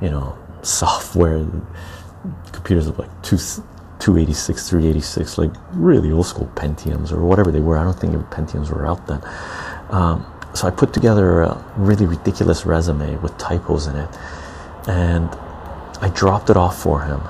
you 0.02 0.10
know 0.10 0.38
software 0.62 1.46
computers 2.52 2.88
of 2.88 2.98
like 3.00 3.10
two 3.22 3.38
286 4.00 4.70
386 4.70 5.38
like 5.38 5.52
really 5.74 6.12
old 6.12 6.26
school 6.26 6.50
pentiums 6.56 7.12
or 7.12 7.24
whatever 7.24 7.52
they 7.52 7.60
were 7.60 7.78
i 7.78 7.84
don't 7.84 8.00
think 8.00 8.13
pentiums 8.30 8.70
were 8.70 8.86
out 8.86 9.08
then 9.08 9.22
um, 9.90 10.26
so 10.54 10.68
i 10.68 10.72
put 10.72 10.94
together 10.94 11.42
a 11.42 11.74
really 11.78 12.06
ridiculous 12.06 12.66
resume 12.66 13.16
with 13.18 13.36
typos 13.38 13.88
in 13.88 13.96
it 13.96 14.10
and 14.88 15.30
i 16.02 16.10
dropped 16.13 16.50
it 16.50 16.58
off 16.58 16.80
for 16.80 17.02
him 17.02 17.22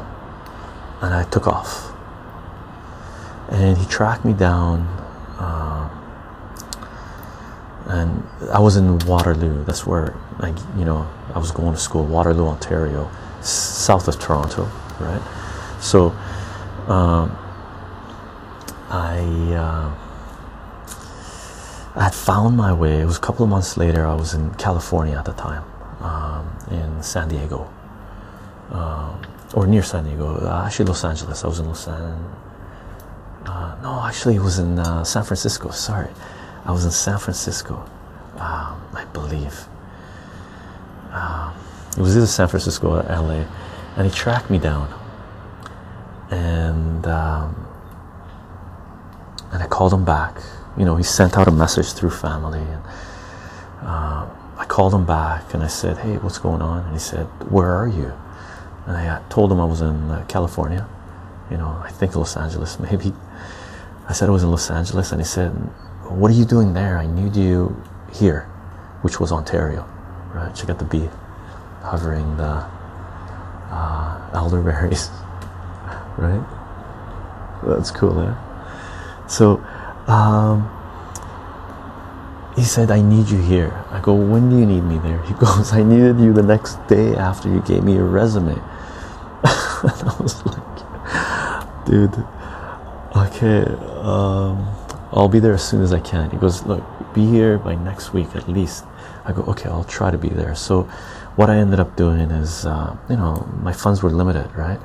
and 1.01 1.13
I 1.13 1.23
took 1.25 1.47
off. 1.47 1.93
And 3.49 3.77
he 3.77 3.85
tracked 3.85 4.25
me 4.25 4.33
down, 4.33 4.81
uh, 5.39 5.89
and 7.85 8.23
I 8.51 8.59
was 8.59 8.75
in 8.75 8.99
Waterloo. 8.99 9.63
That's 9.63 9.85
where, 9.85 10.15
like, 10.39 10.55
you 10.77 10.85
know, 10.85 11.07
I 11.33 11.39
was 11.39 11.51
going 11.51 11.73
to 11.73 11.79
school, 11.79 12.05
Waterloo, 12.05 12.47
Ontario, 12.47 13.09
south 13.41 14.07
of 14.07 14.19
Toronto, 14.19 14.65
right? 14.99 15.21
So, 15.81 16.09
um, 16.87 17.37
I. 18.89 19.19
Uh, 19.53 20.03
I 21.97 22.03
had 22.03 22.13
found 22.13 22.55
my 22.55 22.71
way. 22.73 23.01
It 23.01 23.05
was 23.05 23.17
a 23.17 23.19
couple 23.19 23.43
of 23.43 23.49
months 23.49 23.75
later. 23.75 24.05
I 24.05 24.13
was 24.13 24.35
in 24.35 24.53
California 24.53 25.17
at 25.17 25.25
the 25.25 25.33
time, 25.33 25.63
um, 25.99 26.47
in 26.69 27.01
San 27.01 27.27
Diego, 27.27 27.67
um, 28.69 29.19
or 29.55 29.65
near 29.65 29.81
San 29.81 30.03
Diego. 30.03 30.35
Uh, 30.35 30.63
actually, 30.63 30.85
Los 30.85 31.03
Angeles. 31.03 31.43
I 31.43 31.47
was 31.47 31.57
in 31.57 31.65
Los 31.65 31.87
Angeles. 31.87 32.19
Uh, 33.47 33.75
no, 33.81 34.03
actually, 34.05 34.35
it 34.35 34.41
was 34.41 34.59
in 34.59 34.77
uh, 34.77 35.03
San 35.03 35.23
Francisco. 35.23 35.71
Sorry, 35.71 36.09
I 36.65 36.71
was 36.71 36.85
in 36.85 36.91
San 36.91 37.17
Francisco, 37.17 37.83
um, 38.35 38.79
I 38.93 39.03
believe. 39.11 39.67
Um, 41.17 41.53
it 41.97 42.01
was 42.01 42.15
either 42.15 42.27
San 42.27 42.47
Francisco 42.47 42.99
or 42.99 43.03
LA, 43.03 43.45
and 43.95 44.05
he 44.05 44.11
tracked 44.11 44.49
me 44.49 44.59
down, 44.59 44.87
and 46.29 47.07
um, 47.07 47.67
and 49.51 49.63
I 49.63 49.67
called 49.67 49.93
him 49.93 50.05
back 50.05 50.37
you 50.77 50.85
know, 50.85 50.95
he 50.95 51.03
sent 51.03 51.37
out 51.37 51.47
a 51.47 51.51
message 51.51 51.93
through 51.93 52.11
family, 52.11 52.59
and 52.59 52.83
uh, 53.81 54.27
I 54.57 54.65
called 54.67 54.93
him 54.93 55.05
back 55.05 55.53
and 55.53 55.63
I 55.63 55.67
said, 55.67 55.97
"Hey, 55.97 56.17
what's 56.17 56.37
going 56.37 56.61
on?" 56.61 56.83
And 56.85 56.93
he 56.93 56.99
said, 56.99 57.25
"Where 57.49 57.73
are 57.73 57.87
you?" 57.87 58.13
And 58.85 58.95
I 58.95 59.21
told 59.29 59.51
him 59.51 59.59
I 59.59 59.65
was 59.65 59.81
in 59.81 60.09
uh, 60.09 60.23
California, 60.27 60.87
you 61.49 61.57
know, 61.57 61.81
I 61.83 61.89
think 61.89 62.15
Los 62.15 62.37
Angeles, 62.37 62.79
maybe. 62.91 63.11
I 64.07 64.13
said 64.13 64.29
I 64.29 64.31
was 64.31 64.43
in 64.43 64.51
Los 64.51 64.69
Angeles, 64.69 65.11
and 65.11 65.19
he 65.19 65.25
said, 65.25 65.49
"What 66.09 66.29
are 66.29 66.35
you 66.35 66.45
doing 66.45 66.73
there? 66.73 66.97
I 66.97 67.07
need 67.07 67.35
you 67.35 67.75
here," 68.13 68.43
which 69.01 69.19
was 69.19 69.31
Ontario, 69.31 69.87
right? 70.33 70.53
Check 70.55 70.69
out 70.69 70.79
the 70.79 70.85
bee 70.85 71.09
hovering 71.81 72.37
the 72.37 72.65
uh, 73.71 74.29
elderberries, 74.33 75.09
right? 76.17 76.43
That's 77.63 77.91
cool, 77.91 78.19
eh? 78.19 78.35
So 79.27 79.57
um, 80.07 80.69
he 82.55 82.63
said, 82.63 82.91
I 82.91 83.01
need 83.01 83.29
you 83.29 83.41
here. 83.41 83.83
I 83.91 83.99
go, 83.99 84.13
When 84.13 84.49
do 84.49 84.57
you 84.57 84.65
need 84.65 84.81
me 84.81 84.97
there? 84.99 85.21
He 85.23 85.33
goes, 85.45 85.73
I 85.73 85.83
needed 85.83 86.19
you 86.19 86.33
the 86.33 86.43
next 86.43 86.75
day 86.87 87.15
after 87.15 87.49
you 87.49 87.61
gave 87.61 87.83
me 87.83 87.93
your 87.93 88.07
resume. 88.07 88.53
and 88.53 88.61
I 89.43 90.15
was 90.19 90.45
like, 90.45 91.85
Dude, 91.85 92.25
okay, 93.15 93.63
um, 94.01 94.67
I'll 95.11 95.29
be 95.29 95.39
there 95.39 95.53
as 95.53 95.67
soon 95.67 95.81
as 95.81 95.93
I 95.93 95.99
can. 95.99 96.29
He 96.31 96.37
goes, 96.37 96.63
Look, 96.63 96.83
be 97.13 97.25
here 97.25 97.57
by 97.57 97.75
next 97.75 98.13
week 98.13 98.35
at 98.35 98.47
least. 98.49 98.85
I 99.27 99.33
go, 99.33 99.43
Okay, 99.43 99.69
I'll 99.69 99.83
try 99.83 100.09
to 100.09 100.17
be 100.17 100.29
there. 100.29 100.55
So, 100.55 100.83
what 101.35 101.49
I 101.49 101.57
ended 101.57 101.79
up 101.79 101.95
doing 101.95 102.31
is, 102.31 102.65
uh, 102.65 102.97
you 103.09 103.15
know, 103.15 103.47
my 103.61 103.73
funds 103.73 104.01
were 104.01 104.09
limited, 104.09 104.49
right? 104.55 104.79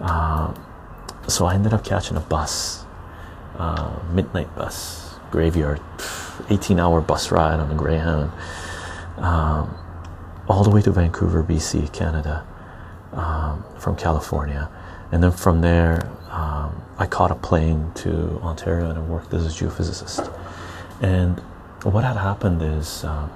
Uh, 0.00 0.54
so, 1.26 1.46
I 1.46 1.54
ended 1.54 1.72
up 1.72 1.84
catching 1.84 2.16
a 2.16 2.20
bus 2.20 2.84
uh, 3.60 3.98
midnight 4.12 4.54
bus 4.56 5.14
graveyard 5.30 5.80
18 6.48 6.80
hour 6.80 7.00
bus 7.00 7.30
ride 7.30 7.60
on 7.60 7.68
the 7.68 7.74
greyhound 7.74 8.32
um, 9.18 9.76
all 10.48 10.64
the 10.64 10.70
way 10.70 10.80
to 10.80 10.90
vancouver 10.90 11.42
bc 11.42 11.92
canada 11.92 12.44
um, 13.12 13.62
from 13.78 13.94
california 13.96 14.68
and 15.12 15.22
then 15.22 15.30
from 15.30 15.60
there 15.60 16.10
um, 16.30 16.82
i 16.98 17.06
caught 17.06 17.30
a 17.30 17.34
plane 17.34 17.92
to 17.94 18.40
ontario 18.42 18.88
and 18.88 18.98
i 18.98 19.02
worked 19.02 19.32
as 19.34 19.44
a 19.44 19.64
geophysicist 19.64 20.32
and 21.02 21.38
what 21.84 22.02
had 22.02 22.16
happened 22.16 22.62
is 22.62 23.04
um, 23.04 23.30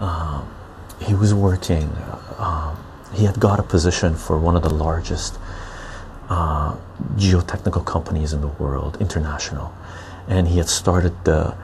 um, 0.00 0.48
he 1.00 1.14
was 1.14 1.34
working 1.34 1.90
um, 2.38 2.76
he 3.14 3.24
had 3.24 3.38
got 3.38 3.58
a 3.58 3.62
position 3.62 4.14
for 4.14 4.38
one 4.38 4.56
of 4.56 4.62
the 4.62 4.72
largest 4.72 5.38
uh, 6.28 6.76
geotechnical 7.16 7.84
companies 7.84 8.32
in 8.32 8.40
the 8.40 8.48
world, 8.48 8.96
international, 9.00 9.72
and 10.28 10.48
he 10.48 10.58
had 10.58 10.68
started 10.68 11.12
the 11.24 11.54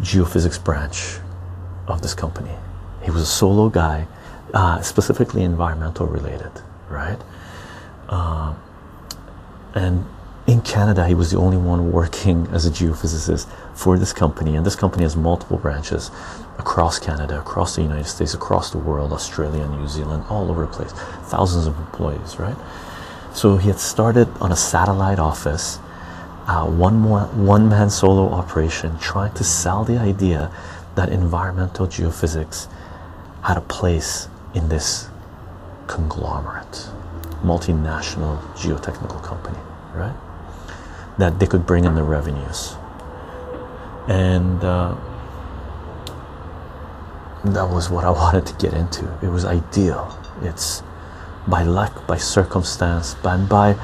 geophysics 0.00 0.62
branch 0.62 1.18
of 1.86 2.02
this 2.02 2.14
company. 2.14 2.52
He 3.02 3.10
was 3.10 3.22
a 3.22 3.26
solo 3.26 3.68
guy, 3.68 4.06
uh, 4.52 4.80
specifically 4.82 5.42
environmental 5.42 6.06
related, 6.06 6.50
right? 6.88 7.18
Uh, 8.08 8.54
and 9.74 10.04
in 10.46 10.60
Canada, 10.60 11.06
he 11.06 11.14
was 11.14 11.30
the 11.30 11.38
only 11.38 11.56
one 11.56 11.90
working 11.90 12.46
as 12.48 12.66
a 12.66 12.70
geophysicist 12.70 13.48
for 13.74 13.98
this 13.98 14.12
company, 14.12 14.56
and 14.56 14.66
this 14.66 14.76
company 14.76 15.04
has 15.04 15.16
multiple 15.16 15.56
branches 15.56 16.10
across 16.58 16.98
Canada, 16.98 17.38
across 17.38 17.76
the 17.76 17.82
United 17.82 18.06
States, 18.06 18.34
across 18.34 18.70
the 18.70 18.78
world, 18.78 19.12
Australia, 19.12 19.66
New 19.68 19.86
Zealand, 19.88 20.24
all 20.28 20.50
over 20.50 20.62
the 20.62 20.72
place, 20.72 20.92
thousands 21.24 21.66
of 21.66 21.76
employees, 21.78 22.38
right? 22.38 22.56
So 23.34 23.56
he 23.56 23.68
had 23.68 23.78
started 23.78 24.28
on 24.40 24.52
a 24.52 24.56
satellite 24.56 25.18
office, 25.18 25.78
uh, 26.46 26.64
one 26.66 26.96
more 26.96 27.22
one 27.34 27.68
man 27.68 27.90
solo 27.90 28.30
operation, 28.32 28.98
trying 28.98 29.34
to 29.34 29.44
sell 29.44 29.84
the 29.84 29.98
idea 29.98 30.50
that 30.94 31.10
environmental 31.10 31.86
geophysics 31.86 32.68
had 33.42 33.58
a 33.58 33.60
place 33.60 34.28
in 34.54 34.68
this 34.68 35.08
conglomerate, 35.86 36.88
multinational 37.42 38.40
geotechnical 38.54 39.22
company, 39.22 39.58
right? 39.94 40.16
That 41.18 41.38
they 41.38 41.46
could 41.46 41.66
bring 41.66 41.84
in 41.84 41.94
the 41.94 42.02
revenues, 42.02 42.76
and 44.08 44.64
uh, 44.64 44.96
that 47.54 47.68
was 47.68 47.90
what 47.90 48.04
I 48.04 48.10
wanted 48.22 48.46
to 48.46 48.54
get 48.54 48.74
into. 48.74 49.04
It 49.22 49.28
was 49.28 49.44
ideal. 49.44 50.18
It's 50.42 50.82
by 51.46 51.62
luck, 51.62 52.06
by 52.06 52.16
circumstance, 52.16 53.16
and 53.24 53.48
by 53.48 53.76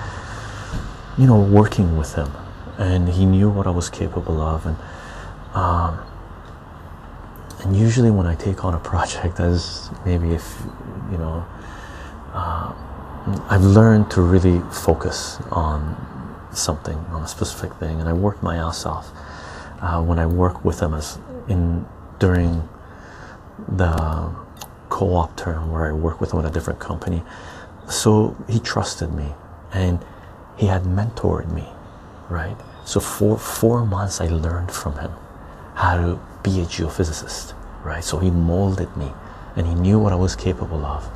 you 1.18 1.26
know 1.26 1.40
working 1.40 1.96
with 1.96 2.14
him, 2.14 2.30
and 2.78 3.08
he 3.08 3.24
knew 3.24 3.48
what 3.48 3.66
I 3.66 3.70
was 3.70 3.88
capable 3.88 4.40
of, 4.40 4.66
and 4.66 4.76
um, 5.54 5.98
and 7.60 7.76
usually 7.76 8.10
when 8.10 8.26
I 8.26 8.34
take 8.34 8.64
on 8.64 8.74
a 8.74 8.80
project, 8.90 9.40
as 9.40 9.90
maybe 10.04 10.32
if 10.32 10.62
you 11.10 11.18
know, 11.18 11.44
uh, 12.32 12.72
I've 13.48 13.64
learned 13.64 14.10
to 14.12 14.22
really 14.22 14.60
focus 14.70 15.38
on 15.50 15.96
something, 16.52 16.96
on 17.10 17.22
a 17.22 17.28
specific 17.28 17.74
thing, 17.74 18.00
and 18.00 18.08
I 18.08 18.12
work 18.12 18.42
my 18.42 18.56
ass 18.56 18.84
off 18.84 19.10
uh, 19.80 20.02
when 20.02 20.18
I 20.18 20.26
work 20.26 20.64
with 20.64 20.80
him 20.80 20.94
as 20.94 21.18
in 21.48 21.86
during 22.18 22.68
the 23.68 24.34
co-op 24.88 25.36
term 25.36 25.70
where 25.70 25.86
I 25.86 25.92
work 25.92 26.20
with 26.20 26.32
him 26.32 26.40
at 26.40 26.44
a 26.44 26.50
different 26.50 26.80
company. 26.80 27.22
So 27.88 28.36
he 28.48 28.60
trusted 28.60 29.12
me 29.12 29.34
and 29.72 30.04
he 30.56 30.66
had 30.66 30.82
mentored 30.82 31.50
me 31.52 31.66
right? 32.32 32.56
So 32.84 32.98
for 32.98 33.38
four 33.38 33.84
months 33.86 34.20
i 34.20 34.26
learned 34.26 34.70
from 34.72 34.98
him 34.98 35.12
how 35.74 35.96
to 35.96 36.20
be 36.42 36.60
a 36.60 36.64
geophysicist 36.64 37.54
right? 37.84 38.02
So 38.02 38.18
he 38.18 38.30
molded 38.30 38.96
me 38.96 39.12
and 39.56 39.66
he 39.66 39.74
knew 39.74 39.98
what 39.98 40.12
i 40.12 40.16
was 40.16 40.34
capable 40.34 40.84
of. 40.84 41.08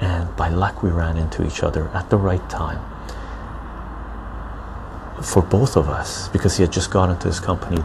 And 0.00 0.34
by 0.36 0.48
luck 0.48 0.82
we 0.82 0.90
ran 0.90 1.16
into 1.16 1.46
each 1.46 1.62
other 1.62 1.88
at 1.88 2.10
the 2.10 2.16
right 2.16 2.48
time 2.50 2.80
for 5.22 5.42
both 5.42 5.76
of 5.76 5.88
us 5.88 6.28
because 6.28 6.56
he 6.56 6.62
had 6.62 6.72
just 6.72 6.90
got 6.90 7.08
into 7.08 7.28
his 7.28 7.38
company 7.38 7.82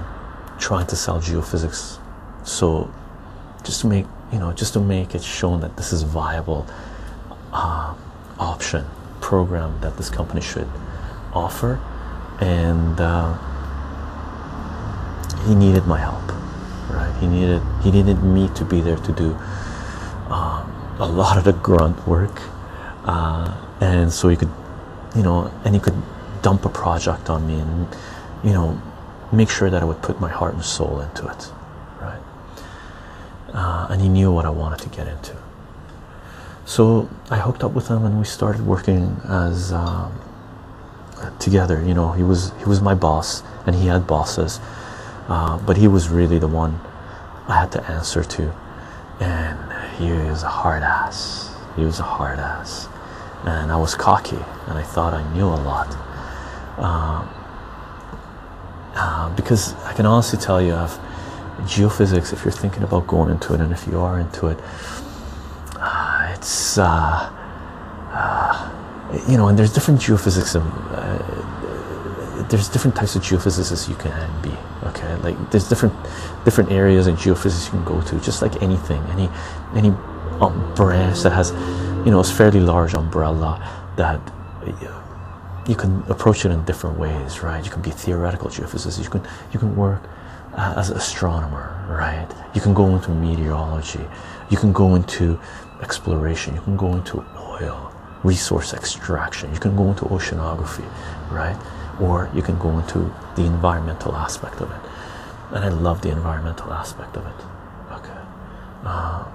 trying 0.58 0.88
to 0.88 0.96
sell 0.96 1.20
geophysics. 1.20 2.00
So 2.44 2.92
just 3.68 3.82
to 3.82 3.88
make 3.88 4.08
you 4.32 4.40
know 4.40 4.52
just 4.52 4.74
to 4.74 4.80
make 4.80 5.14
it 5.14 5.24
shown 5.24 5.62
that 5.62 5.78
this 5.78 5.94
is 5.94 6.02
viable 6.02 6.66
uh, 7.54 7.94
option 8.40 8.84
program 9.22 9.80
that 9.82 9.96
this 9.98 10.10
company 10.10 10.42
should 10.42 10.70
offer. 11.34 11.80
And 12.40 13.00
uh, 13.00 13.38
he 15.46 15.54
needed 15.56 15.86
my 15.86 16.00
help 16.00 16.28
right? 16.90 17.16
He 17.20 17.28
needed 17.28 17.62
he 17.84 17.92
needed 17.92 18.24
me 18.24 18.50
to 18.56 18.66
be 18.66 18.82
there 18.82 18.98
to 18.98 19.12
do 19.12 19.36
uh, 20.30 20.66
a 21.00 21.08
lot 21.08 21.38
of 21.38 21.44
the 21.44 21.54
grunt 21.54 22.08
work 22.08 22.42
uh, 23.06 23.56
and 23.82 24.12
so 24.12 24.30
he 24.30 24.36
could 24.36 24.52
you 25.16 25.24
know 25.24 25.52
and 25.66 25.76
he 25.76 25.82
could 25.82 25.96
dump 26.42 26.66
a 26.66 26.70
project 26.70 27.30
on 27.30 27.48
me 27.48 27.60
and 27.60 27.88
you 28.44 28.52
know 28.52 28.82
make 29.32 29.50
sure 29.50 29.70
that 29.70 29.82
I 29.82 29.86
would 29.86 30.02
put 30.02 30.20
my 30.20 30.30
heart 30.30 30.54
and 30.54 30.64
soul 30.64 31.02
into 31.02 31.28
it 31.28 31.52
uh, 33.54 33.88
and 33.90 34.02
he 34.02 34.10
knew 34.10 34.32
what 34.32 34.46
I 34.46 34.50
wanted 34.50 34.80
to 34.80 34.90
get 34.90 35.08
into 35.08 35.36
so 36.68 37.10
I 37.32 37.38
hooked 37.38 37.64
up 37.64 37.72
with 37.72 37.88
him 37.88 38.04
and 38.04 38.20
we 38.20 38.26
started 38.26 38.68
working 38.68 39.22
as 39.24 39.72
um, 39.72 40.12
together. 41.40 41.82
You 41.82 41.94
know, 41.94 42.12
he 42.12 42.24
was 42.24 42.52
he 42.60 42.66
was 42.66 42.82
my 42.82 42.94
boss 42.94 43.42
and 43.66 43.74
he 43.74 43.88
had 43.88 44.06
bosses, 44.06 44.60
uh, 45.30 45.58
but 45.60 45.78
he 45.78 45.88
was 45.88 46.10
really 46.10 46.40
the 46.40 46.48
one 46.50 46.82
I 47.48 47.62
had 47.62 47.72
to 47.72 47.84
answer 47.90 48.22
to, 48.22 48.54
and 49.22 49.58
he 49.98 50.12
was 50.12 50.44
a 50.44 50.50
hard 50.50 50.84
ass. 50.84 51.56
He 51.78 51.86
was 51.86 52.02
a 52.02 52.04
hard 52.04 52.38
ass, 52.38 52.90
and 53.46 53.72
I 53.72 53.78
was 53.78 53.96
cocky 53.96 54.44
and 54.68 54.78
I 54.78 54.84
thought 54.84 55.14
I 55.14 55.24
knew 55.34 55.46
a 55.46 55.62
lot. 55.72 55.96
Uh, 56.78 57.26
uh, 58.94 59.36
because 59.38 59.74
I 59.86 59.94
can 59.94 60.06
honestly 60.06 60.38
tell 60.38 60.62
you, 60.62 60.76
I've 60.76 61.00
geophysics. 61.62 62.34
If 62.34 62.44
you're 62.44 62.52
thinking 62.52 62.84
about 62.84 63.08
going 63.08 63.32
into 63.32 63.54
it, 63.54 63.62
and 63.62 63.72
if 63.72 63.88
you 63.88 64.00
are 64.00 64.20
into 64.20 64.48
it, 64.48 64.60
uh, 65.76 66.34
it's 66.34 66.78
uh, 66.78 67.34
you 69.28 69.38
know, 69.38 69.48
and 69.48 69.58
there's 69.58 69.74
different 69.74 70.00
geophysics. 70.00 70.54
there's 72.50 72.70
different 72.70 72.96
types 72.96 73.16
of 73.16 73.22
geophysicists 73.24 73.90
you 73.90 73.96
can 73.96 74.42
be. 74.42 74.54
Okay, 74.84 75.16
like 75.18 75.52
there's 75.52 75.68
different 75.68 75.94
different 76.46 76.72
areas 76.72 77.08
in 77.08 77.16
geophysics 77.16 77.66
you 77.66 77.72
can 77.72 77.84
go 77.84 78.02
to, 78.02 78.20
just 78.20 78.42
like 78.42 78.62
anything, 78.62 79.02
any 79.12 79.30
any 79.76 79.90
um, 80.42 80.74
branch 80.76 81.22
that 81.22 81.32
has, 81.32 81.52
you 82.06 82.12
know, 82.12 82.20
it's 82.20 82.32
fairly 82.32 82.60
large 82.60 82.94
umbrella 82.94 83.60
that 83.98 84.22
you 85.68 85.76
can 85.76 86.04
approach 86.10 86.46
it 86.46 86.52
in 86.52 86.64
different 86.66 86.98
ways, 86.98 87.44
right? 87.44 87.64
You 87.64 87.72
can 87.72 87.82
be 87.82 87.92
theoretical 87.92 88.50
geophysicist. 88.50 89.04
You 89.04 89.10
can 89.10 89.28
you 89.52 89.60
can 89.60 89.76
work 89.76 90.02
uh, 90.04 90.17
as 90.58 90.90
an 90.90 90.98
astronomer, 90.98 91.86
right? 91.90 92.28
You 92.54 92.62
can 92.62 92.74
go 92.74 92.96
into 92.96 93.12
meteorology. 93.12 94.06
You 94.50 94.58
can 94.58 94.74
go 94.74 94.96
into 94.96 95.40
exploration. 95.82 96.56
You 96.56 96.62
can 96.62 96.78
go 96.78 96.96
into 96.96 97.24
oil 97.38 97.94
resource 98.24 98.74
extraction. 98.74 99.54
You 99.54 99.60
can 99.60 99.76
go 99.76 99.90
into 99.90 100.06
oceanography, 100.06 100.88
right? 101.32 101.58
Or 102.00 102.30
you 102.34 102.42
can 102.42 102.58
go 102.58 102.78
into 102.80 103.14
the 103.36 103.44
environmental 103.44 104.16
aspect 104.16 104.60
of 104.62 104.72
it. 104.72 104.82
And 105.52 105.64
I 105.64 105.70
love 105.70 106.02
the 106.02 106.10
environmental 106.10 106.74
aspect 106.74 107.16
of 107.16 107.26
it. 107.26 107.46
Okay. 107.92 108.22
Uh, 108.84 109.26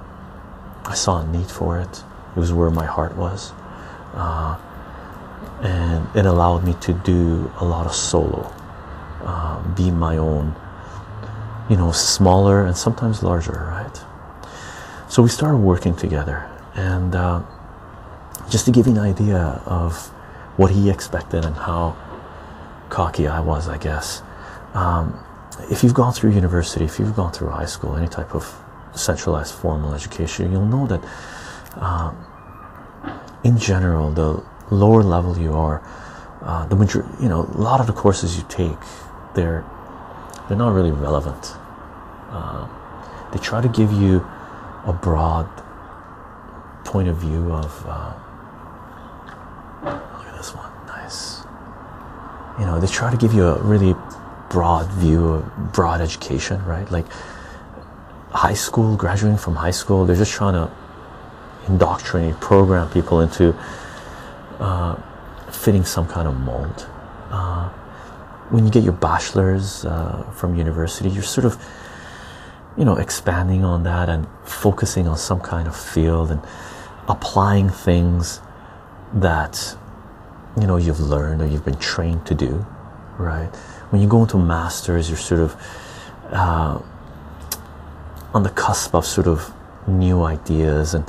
I 0.84 0.94
saw 0.94 1.22
a 1.22 1.26
need 1.26 1.50
for 1.50 1.78
it. 1.78 2.04
It 2.36 2.38
was 2.38 2.52
where 2.52 2.70
my 2.70 2.86
heart 2.86 3.16
was. 3.16 3.52
Uh, 4.14 4.58
and 5.62 6.06
it 6.16 6.26
allowed 6.26 6.64
me 6.64 6.74
to 6.80 6.92
do 6.92 7.50
a 7.60 7.64
lot 7.64 7.86
of 7.86 7.94
solo, 7.94 8.52
uh, 9.22 9.62
be 9.74 9.90
my 9.90 10.16
own, 10.16 10.54
you 11.72 11.78
know, 11.78 11.90
smaller 11.90 12.66
and 12.66 12.76
sometimes 12.76 13.22
larger, 13.22 13.64
right? 13.66 14.04
So 15.08 15.22
we 15.22 15.30
started 15.30 15.56
working 15.56 15.96
together, 15.96 16.46
and 16.74 17.16
uh, 17.16 17.40
just 18.50 18.66
to 18.66 18.70
give 18.70 18.86
you 18.86 18.92
an 18.92 18.98
idea 18.98 19.62
of 19.64 20.08
what 20.58 20.70
he 20.70 20.90
expected 20.90 21.46
and 21.46 21.56
how 21.56 21.96
cocky 22.90 23.26
I 23.26 23.40
was, 23.40 23.68
I 23.68 23.78
guess. 23.78 24.22
Um, 24.74 25.18
if 25.70 25.82
you've 25.82 25.94
gone 25.94 26.12
through 26.12 26.32
university, 26.32 26.84
if 26.84 26.98
you've 26.98 27.16
gone 27.16 27.32
through 27.32 27.48
high 27.48 27.64
school, 27.64 27.96
any 27.96 28.06
type 28.08 28.34
of 28.34 28.54
centralized 28.94 29.54
formal 29.54 29.94
education, 29.94 30.52
you'll 30.52 30.66
know 30.66 30.86
that 30.86 31.02
um, 31.82 32.14
in 33.44 33.56
general, 33.56 34.10
the 34.10 34.44
lower 34.70 35.02
level 35.02 35.38
you 35.38 35.54
are, 35.54 35.82
uh, 36.42 36.66
the 36.66 36.76
major, 36.76 37.08
you 37.18 37.30
know, 37.30 37.48
a 37.54 37.56
lot 37.56 37.80
of 37.80 37.86
the 37.86 37.94
courses 37.94 38.36
you 38.36 38.44
take, 38.50 38.76
they're 39.34 39.64
they're 40.48 40.58
not 40.58 40.74
really 40.74 40.90
relevant. 40.90 41.54
Uh, 42.32 42.66
they 43.32 43.38
try 43.38 43.60
to 43.60 43.68
give 43.68 43.92
you 43.92 44.26
a 44.86 44.92
broad 44.92 45.48
point 46.84 47.08
of 47.08 47.16
view 47.16 47.52
of. 47.52 47.84
Uh, 47.86 48.12
look 49.84 50.26
at 50.26 50.36
this 50.36 50.54
one, 50.54 50.70
nice. 50.86 51.44
You 52.58 52.66
know, 52.66 52.80
they 52.80 52.86
try 52.86 53.10
to 53.10 53.16
give 53.16 53.32
you 53.32 53.46
a 53.46 53.62
really 53.62 53.94
broad 54.50 54.90
view 54.92 55.28
of 55.28 55.72
broad 55.72 56.00
education, 56.00 56.64
right? 56.64 56.90
Like 56.90 57.06
high 58.30 58.54
school, 58.54 58.96
graduating 58.96 59.38
from 59.38 59.56
high 59.56 59.70
school, 59.70 60.04
they're 60.04 60.16
just 60.16 60.32
trying 60.32 60.54
to 60.54 60.70
indoctrinate, 61.68 62.40
program 62.40 62.90
people 62.90 63.20
into 63.20 63.54
uh, 64.58 64.96
fitting 65.50 65.84
some 65.84 66.06
kind 66.06 66.26
of 66.26 66.36
mold. 66.40 66.86
Uh, 67.30 67.68
when 68.50 68.64
you 68.64 68.70
get 68.70 68.82
your 68.82 68.92
bachelor's 68.92 69.84
uh, 69.84 70.22
from 70.34 70.54
university, 70.56 71.08
you're 71.08 71.22
sort 71.22 71.46
of, 71.46 71.62
you 72.76 72.84
know, 72.84 72.96
expanding 72.96 73.64
on 73.64 73.82
that 73.84 74.08
and 74.08 74.26
focusing 74.44 75.06
on 75.06 75.16
some 75.16 75.40
kind 75.40 75.68
of 75.68 75.76
field 75.76 76.30
and 76.30 76.40
applying 77.08 77.68
things 77.68 78.40
that, 79.12 79.76
you 80.58 80.66
know, 80.66 80.76
you've 80.76 81.00
learned 81.00 81.42
or 81.42 81.46
you've 81.46 81.64
been 81.64 81.78
trained 81.78 82.24
to 82.26 82.34
do, 82.34 82.64
right? 83.18 83.54
When 83.90 84.00
you 84.00 84.08
go 84.08 84.22
into 84.22 84.38
masters, 84.38 85.08
you're 85.08 85.18
sort 85.18 85.40
of 85.40 85.56
uh, 86.30 86.80
on 88.32 88.42
the 88.42 88.50
cusp 88.50 88.94
of 88.94 89.04
sort 89.04 89.26
of 89.26 89.52
new 89.86 90.22
ideas 90.22 90.94
and 90.94 91.04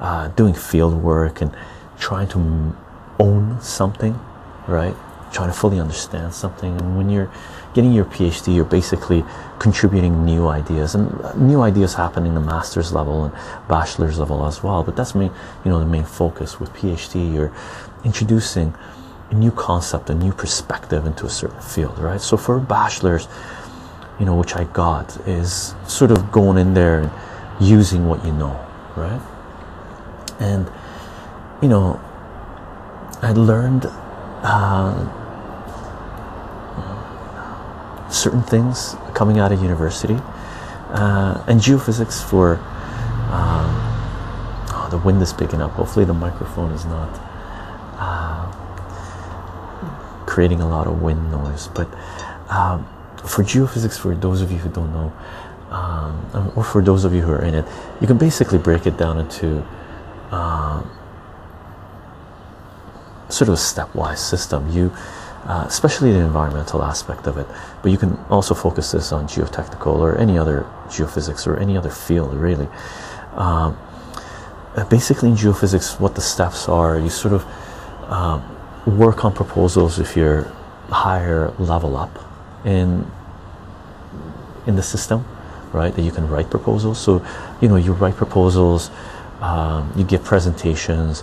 uh, 0.00 0.28
doing 0.28 0.54
field 0.54 0.94
work 1.02 1.40
and 1.40 1.56
trying 1.98 2.28
to 2.28 2.76
own 3.18 3.60
something, 3.60 4.18
right? 4.66 4.94
Trying 5.32 5.48
to 5.48 5.54
fully 5.54 5.80
understand 5.80 6.34
something. 6.34 6.78
And 6.78 6.96
when 6.96 7.08
you're 7.08 7.30
getting 7.74 7.92
your 7.92 8.04
PhD, 8.04 8.54
you're 8.54 8.64
basically 8.64 9.24
contributing 9.58 10.24
new 10.24 10.48
ideas, 10.48 10.94
and 10.94 11.10
new 11.36 11.60
ideas 11.62 11.94
happen 11.94 12.26
in 12.26 12.34
the 12.34 12.40
master's 12.40 12.92
level 12.92 13.24
and 13.24 13.34
bachelor's 13.68 14.18
level 14.18 14.46
as 14.46 14.62
well. 14.62 14.82
But 14.82 14.96
that's 14.96 15.14
main, 15.14 15.30
you 15.64 15.70
know, 15.70 15.78
the 15.78 15.86
main 15.86 16.04
focus 16.04 16.58
with 16.58 16.72
PhD. 16.72 17.32
You're 17.32 17.52
introducing 18.04 18.74
a 19.30 19.34
new 19.34 19.50
concept, 19.50 20.10
a 20.10 20.14
new 20.14 20.32
perspective 20.32 21.06
into 21.06 21.26
a 21.26 21.30
certain 21.30 21.60
field, 21.60 21.98
right? 21.98 22.20
So 22.20 22.36
for 22.36 22.58
bachelor's, 22.58 23.28
you 24.18 24.26
know, 24.26 24.36
which 24.36 24.56
I 24.56 24.64
got, 24.64 25.16
is 25.28 25.74
sort 25.86 26.10
of 26.10 26.32
going 26.32 26.58
in 26.58 26.74
there 26.74 27.00
and 27.00 27.10
using 27.60 28.08
what 28.08 28.24
you 28.24 28.32
know, 28.32 28.58
right? 28.96 29.20
And 30.40 30.70
you 31.60 31.68
know, 31.68 32.00
I 33.20 33.32
learned 33.32 33.86
uh, 33.86 35.27
certain 38.10 38.42
things 38.42 38.96
coming 39.14 39.38
out 39.38 39.52
of 39.52 39.60
university 39.62 40.16
uh, 40.90 41.44
and 41.46 41.60
geophysics 41.60 42.22
for 42.22 42.56
um, 43.30 43.68
oh, 44.72 44.88
the 44.90 44.98
wind 44.98 45.20
is 45.20 45.32
picking 45.32 45.60
up 45.60 45.72
hopefully 45.72 46.04
the 46.04 46.14
microphone 46.14 46.70
is 46.72 46.84
not 46.86 47.10
uh, 47.98 48.46
creating 50.26 50.60
a 50.60 50.68
lot 50.68 50.86
of 50.86 51.02
wind 51.02 51.30
noise 51.30 51.68
but 51.68 51.88
um, 52.48 52.86
for 53.24 53.42
geophysics 53.42 53.98
for 53.98 54.14
those 54.14 54.40
of 54.40 54.50
you 54.50 54.58
who 54.58 54.70
don't 54.70 54.92
know 54.92 55.12
um, 55.70 56.52
or 56.56 56.64
for 56.64 56.80
those 56.80 57.04
of 57.04 57.12
you 57.12 57.20
who 57.20 57.30
are 57.30 57.44
in 57.44 57.54
it 57.54 57.66
you 58.00 58.06
can 58.06 58.16
basically 58.16 58.58
break 58.58 58.86
it 58.86 58.96
down 58.96 59.18
into 59.18 59.62
um, 60.30 60.90
sort 63.28 63.48
of 63.48 63.54
a 63.54 63.58
stepwise 63.58 64.18
system. 64.18 64.70
You, 64.70 64.92
uh, 65.44 65.64
especially 65.66 66.12
the 66.12 66.18
environmental 66.18 66.82
aspect 66.82 67.26
of 67.26 67.38
it, 67.38 67.46
but 67.82 67.90
you 67.90 67.98
can 67.98 68.18
also 68.28 68.54
focus 68.54 68.92
this 68.92 69.12
on 69.12 69.26
geotechnical 69.26 69.98
or 69.98 70.16
any 70.18 70.38
other 70.38 70.66
geophysics 70.88 71.46
or 71.46 71.56
any 71.58 71.76
other 71.76 71.90
field, 71.90 72.34
really. 72.34 72.68
Um, 73.34 73.78
uh, 74.76 74.84
basically, 74.88 75.30
in 75.30 75.36
geophysics, 75.36 75.98
what 75.98 76.14
the 76.14 76.20
steps 76.20 76.68
are, 76.68 76.98
you 76.98 77.10
sort 77.10 77.34
of 77.34 77.44
um, 78.10 78.42
work 78.98 79.24
on 79.24 79.32
proposals 79.32 79.98
if 79.98 80.16
you're 80.16 80.50
higher 80.90 81.52
level 81.58 81.96
up 81.96 82.18
in 82.64 83.10
in 84.66 84.76
the 84.76 84.82
system, 84.82 85.24
right? 85.72 85.94
That 85.94 86.02
you 86.02 86.10
can 86.10 86.28
write 86.28 86.50
proposals. 86.50 86.98
So, 86.98 87.24
you 87.60 87.68
know, 87.68 87.76
you 87.76 87.92
write 87.92 88.16
proposals, 88.16 88.90
um, 89.40 89.90
you 89.96 90.04
give 90.04 90.22
presentations 90.24 91.22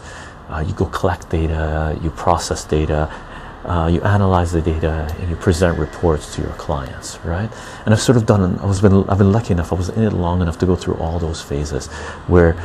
uh, 0.50 0.64
you 0.66 0.74
go 0.74 0.86
collect 0.86 1.30
data, 1.30 1.98
you 2.04 2.10
process 2.12 2.64
data, 2.64 3.12
uh, 3.66 3.88
you 3.88 4.02
analyze 4.02 4.52
the 4.52 4.62
data, 4.62 5.14
and 5.20 5.30
you 5.30 5.36
present 5.36 5.78
reports 5.80 6.36
to 6.36 6.42
your 6.42 6.52
clients, 6.52 7.18
right? 7.26 7.50
And 7.86 7.94
I've 7.94 8.02
sort 8.02 8.16
of 8.18 8.26
done. 8.26 8.60
I 8.60 8.66
was 8.66 8.82
been. 8.82 9.08
I've 9.10 9.18
been 9.18 9.32
lucky 9.32 9.54
enough. 9.54 9.74
I 9.74 9.76
was 9.76 9.90
in 9.90 10.04
it 10.04 10.14
long 10.14 10.42
enough 10.42 10.60
to 10.60 10.66
go 10.66 10.76
through 10.76 10.96
all 10.96 11.18
those 11.18 11.42
phases, 11.42 11.88
where 12.28 12.56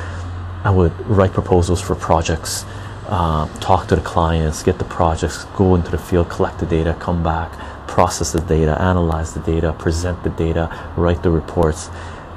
I 0.62 0.70
would 0.70 0.92
write 1.08 1.32
proposals 1.32 1.80
for 1.80 1.94
projects, 1.94 2.64
uh, 3.08 3.48
talk 3.60 3.88
to 3.88 3.96
the 3.96 4.02
clients, 4.02 4.62
get 4.62 4.78
the 4.78 4.84
projects, 4.84 5.44
go 5.56 5.74
into 5.74 5.90
the 5.90 5.98
field, 5.98 6.28
collect 6.28 6.58
the 6.58 6.66
data, 6.66 6.94
come 7.00 7.22
back, 7.22 7.50
process 7.88 8.32
the 8.32 8.40
data, 8.42 8.80
analyze 8.80 9.32
the 9.32 9.40
data, 9.40 9.72
present 9.72 10.22
the 10.22 10.30
data, 10.30 10.92
write 10.98 11.22
the 11.22 11.30
reports, 11.30 11.88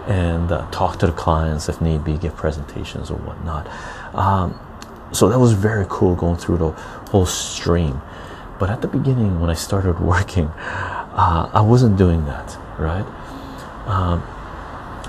and 0.08 0.54
uh, 0.54 0.66
talk 0.72 1.00
to 1.00 1.08
the 1.08 1.14
clients 1.14 1.68
if 1.68 1.82
need 1.82 2.06
be, 2.06 2.18
give 2.18 2.34
presentations 2.38 3.12
or 3.12 3.18
whatnot. 3.18 3.68
Um, 4.16 4.58
so 5.12 5.28
that 5.28 5.38
was 5.38 5.52
very 5.52 5.86
cool 5.90 6.16
going 6.16 6.38
through 6.38 6.58
the 6.58 6.72
whole 7.12 7.26
stream 7.26 8.02
but 8.64 8.70
at 8.70 8.82
the 8.82 8.88
beginning 8.88 9.42
when 9.42 9.50
i 9.50 9.58
started 9.68 10.00
working 10.14 10.48
uh, 11.24 11.50
i 11.54 11.60
wasn't 11.60 11.98
doing 11.98 12.24
that 12.26 12.58
right? 12.80 13.08
Um, 13.94 14.22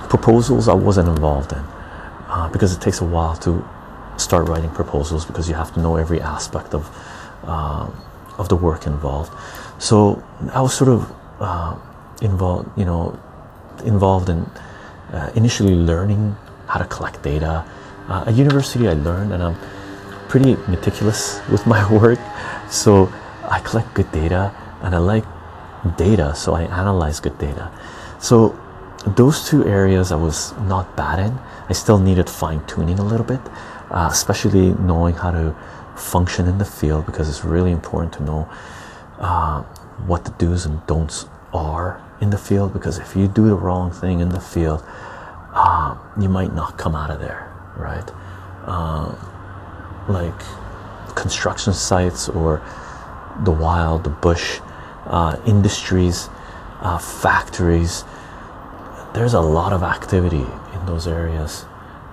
proposals 0.09 0.67
i 0.67 0.75
wasn't 0.89 1.09
involved 1.09 1.53
in 1.53 1.65
uh, 2.35 2.49
because 2.53 2.75
it 2.75 2.81
takes 2.81 3.01
a 3.01 3.05
while 3.05 3.37
to 3.47 3.65
start 4.17 4.49
writing 4.49 4.71
proposals 4.71 5.25
because 5.25 5.49
you 5.49 5.55
have 5.55 5.73
to 5.75 5.81
know 5.81 5.95
every 5.95 6.21
aspect 6.21 6.75
of 6.75 6.91
uh, 7.45 7.89
of 8.39 8.49
the 8.49 8.57
work 8.57 8.87
involved. 8.87 9.33
So 9.79 9.97
i 10.53 10.61
was 10.61 10.75
sort 10.75 10.91
of 10.97 11.01
uh, 11.39 11.77
involved 12.23 12.77
you 12.77 12.87
know 12.91 13.03
involved 13.85 14.29
in 14.35 14.41
uh, 15.13 15.31
initially 15.37 15.77
learning 15.77 16.37
how 16.67 16.79
to 16.81 16.87
collect 16.87 17.23
data. 17.23 17.65
Uh, 18.09 18.25
at 18.29 18.35
university 18.35 18.89
i 18.89 18.95
learned 19.09 19.33
and 19.33 19.43
i'm 19.43 19.57
pretty 20.29 20.57
meticulous 20.75 21.41
with 21.53 21.65
my 21.67 21.83
work, 22.01 22.19
so 22.69 23.13
I 23.49 23.61
collect 23.61 23.95
good 23.95 24.11
data 24.13 24.55
and 24.83 24.95
I 24.95 24.99
like 24.99 25.25
data, 25.97 26.35
so 26.35 26.55
I 26.55 26.63
analyze 26.63 27.21
good 27.21 27.39
data. 27.39 27.71
So 28.19 28.59
those 29.07 29.49
two 29.49 29.67
areas 29.67 30.13
I 30.13 30.17
was 30.17 30.53
not 30.63 30.97
bad 30.97 31.19
in. 31.19 31.39
I 31.69 31.73
still 31.73 31.99
needed 31.99 32.29
fine 32.29 32.65
tuning 32.67 32.99
a 32.99 33.05
little 33.05 33.27
bit, 33.27 33.41
uh, 33.91 34.09
especially 34.11 34.73
knowing 34.75 35.15
how 35.15 35.31
to 35.31 35.55
function 35.97 36.47
in 36.47 36.59
the 36.59 36.65
field 36.65 37.07
because 37.07 37.29
it's 37.29 37.45
really 37.45 37.71
important 37.71 38.13
to 38.15 38.23
know 38.23 38.49
uh, 39.19 39.63
what 40.07 40.25
the 40.25 40.31
do's 40.33 40.67
and 40.67 40.85
don'ts 40.87 41.27
are 41.53 42.03
in 42.21 42.31
the 42.31 42.39
field. 42.39 42.73
Because 42.73 42.99
if 42.99 43.15
you 43.15 43.29
do 43.29 43.47
the 43.47 43.55
wrong 43.55 43.91
thing 43.91 44.21
in 44.21 44.31
the 44.31 44.41
field, 44.41 44.83
uh, 45.55 45.97
you 46.21 46.29
might 46.29 46.55
not 46.55 46.79
come 46.79 46.95
out 46.95 47.11
of 47.11 47.21
there, 47.21 47.53
right? 47.77 48.11
like 50.09 50.35
construction 51.15 51.73
sites 51.73 52.29
or 52.29 52.63
the 53.43 53.51
wild, 53.51 54.05
the 54.05 54.11
bush, 54.11 54.61
industries, 55.47 56.29
factories 57.01 58.05
there's 59.15 59.33
a 59.33 59.41
lot 59.41 59.73
of 59.73 59.83
activity 59.83 60.45
in 60.75 60.87
those 60.87 61.07
areas. 61.07 61.65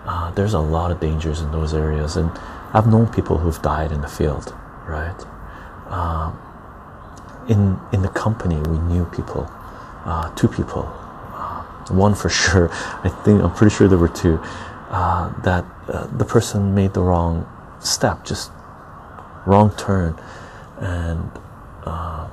Uh, 0.05 0.32
there's 0.32 0.53
a 0.53 0.59
lot 0.59 0.91
of 0.91 0.99
dangers 0.99 1.41
in 1.41 1.51
those 1.51 1.74
areas, 1.74 2.15
and 2.15 2.30
I've 2.74 2.88
known 2.88 3.07
people 3.07 3.39
who've 3.39 3.61
died 3.61 3.91
in 3.91 4.01
the 4.01 4.07
field, 4.07 4.55
right? 4.88 5.19
Um, 5.88 6.39
in 7.49 7.80
in 7.91 8.03
the 8.03 8.09
company, 8.09 8.55
we 8.55 8.78
knew 8.78 9.05
people, 9.05 9.51
uh, 10.05 10.34
two 10.36 10.47
people, 10.47 10.84
uh, 11.34 11.63
one 11.89 12.13
for 12.13 12.30
sure. 12.41 12.69
I 13.03 13.09
think 13.09 13.41
I'm 13.41 13.53
pretty 13.53 13.76
sure 13.76 13.88
there 13.88 13.97
were 13.97 14.07
two. 14.07 14.39
Uh, 14.89 15.32
that 15.41 15.65
uh, 15.88 16.05
the 16.17 16.26
person 16.26 16.76
made 16.76 16.93
the 16.93 17.01
wrong 17.01 17.47
step, 17.80 18.26
just 18.26 18.51
wrong 19.45 19.72
turn, 19.78 20.19
and 20.82 21.32
uh, 21.86 22.27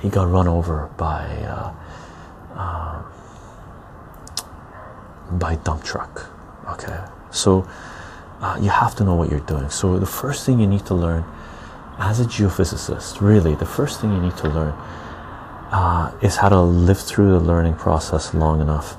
he 0.00 0.08
got 0.08 0.30
run 0.30 0.46
over 0.46 0.88
by 0.96 1.72
by 5.32 5.56
dump 5.56 5.82
truck 5.82 6.30
okay? 6.68 6.98
So 7.30 7.66
uh, 8.40 8.58
you 8.60 8.70
have 8.70 8.94
to 8.96 9.04
know 9.04 9.14
what 9.14 9.30
you're 9.30 9.40
doing. 9.40 9.68
So 9.70 9.98
the 9.98 10.06
first 10.06 10.44
thing 10.44 10.60
you 10.60 10.66
need 10.66 10.86
to 10.86 10.94
learn 10.94 11.24
as 11.98 12.20
a 12.20 12.24
geophysicist 12.24 13.20
really 13.20 13.54
the 13.54 13.66
first 13.66 14.00
thing 14.00 14.12
you 14.12 14.20
need 14.20 14.36
to 14.38 14.48
learn 14.48 14.72
uh, 15.70 16.12
is 16.22 16.36
how 16.36 16.48
to 16.48 16.60
live 16.60 16.98
through 16.98 17.30
the 17.32 17.40
learning 17.40 17.74
process 17.74 18.34
long 18.34 18.60
enough 18.60 18.96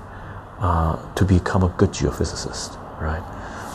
uh, 0.59 0.95
to 1.15 1.25
become 1.25 1.63
a 1.63 1.69
good 1.69 1.89
geophysicist 1.89 2.77
right? 3.01 3.23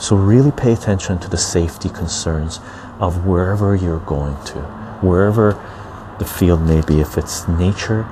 So 0.01 0.17
really 0.17 0.53
pay 0.53 0.73
attention 0.73 1.19
to 1.19 1.29
the 1.29 1.37
safety 1.37 1.89
concerns 1.89 2.61
of 3.01 3.27
wherever 3.27 3.75
you're 3.75 4.01
going 4.01 4.35
to 4.45 4.61
wherever 5.01 5.53
the 6.19 6.25
field 6.25 6.63
may 6.63 6.81
be 6.83 7.01
if 7.01 7.17
it's 7.17 7.47
nature 7.49 8.05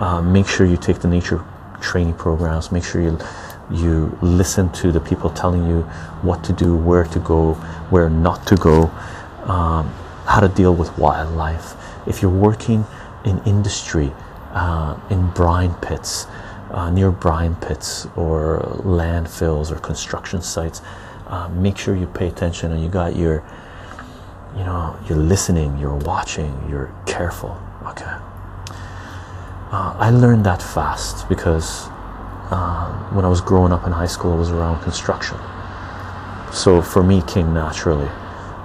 uh, 0.00 0.22
make 0.22 0.46
sure 0.46 0.66
you 0.66 0.76
take 0.76 1.00
the 1.00 1.08
nature 1.08 1.44
training 1.80 2.14
programs 2.14 2.72
make 2.72 2.84
sure 2.84 3.02
you 3.02 3.18
you 3.70 4.16
listen 4.20 4.70
to 4.72 4.90
the 4.90 5.00
people 5.00 5.30
telling 5.30 5.66
you 5.66 5.82
what 6.22 6.42
to 6.44 6.52
do, 6.52 6.76
where 6.76 7.04
to 7.04 7.18
go, 7.20 7.54
where 7.90 8.10
not 8.10 8.46
to 8.48 8.56
go, 8.56 8.90
um, 9.44 9.88
how 10.26 10.40
to 10.40 10.48
deal 10.48 10.74
with 10.74 10.96
wildlife. 10.98 11.74
If 12.06 12.20
you're 12.20 12.30
working 12.30 12.84
in 13.24 13.38
industry, 13.44 14.12
uh, 14.52 14.98
in 15.08 15.30
brine 15.30 15.74
pits, 15.74 16.26
uh, 16.70 16.90
near 16.90 17.10
brine 17.10 17.54
pits 17.56 18.06
or 18.16 18.60
landfills 18.82 19.70
or 19.70 19.76
construction 19.76 20.42
sites, 20.42 20.82
uh, 21.28 21.48
make 21.48 21.78
sure 21.78 21.94
you 21.94 22.06
pay 22.06 22.26
attention 22.26 22.72
and 22.72 22.82
you 22.82 22.88
got 22.88 23.14
your, 23.14 23.44
you 24.56 24.64
know, 24.64 24.98
you're 25.08 25.18
listening, 25.18 25.78
you're 25.78 25.96
watching, 25.96 26.52
you're 26.68 26.92
careful. 27.06 27.60
Okay. 27.86 28.16
Uh, 29.72 29.94
I 29.98 30.10
learned 30.10 30.44
that 30.46 30.60
fast 30.60 31.28
because 31.28 31.86
um, 32.50 33.14
when 33.14 33.24
I 33.24 33.28
was 33.28 33.40
growing 33.40 33.72
up 33.72 33.86
in 33.86 33.92
high 33.92 34.06
school, 34.06 34.34
it 34.34 34.38
was 34.38 34.50
around 34.50 34.82
construction. 34.82 35.38
So 36.52 36.82
for 36.82 37.02
me, 37.02 37.18
it 37.18 37.28
came 37.28 37.54
naturally. 37.54 38.08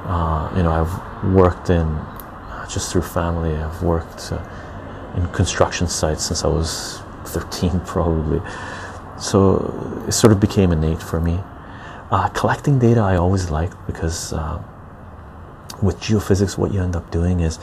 Uh, 0.05 0.51
you 0.55 0.63
know, 0.63 0.71
I've 0.71 1.33
worked 1.33 1.69
in 1.69 1.85
uh, 1.85 2.67
just 2.67 2.91
through 2.91 3.03
family. 3.03 3.55
I've 3.55 3.83
worked 3.83 4.31
uh, 4.31 4.43
in 5.15 5.27
construction 5.27 5.87
sites 5.87 6.25
since 6.25 6.43
I 6.43 6.47
was 6.47 7.01
13, 7.25 7.81
probably. 7.81 8.41
So 9.19 10.03
it 10.07 10.11
sort 10.11 10.33
of 10.33 10.39
became 10.39 10.71
innate 10.71 11.01
for 11.01 11.21
me. 11.21 11.39
Uh, 12.11 12.27
collecting 12.29 12.79
data, 12.79 13.01
I 13.01 13.15
always 13.15 13.49
liked 13.49 13.75
because 13.87 14.33
uh, 14.33 14.61
with 15.81 15.99
geophysics, 15.99 16.57
what 16.57 16.73
you 16.73 16.81
end 16.81 16.95
up 16.95 17.09
doing 17.11 17.39
is 17.39 17.59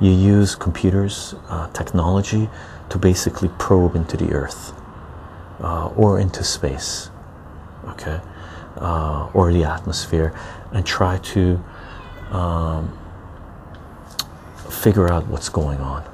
you 0.00 0.10
use 0.10 0.54
computers, 0.54 1.34
uh, 1.48 1.68
technology 1.72 2.48
to 2.90 2.98
basically 2.98 3.48
probe 3.58 3.96
into 3.96 4.16
the 4.16 4.32
earth 4.32 4.72
uh, 5.60 5.88
or 5.96 6.20
into 6.20 6.42
space, 6.44 7.10
okay, 7.88 8.20
uh, 8.76 9.30
or 9.34 9.52
the 9.52 9.64
atmosphere, 9.64 10.34
and 10.72 10.84
try 10.84 11.18
to 11.18 11.62
um, 12.30 12.96
figure 14.68 15.10
out 15.10 15.26
what's 15.28 15.48
going 15.48 15.78
on. 15.78 16.04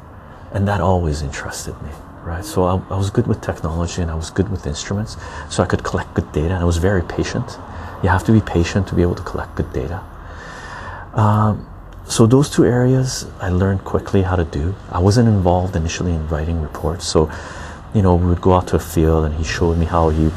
And 0.53 0.67
that 0.69 0.81
always 0.81 1.23
interested 1.23 1.81
me, 1.83 1.91
right? 2.23 2.45
So 2.45 2.65
I, 2.65 2.75
I, 2.91 2.97
was 2.97 3.11
good 3.11 3.27
with 3.27 3.41
technology 3.41 4.03
and 4.03 4.11
I 4.11 4.15
was 4.15 4.31
good 4.31 4.49
with 4.49 4.67
instruments, 4.67 5.17
so 5.49 5.63
I 5.63 5.67
could 5.67 5.83
collect 5.85 6.15
good 6.15 6.31
data. 6.33 6.55
And 6.55 6.63
I 6.63 6.65
was 6.65 6.77
very 6.77 7.03
patient. 7.03 7.59
You 8.03 8.09
have 8.09 8.25
to 8.25 8.33
be 8.33 8.41
patient 8.41 8.87
to 8.89 8.95
be 8.95 9.03
able 9.03 9.15
to 9.15 9.23
collect 9.23 9.55
good 9.55 9.73
data. 9.73 10.03
Um, 11.15 11.67
so 12.07 12.27
those 12.27 12.51
two 12.51 12.65
areas 12.65 13.27
I 13.41 13.51
learned 13.51 13.85
quickly 13.85 14.23
how 14.23 14.37
to 14.37 14.45
do. 14.45 14.75
I 14.91 14.99
wasn't 14.99 15.29
involved 15.29 15.77
initially 15.77 16.13
in 16.13 16.27
writing 16.29 16.61
reports, 16.61 17.07
so 17.07 17.31
you 17.95 18.03
know, 18.03 18.15
we 18.15 18.27
would 18.27 18.41
go 18.41 18.53
out 18.55 18.69
to 18.69 18.77
a 18.77 18.81
field 18.81 19.25
and 19.25 19.35
he 19.35 19.45
showed 19.45 19.77
me 19.77 19.87
how 19.87 20.11
he, 20.11 20.31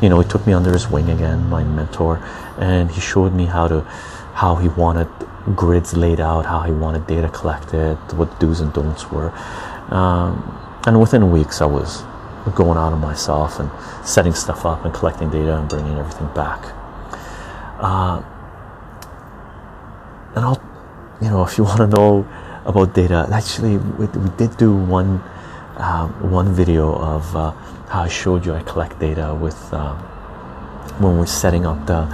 you 0.00 0.08
know, 0.08 0.20
he 0.20 0.28
took 0.28 0.46
me 0.46 0.52
under 0.52 0.72
his 0.72 0.88
wing 0.88 1.10
again, 1.10 1.48
my 1.48 1.64
mentor, 1.64 2.22
and 2.58 2.90
he 2.90 3.00
showed 3.00 3.34
me 3.34 3.46
how 3.46 3.66
to, 3.68 3.80
how 4.34 4.56
he 4.56 4.68
wanted 4.68 5.08
grids 5.56 5.96
laid 5.96 6.20
out, 6.20 6.46
how 6.46 6.60
he 6.60 6.72
wanted 6.72 7.06
data 7.06 7.28
collected, 7.28 7.96
what 8.16 8.38
do's 8.40 8.60
and 8.60 8.72
don'ts 8.72 9.10
were. 9.10 9.30
Um, 9.90 10.60
and 10.86 11.00
within 11.00 11.30
weeks, 11.30 11.60
I 11.60 11.66
was 11.66 12.02
going 12.54 12.78
out 12.78 12.92
on 12.92 13.00
myself 13.00 13.58
and 13.58 13.70
setting 14.06 14.34
stuff 14.34 14.64
up 14.64 14.84
and 14.84 14.94
collecting 14.94 15.30
data 15.30 15.56
and 15.56 15.68
bringing 15.68 15.98
everything 15.98 16.28
back. 16.34 16.62
Uh, 17.78 18.22
and 20.34 20.44
I'll, 20.44 20.62
you 21.20 21.28
know, 21.28 21.44
if 21.46 21.58
you 21.58 21.64
want 21.64 21.78
to 21.78 21.86
know 21.86 22.28
about 22.64 22.94
data, 22.94 23.28
actually, 23.32 23.76
we, 23.76 24.06
we 24.06 24.30
did 24.36 24.56
do 24.56 24.74
one 24.74 25.22
um, 25.76 26.30
one 26.30 26.52
video 26.54 26.94
of 26.94 27.34
uh, 27.34 27.50
how 27.88 28.02
I 28.02 28.08
showed 28.08 28.46
you 28.46 28.54
I 28.54 28.62
collect 28.62 29.00
data 29.00 29.34
with 29.34 29.72
um, 29.72 29.96
when 31.00 31.18
we're 31.18 31.26
setting 31.26 31.66
up 31.66 31.86
the 31.86 32.06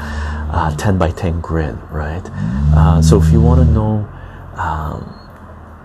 uh, 0.53 0.75
10 0.77 0.99
by 0.99 1.11
10 1.11 1.41
grid, 1.41 1.77
right? 1.91 2.23
Uh, 2.75 3.03
so 3.03 3.21
if 3.21 3.31
you 3.31 3.41
want 3.41 3.61
to 3.61 3.67
know 3.67 4.09
um, 4.57 5.03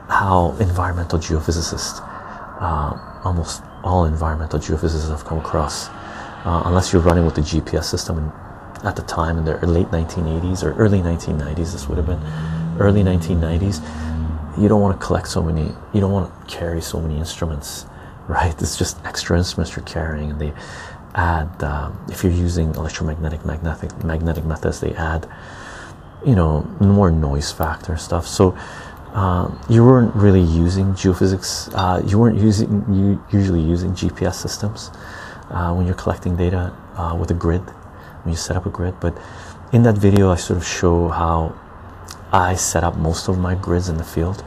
how 0.07 0.55
environmental 0.59 1.19
geophysicists, 1.19 1.99
uh, 2.61 3.21
almost 3.23 3.61
all 3.83 4.05
environmental 4.05 4.59
geophysicists 4.59 5.09
have 5.09 5.25
come 5.25 5.39
across, 5.39 5.89
uh, 6.45 6.63
unless 6.65 6.93
you're 6.93 7.01
running 7.01 7.25
with 7.25 7.35
the 7.35 7.41
GPS 7.41 7.85
system 7.85 8.17
and 8.17 8.31
at 8.85 8.95
the 8.95 9.01
time 9.03 9.37
in 9.37 9.45
the 9.45 9.57
late 9.65 9.87
1980s 9.87 10.63
or 10.63 10.73
early 10.75 10.99
1990s, 10.99 11.73
this 11.73 11.87
would 11.87 11.97
have 11.97 12.07
been 12.07 12.21
early 12.79 13.03
1990s 13.03 13.81
you 14.57 14.69
don't 14.69 14.81
want 14.81 14.99
to 14.99 15.05
collect 15.05 15.27
so 15.27 15.41
many 15.41 15.63
you 15.93 15.99
don't 15.99 16.11
want 16.11 16.29
to 16.29 16.55
carry 16.55 16.81
so 16.81 16.99
many 17.01 17.17
instruments 17.17 17.85
right? 18.27 18.59
It's 18.61 18.77
just 18.77 19.03
extra 19.05 19.37
instruments 19.37 19.75
you're 19.75 19.85
carrying 19.85 20.31
and 20.31 20.41
they 20.41 20.53
add 21.13 21.63
um, 21.63 22.05
if 22.09 22.23
you're 22.23 22.33
using 22.33 22.73
electromagnetic 22.75 23.45
magnetic 23.45 24.03
magnetic 24.03 24.43
methods 24.45 24.79
they 24.79 24.93
add 24.95 25.29
you 26.25 26.35
know 26.35 26.63
more 26.79 27.11
noise 27.11 27.51
factor 27.51 27.95
stuff. 27.97 28.27
So 28.27 28.57
um, 29.13 29.59
you 29.69 29.85
weren't 29.85 30.13
really 30.15 30.41
using 30.41 30.93
geophysics 30.93 31.71
uh, 31.75 32.05
you 32.05 32.17
weren't 32.17 32.39
using 32.39 32.83
you 32.91 33.23
usually 33.31 33.61
using 33.61 33.91
GPS 33.91 34.35
systems 34.35 34.91
uh, 35.51 35.73
when 35.73 35.85
you're 35.85 35.95
collecting 35.95 36.35
data 36.35 36.73
uh, 36.97 37.15
with 37.17 37.31
a 37.31 37.35
grid 37.35 37.61
you 38.25 38.35
set 38.35 38.55
up 38.55 38.65
a 38.65 38.69
grid 38.69 38.95
but 38.99 39.17
in 39.71 39.83
that 39.83 39.97
video 39.97 40.31
I 40.31 40.35
sort 40.35 40.57
of 40.57 40.67
show 40.67 41.09
how 41.09 41.55
I 42.35 42.55
set 42.55 42.83
up 42.83 42.97
most 42.97 43.29
of 43.29 43.37
my 43.37 43.55
grids 43.55 43.87
in 43.87 43.97
the 43.97 44.03
field. 44.03 44.43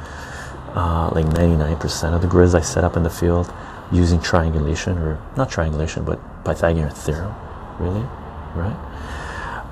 Uh, 0.75 1.11
like 1.15 1.25
99% 1.25 2.15
of 2.15 2.21
the 2.21 2.29
grids 2.29 2.55
I 2.55 2.61
set 2.61 2.85
up 2.85 2.97
in 2.97 3.03
the 3.03 3.11
field 3.11 3.53
using 3.91 4.21
triangulation, 4.21 4.99
or 4.99 5.19
not 5.37 5.51
triangulation, 5.51 6.05
but 6.05 6.21
Pythagorean 6.45 6.91
theorem, 6.91 7.35
really, 7.79 8.07
right? 8.55 8.77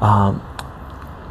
Um, 0.01 0.43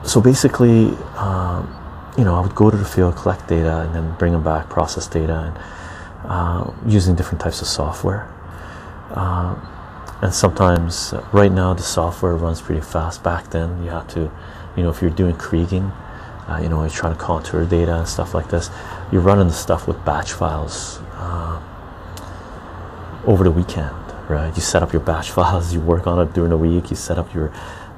so 0.04 0.22
basically, 0.22 0.90
um, 1.18 1.76
you 2.18 2.24
know, 2.24 2.36
I 2.36 2.42
would 2.42 2.54
go 2.54 2.70
to 2.70 2.78
the 2.78 2.86
field, 2.86 3.16
collect 3.16 3.48
data, 3.48 3.82
and 3.82 3.96
then 3.96 4.16
bring 4.18 4.34
them 4.34 4.44
back, 4.44 4.70
process 4.70 5.08
data, 5.08 5.52
and 5.52 6.30
uh, 6.30 6.72
using 6.88 7.16
different 7.16 7.42
types 7.42 7.62
of 7.62 7.68
software. 7.68 8.32
Um, 9.12 9.60
and 10.26 10.34
sometimes, 10.34 11.14
uh, 11.14 11.26
right 11.32 11.52
now, 11.52 11.74
the 11.74 11.84
software 11.84 12.36
runs 12.36 12.62
pretty 12.62 12.82
fast. 12.82 13.24
Back 13.24 13.52
then, 13.52 13.84
you 13.84 13.92
had 13.92 14.10
to 14.10 14.32
you 14.76 14.84
know 14.84 14.90
if 14.90 15.02
you're 15.02 15.12
doing 15.12 15.36
kriging 15.36 15.92
uh, 16.48 16.60
you 16.62 16.70
know 16.70 16.82
you're 16.82 16.90
trying 16.90 17.14
to 17.14 17.20
contour 17.20 17.66
data 17.66 17.98
and 17.98 18.08
stuff 18.08 18.34
like 18.34 18.50
this 18.50 18.70
you're 19.12 19.22
running 19.22 19.48
the 19.48 19.54
stuff 19.54 19.88
with 19.88 20.04
batch 20.06 20.34
files 20.34 21.00
uh, 21.14 21.62
over 23.26 23.44
the 23.44 23.52
weekend 23.52 23.96
right 24.30 24.56
you 24.56 24.62
set 24.62 24.84
up 24.84 24.92
your 24.92 25.02
batch 25.02 25.32
files 25.38 25.74
you 25.74 25.80
work 25.80 26.08
on 26.08 26.20
it 26.26 26.34
during 26.34 26.50
the 26.50 26.58
week 26.58 26.90
you 26.90 26.96
set 26.96 27.18
up 27.18 27.34
your 27.34 27.52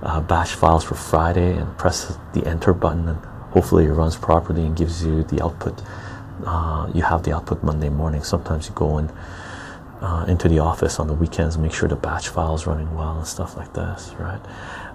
uh, 0.04 0.22
batch 0.22 0.52
files 0.52 0.84
for 0.84 0.96
friday 0.96 1.56
and 1.58 1.78
press 1.78 2.18
the 2.34 2.46
enter 2.46 2.74
button 2.74 3.08
and 3.08 3.18
hopefully 3.52 3.86
it 3.86 3.92
runs 3.92 4.16
properly 4.16 4.64
and 4.64 4.78
gives 4.78 5.04
you 5.04 5.24
the 5.24 5.44
output 5.44 5.82
uh, 6.46 6.90
you 6.94 7.02
have 7.02 7.24
the 7.24 7.34
output 7.34 7.64
monday 7.64 7.90
morning 7.90 8.24
sometimes 8.24 8.68
you 8.68 8.76
go 8.76 8.98
in 9.00 9.12
uh, 10.02 10.26
into 10.28 10.48
the 10.48 10.60
office 10.60 11.00
on 11.00 11.08
the 11.08 11.14
weekends 11.14 11.58
make 11.58 11.74
sure 11.74 11.90
the 11.90 11.96
batch 11.96 12.30
file 12.30 12.54
is 12.56 12.68
running 12.68 12.94
well 12.96 13.18
and 13.18 13.28
stuff 13.28 13.58
like 13.58 13.74
this 13.74 14.14
right? 14.20 14.42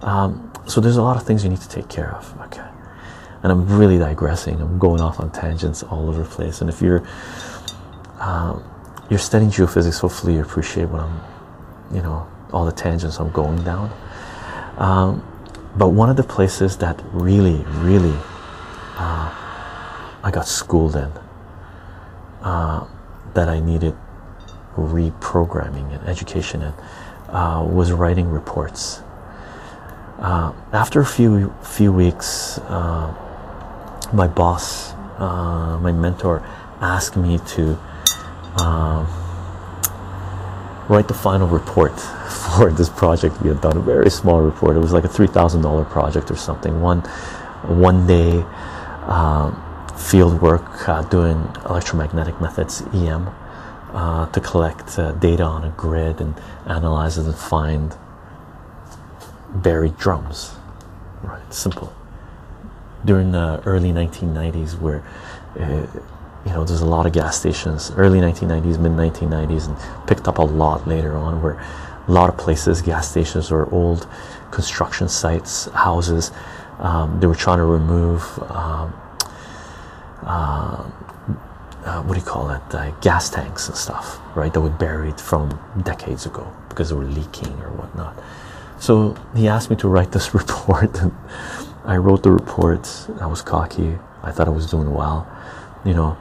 Um, 0.02 0.52
so 0.66 0.80
there's 0.80 0.96
a 0.96 1.02
lot 1.02 1.16
of 1.16 1.24
things 1.24 1.42
you 1.44 1.50
need 1.50 1.60
to 1.60 1.68
take 1.68 1.88
care 1.88 2.14
of 2.14 2.38
okay? 2.42 2.68
And 3.42 3.50
i'm 3.50 3.66
really 3.78 3.98
digressing. 3.98 4.60
I'm 4.60 4.78
going 4.78 5.00
off 5.00 5.18
on 5.18 5.30
tangents 5.32 5.82
all 5.82 6.08
over 6.08 6.22
the 6.22 6.28
place. 6.28 6.60
And 6.60 6.70
if 6.70 6.80
you're 6.80 7.06
um, 8.20 8.62
you're 9.10 9.18
studying 9.18 9.50
geophysics 9.50 10.00
hopefully 10.00 10.34
you 10.34 10.42
appreciate 10.42 10.88
what 10.88 11.00
i'm 11.00 11.20
you 11.94 12.00
know 12.02 12.26
all 12.52 12.64
the 12.64 12.72
tangents 12.72 13.18
i'm 13.18 13.30
going 13.32 13.62
down. 13.64 13.90
Um, 14.78 15.26
but 15.76 15.88
one 15.88 16.10
of 16.10 16.16
the 16.16 16.22
places 16.22 16.76
that 16.78 17.02
really 17.12 17.64
really 17.80 18.16
uh, 18.96 19.28
i 20.22 20.30
got 20.30 20.46
schooled 20.46 20.94
in 20.96 21.10
uh, 22.42 22.86
that 23.34 23.48
i 23.48 23.58
needed 23.58 23.94
reprogramming 24.76 25.92
and 25.94 26.08
education 26.08 26.62
and 26.62 26.74
uh, 27.28 27.64
was 27.68 27.92
writing 27.92 28.30
reports. 28.30 29.02
Uh, 30.18 30.52
after 30.72 31.00
a 31.00 31.06
few 31.06 31.52
few 31.62 31.92
weeks, 31.92 32.58
uh, 32.68 33.12
my 34.12 34.28
boss, 34.28 34.92
uh, 35.18 35.78
my 35.80 35.90
mentor, 35.90 36.42
asked 36.80 37.16
me 37.16 37.38
to 37.38 37.78
um, 38.60 39.06
write 40.88 41.08
the 41.08 41.14
final 41.14 41.48
report 41.48 41.98
for 42.56 42.70
this 42.70 42.88
project 42.88 43.40
we 43.42 43.48
had 43.48 43.60
done. 43.60 43.76
A 43.76 43.80
very 43.80 44.10
small 44.10 44.40
report. 44.40 44.76
It 44.76 44.80
was 44.80 44.92
like 44.92 45.04
a 45.04 45.08
three 45.08 45.26
thousand 45.26 45.62
dollar 45.62 45.84
project 45.84 46.30
or 46.30 46.36
something. 46.36 46.80
One 46.80 47.00
one 47.66 48.06
day 48.06 48.44
um, 49.06 49.60
field 49.96 50.40
work 50.40 50.88
uh, 50.88 51.02
doing 51.02 51.48
electromagnetic 51.68 52.40
methods 52.40 52.82
EM 52.92 53.30
uh, 53.92 54.26
to 54.30 54.40
collect 54.40 54.98
uh, 54.98 55.12
data 55.12 55.42
on 55.42 55.64
a 55.64 55.70
grid 55.70 56.20
and 56.20 56.34
analyze 56.66 57.18
it 57.18 57.26
and 57.26 57.34
find 57.34 57.94
buried 59.54 59.96
drums. 59.98 60.54
Right, 61.22 61.52
simple. 61.52 61.92
During 63.04 63.32
the 63.32 63.62
early 63.66 63.92
1990s, 63.92 64.78
where 64.80 65.04
uh, 65.58 65.86
you 66.44 66.52
know 66.52 66.64
there's 66.64 66.80
a 66.80 66.86
lot 66.86 67.06
of 67.06 67.12
gas 67.12 67.38
stations, 67.38 67.92
early 67.96 68.18
1990s, 68.18 68.78
mid 68.78 68.92
1990s, 68.92 69.68
and 69.68 70.08
picked 70.08 70.26
up 70.26 70.38
a 70.38 70.42
lot 70.42 70.86
later 70.88 71.16
on, 71.16 71.42
where 71.42 71.60
a 72.08 72.10
lot 72.10 72.28
of 72.28 72.36
places, 72.36 72.82
gas 72.82 73.10
stations, 73.10 73.50
or 73.52 73.72
old 73.72 74.08
construction 74.50 75.08
sites, 75.08 75.66
houses, 75.66 76.32
um, 76.78 77.20
they 77.20 77.26
were 77.26 77.34
trying 77.34 77.58
to 77.58 77.64
remove. 77.64 78.22
Um, 78.50 78.92
uh, 81.84 82.02
what 82.02 82.14
do 82.14 82.20
you 82.20 82.26
call 82.26 82.50
it 82.50 82.74
uh, 82.74 82.90
gas 83.00 83.30
tanks 83.30 83.68
and 83.68 83.76
stuff 83.76 84.20
right 84.36 84.52
that 84.52 84.60
were 84.60 84.70
buried 84.70 85.20
from 85.20 85.58
decades 85.82 86.26
ago 86.26 86.50
because 86.68 86.90
they 86.90 86.94
were 86.94 87.04
leaking 87.04 87.52
or 87.62 87.70
whatnot. 87.70 88.16
So 88.78 89.16
he 89.36 89.48
asked 89.48 89.70
me 89.70 89.76
to 89.76 89.88
write 89.88 90.12
this 90.12 90.34
report 90.40 91.00
and 91.00 91.12
i 91.84 91.96
wrote 91.96 92.22
the 92.22 92.30
report. 92.30 92.88
I 93.20 93.26
was 93.26 93.42
cocky. 93.42 93.98
I 94.22 94.30
thought 94.30 94.46
i 94.46 94.50
was 94.50 94.70
doing 94.70 94.92
well 94.92 95.26
you 95.84 95.94
know. 95.94 96.16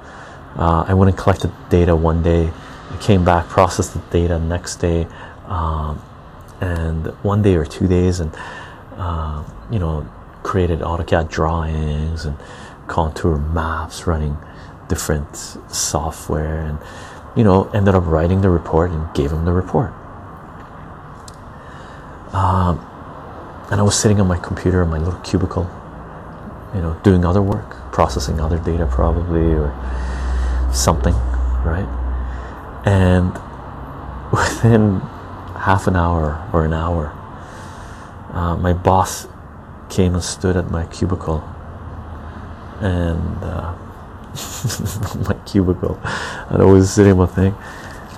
Uh, 0.55 0.83
i 0.87 0.93
went 0.93 1.09
and 1.09 1.17
collected 1.17 1.51
data 1.69 1.95
one 1.95 2.21
day. 2.23 2.51
I 2.89 2.97
came 2.97 3.23
back 3.23 3.47
processed 3.47 3.93
the 3.93 3.99
data 4.09 4.39
next 4.39 4.77
day 4.77 5.07
um, 5.45 6.01
and 6.59 7.07
one 7.23 7.41
day 7.41 7.55
or 7.55 7.65
two 7.65 7.87
days 7.87 8.19
and 8.19 8.31
uh, 8.97 9.43
you 9.71 9.79
know 9.79 10.07
created 10.43 10.79
AutoCAD 10.79 11.29
drawings 11.29 12.25
and 12.25 12.35
contour 12.87 13.37
maps 13.37 14.07
running 14.07 14.37
different 14.91 15.37
software 15.71 16.59
and 16.59 16.77
you 17.37 17.45
know 17.45 17.63
ended 17.73 17.95
up 17.95 18.05
writing 18.05 18.41
the 18.41 18.49
report 18.49 18.91
and 18.91 19.01
gave 19.15 19.31
him 19.31 19.45
the 19.45 19.53
report. 19.53 19.93
Um, 22.33 22.85
and 23.71 23.79
I 23.79 23.83
was 23.83 23.97
sitting 23.97 24.19
on 24.19 24.27
my 24.27 24.37
computer 24.37 24.83
in 24.83 24.89
my 24.89 24.97
little 24.97 25.21
cubicle 25.21 25.69
you 26.75 26.81
know 26.81 26.99
doing 27.03 27.23
other 27.23 27.41
work 27.41 27.69
processing 27.93 28.41
other 28.41 28.57
data 28.57 28.85
probably 28.85 29.53
or 29.53 29.71
something 30.73 31.13
right? 31.63 31.87
And 32.85 33.31
within 34.33 34.99
half 35.55 35.87
an 35.87 35.95
hour 35.95 36.49
or 36.51 36.65
an 36.65 36.73
hour 36.73 37.13
uh, 38.33 38.57
my 38.57 38.73
boss 38.73 39.25
came 39.89 40.15
and 40.15 40.23
stood 40.23 40.57
at 40.57 40.69
my 40.69 40.85
cubicle 40.87 41.41
and 42.81 43.43
uh, 43.43 43.73
my 45.27 45.35
cubicle. 45.45 45.99
I 46.03 46.63
was 46.63 46.91
sitting 46.91 47.17
my 47.17 47.25
thing. 47.25 47.55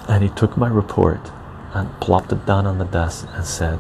And 0.08 0.24
he 0.24 0.30
took 0.30 0.58
my 0.58 0.68
report 0.68 1.32
and 1.74 1.90
plopped 2.00 2.32
it 2.32 2.46
down 2.46 2.68
on 2.68 2.78
the 2.78 2.86
desk 2.86 3.28
and 3.34 3.46
said 3.46 3.80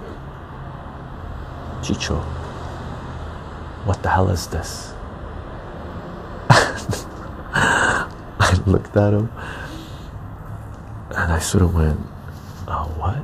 Chycho 1.83 2.21
what 3.85 4.01
the 4.01 4.09
hell 4.09 4.29
is 4.29 4.47
this? 4.47 4.93
I 6.49 8.63
looked 8.65 8.95
at 8.95 9.13
him 9.13 9.29
and 11.09 11.33
I 11.33 11.39
sort 11.39 11.63
of 11.63 11.75
went 11.75 11.99
oh 12.67 12.91
what? 12.97 13.17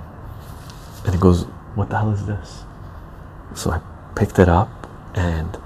And 1.06 1.16
he 1.16 1.20
goes 1.20 1.44
what 1.76 1.90
the 1.90 1.98
hell 1.98 2.12
is 2.12 2.26
this? 2.26 2.64
So 3.56 3.72
I 3.72 3.82
picked 4.16 4.38
it 4.38 4.50
up 4.50 4.70
and 5.16 5.58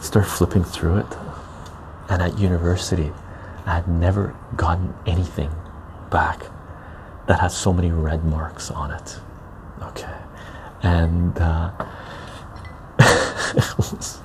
started 0.00 0.28
flipping 0.28 0.64
through 0.64 0.98
it 0.98 1.06
and 2.10 2.20
at 2.20 2.38
university 2.38 3.12
I 3.66 3.74
had 3.76 3.88
never 3.88 4.34
gotten 4.56 4.92
anything 5.06 5.50
back 6.10 6.42
that 7.26 7.40
had 7.40 7.52
so 7.52 7.72
many 7.72 7.90
red 7.90 8.24
marks 8.24 8.70
on 8.70 8.90
it. 8.90 9.20
Okay. 9.82 10.16
And 10.82 11.38
uh, 11.38 11.70
it, 12.98 13.78
was, 13.78 14.18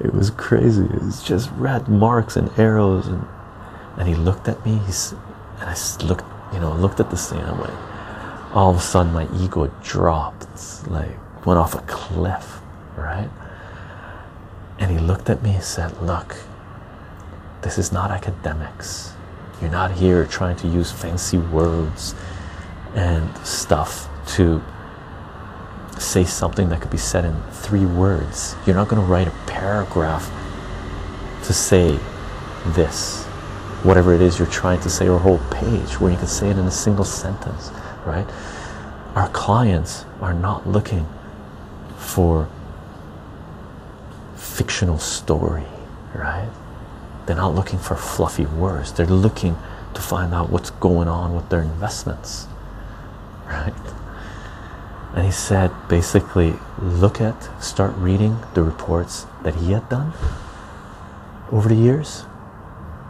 it 0.00 0.14
was 0.14 0.30
crazy. 0.30 0.84
It 0.84 1.02
was 1.02 1.22
just 1.24 1.50
red 1.52 1.88
marks 1.88 2.36
and 2.36 2.56
arrows 2.58 3.08
and 3.08 3.26
and 3.98 4.08
he 4.08 4.14
looked 4.14 4.48
at 4.48 4.64
me 4.64 4.78
he's 4.86 5.12
and 5.60 5.68
I 5.68 5.76
looked 6.04 6.24
you 6.52 6.60
know 6.60 6.72
looked 6.74 7.00
at 7.00 7.10
the 7.10 7.16
scene. 7.16 7.40
And 7.40 7.58
went 7.58 7.74
all 8.54 8.70
of 8.70 8.76
a 8.76 8.80
sudden 8.80 9.12
my 9.12 9.26
ego 9.36 9.66
dropped. 9.82 10.46
Like 10.88 11.16
went 11.44 11.58
off 11.58 11.74
a 11.74 11.82
cliff 11.88 12.60
right? 12.96 13.30
And 14.78 14.90
he 14.90 14.98
looked 14.98 15.30
at 15.30 15.42
me 15.42 15.54
and 15.54 15.64
said 15.64 16.00
look 16.00 16.36
this 17.62 17.78
is 17.78 17.92
not 17.92 18.10
academics. 18.10 19.12
You're 19.60 19.70
not 19.70 19.92
here 19.92 20.26
trying 20.26 20.56
to 20.56 20.68
use 20.68 20.90
fancy 20.90 21.38
words 21.38 22.14
and 22.94 23.34
stuff 23.46 24.08
to 24.34 24.62
say 25.98 26.24
something 26.24 26.68
that 26.68 26.80
could 26.80 26.90
be 26.90 26.98
said 26.98 27.24
in 27.24 27.40
three 27.52 27.86
words. 27.86 28.56
You're 28.66 28.74
not 28.74 28.88
going 28.88 29.00
to 29.00 29.06
write 29.06 29.28
a 29.28 29.32
paragraph 29.46 30.30
to 31.44 31.52
say 31.52 31.98
this, 32.66 33.24
whatever 33.84 34.12
it 34.14 34.20
is 34.20 34.38
you're 34.38 34.48
trying 34.48 34.80
to 34.80 34.90
say, 34.90 35.08
or 35.08 35.16
a 35.16 35.18
whole 35.18 35.40
page 35.50 36.00
where 36.00 36.10
you 36.10 36.18
can 36.18 36.26
say 36.26 36.50
it 36.50 36.58
in 36.58 36.66
a 36.66 36.70
single 36.70 37.04
sentence, 37.04 37.70
right? 38.04 38.26
Our 39.14 39.28
clients 39.28 40.04
are 40.20 40.34
not 40.34 40.66
looking 40.66 41.06
for 41.96 42.48
fictional 44.36 44.98
story, 44.98 45.64
right? 46.14 46.48
They're 47.26 47.36
not 47.36 47.54
looking 47.54 47.78
for 47.78 47.96
fluffy 47.96 48.46
words. 48.46 48.92
They're 48.92 49.06
looking 49.06 49.56
to 49.94 50.00
find 50.00 50.34
out 50.34 50.50
what's 50.50 50.70
going 50.70 51.08
on 51.08 51.34
with 51.34 51.48
their 51.48 51.62
investments. 51.62 52.46
Right? 53.46 53.74
And 55.14 55.26
he 55.26 55.32
said 55.32 55.70
basically, 55.88 56.54
look 56.80 57.20
at, 57.20 57.62
start 57.62 57.94
reading 57.96 58.38
the 58.54 58.62
reports 58.62 59.26
that 59.42 59.56
he 59.56 59.72
had 59.72 59.86
done 59.90 60.12
over 61.50 61.68
the 61.68 61.74
years, 61.74 62.24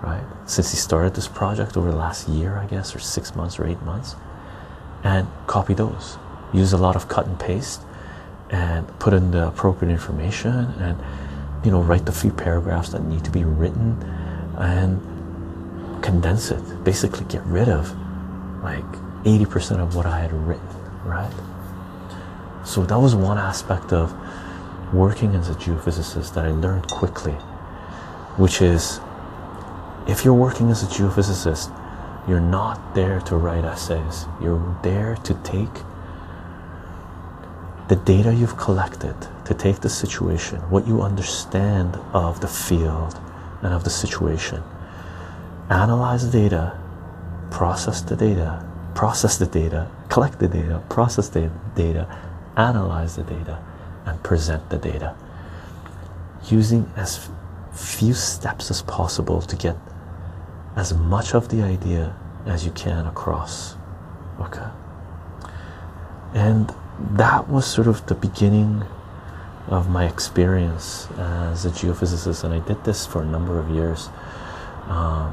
right? 0.03 0.25
Since 0.47 0.73
he 0.73 0.77
started 0.77 1.15
this 1.15 1.29
project 1.29 1.77
over 1.77 1.93
the 1.93 1.97
last 1.97 2.29
year, 2.29 2.57
I 2.57 2.67
guess, 2.67 2.97
or 2.97 2.99
six 2.99 3.37
months 3.37 3.61
or 3.61 3.67
eight 3.69 3.81
months, 3.83 4.17
and 5.05 5.29
copy 5.47 5.75
those. 5.75 6.19
Use 6.53 6.73
a 6.73 6.77
lot 6.77 6.97
of 6.97 7.09
cut 7.09 7.27
and 7.27 7.39
paste 7.39 7.83
and 8.51 8.87
put 8.99 9.15
in 9.15 9.31
the 9.31 9.47
appropriate 9.47 9.91
information 9.91 10.51
and 10.81 10.99
you 11.65 11.71
know 11.71 11.81
write 11.81 12.07
the 12.07 12.13
few 12.13 12.31
paragraphs 12.31 12.91
that 12.91 13.03
need 13.05 13.25
to 13.25 13.31
be 13.31 13.45
written 13.45 14.03
and 14.59 15.01
condense 16.03 16.51
it. 16.51 16.85
Basically 16.85 17.25
get 17.27 17.43
rid 17.45 17.69
of 17.69 17.95
like 18.63 18.85
80% 19.25 19.81
of 19.81 19.95
what 19.95 20.07
I 20.07 20.21
had 20.21 20.33
written 20.33 20.67
right? 21.05 21.33
So 22.65 22.85
that 22.85 22.99
was 22.99 23.15
one 23.15 23.39
aspect 23.39 23.93
of 23.93 24.15
working 24.93 25.35
as 25.35 25.49
a 25.49 25.55
geophysicist 25.55 26.35
that 26.35 26.45
I 26.45 26.51
learned 26.51 26.89
quickly, 26.89 27.33
which 28.37 28.63
is 28.63 29.01
if 30.07 30.25
you're 30.25 30.35
working 30.35 30.71
as 30.71 30.83
a 30.83 30.87
geophysicist, 30.87 31.77
you're 32.29 32.41
not 32.41 32.95
there 32.95 33.21
to 33.23 33.37
write 33.37 33.65
essays, 33.65 34.27
you're 34.41 34.79
there 34.83 35.17
to 35.17 35.35
take 35.43 35.71
the 37.93 37.97
data 38.07 38.33
you've 38.33 38.57
collected, 38.57 39.15
to 39.45 39.53
take 39.53 39.81
the 39.81 39.89
situation, 39.91 40.59
what 40.71 40.87
you 40.87 41.03
understand 41.03 41.95
of 42.15 42.41
the 42.41 42.49
field 42.49 43.21
and 43.61 43.75
of 43.75 43.85
the 43.85 43.91
situation, 43.91 44.63
analyze 45.69 46.25
the 46.25 46.41
data, 46.41 46.75
process 47.51 48.01
the 48.01 48.17
data, 48.17 48.67
process 48.95 49.37
the 49.37 49.45
data, 49.45 49.91
collect 50.09 50.39
the 50.39 50.49
data, 50.49 50.83
process 50.89 51.29
the 51.29 51.51
data, 51.75 52.09
analyze 52.57 53.17
the 53.17 53.25
data, 53.25 53.63
and 54.07 54.23
present 54.23 54.71
the 54.71 54.79
data. 54.79 55.15
Using 56.49 56.91
as 56.97 57.29
few 57.75 58.15
steps 58.15 58.71
as 58.71 58.81
possible 58.81 59.43
to 59.43 59.55
get 59.55 59.77
as 60.77 60.95
much 60.95 61.35
of 61.35 61.51
the 61.51 61.61
idea 61.61 62.17
as 62.47 62.65
you 62.65 62.71
can 62.71 63.05
across. 63.05 63.77
Okay, 64.41 64.71
and 66.33 66.75
that 67.11 67.49
was 67.49 67.67
sort 67.67 67.87
of 67.87 68.07
the 68.07 68.15
beginning 68.15 68.85
of 69.69 69.89
my 69.89 70.07
experience 70.07 71.09
as 71.19 71.65
a 71.65 71.71
geophysicist, 71.71 72.45
and 72.45 72.53
I 72.55 72.61
did 72.61 72.83
this 72.85 73.07
for 73.07 73.23
a 73.23 73.25
number 73.25 73.59
of 73.59 73.71
years. 73.71 74.09
Uh, 74.89 75.31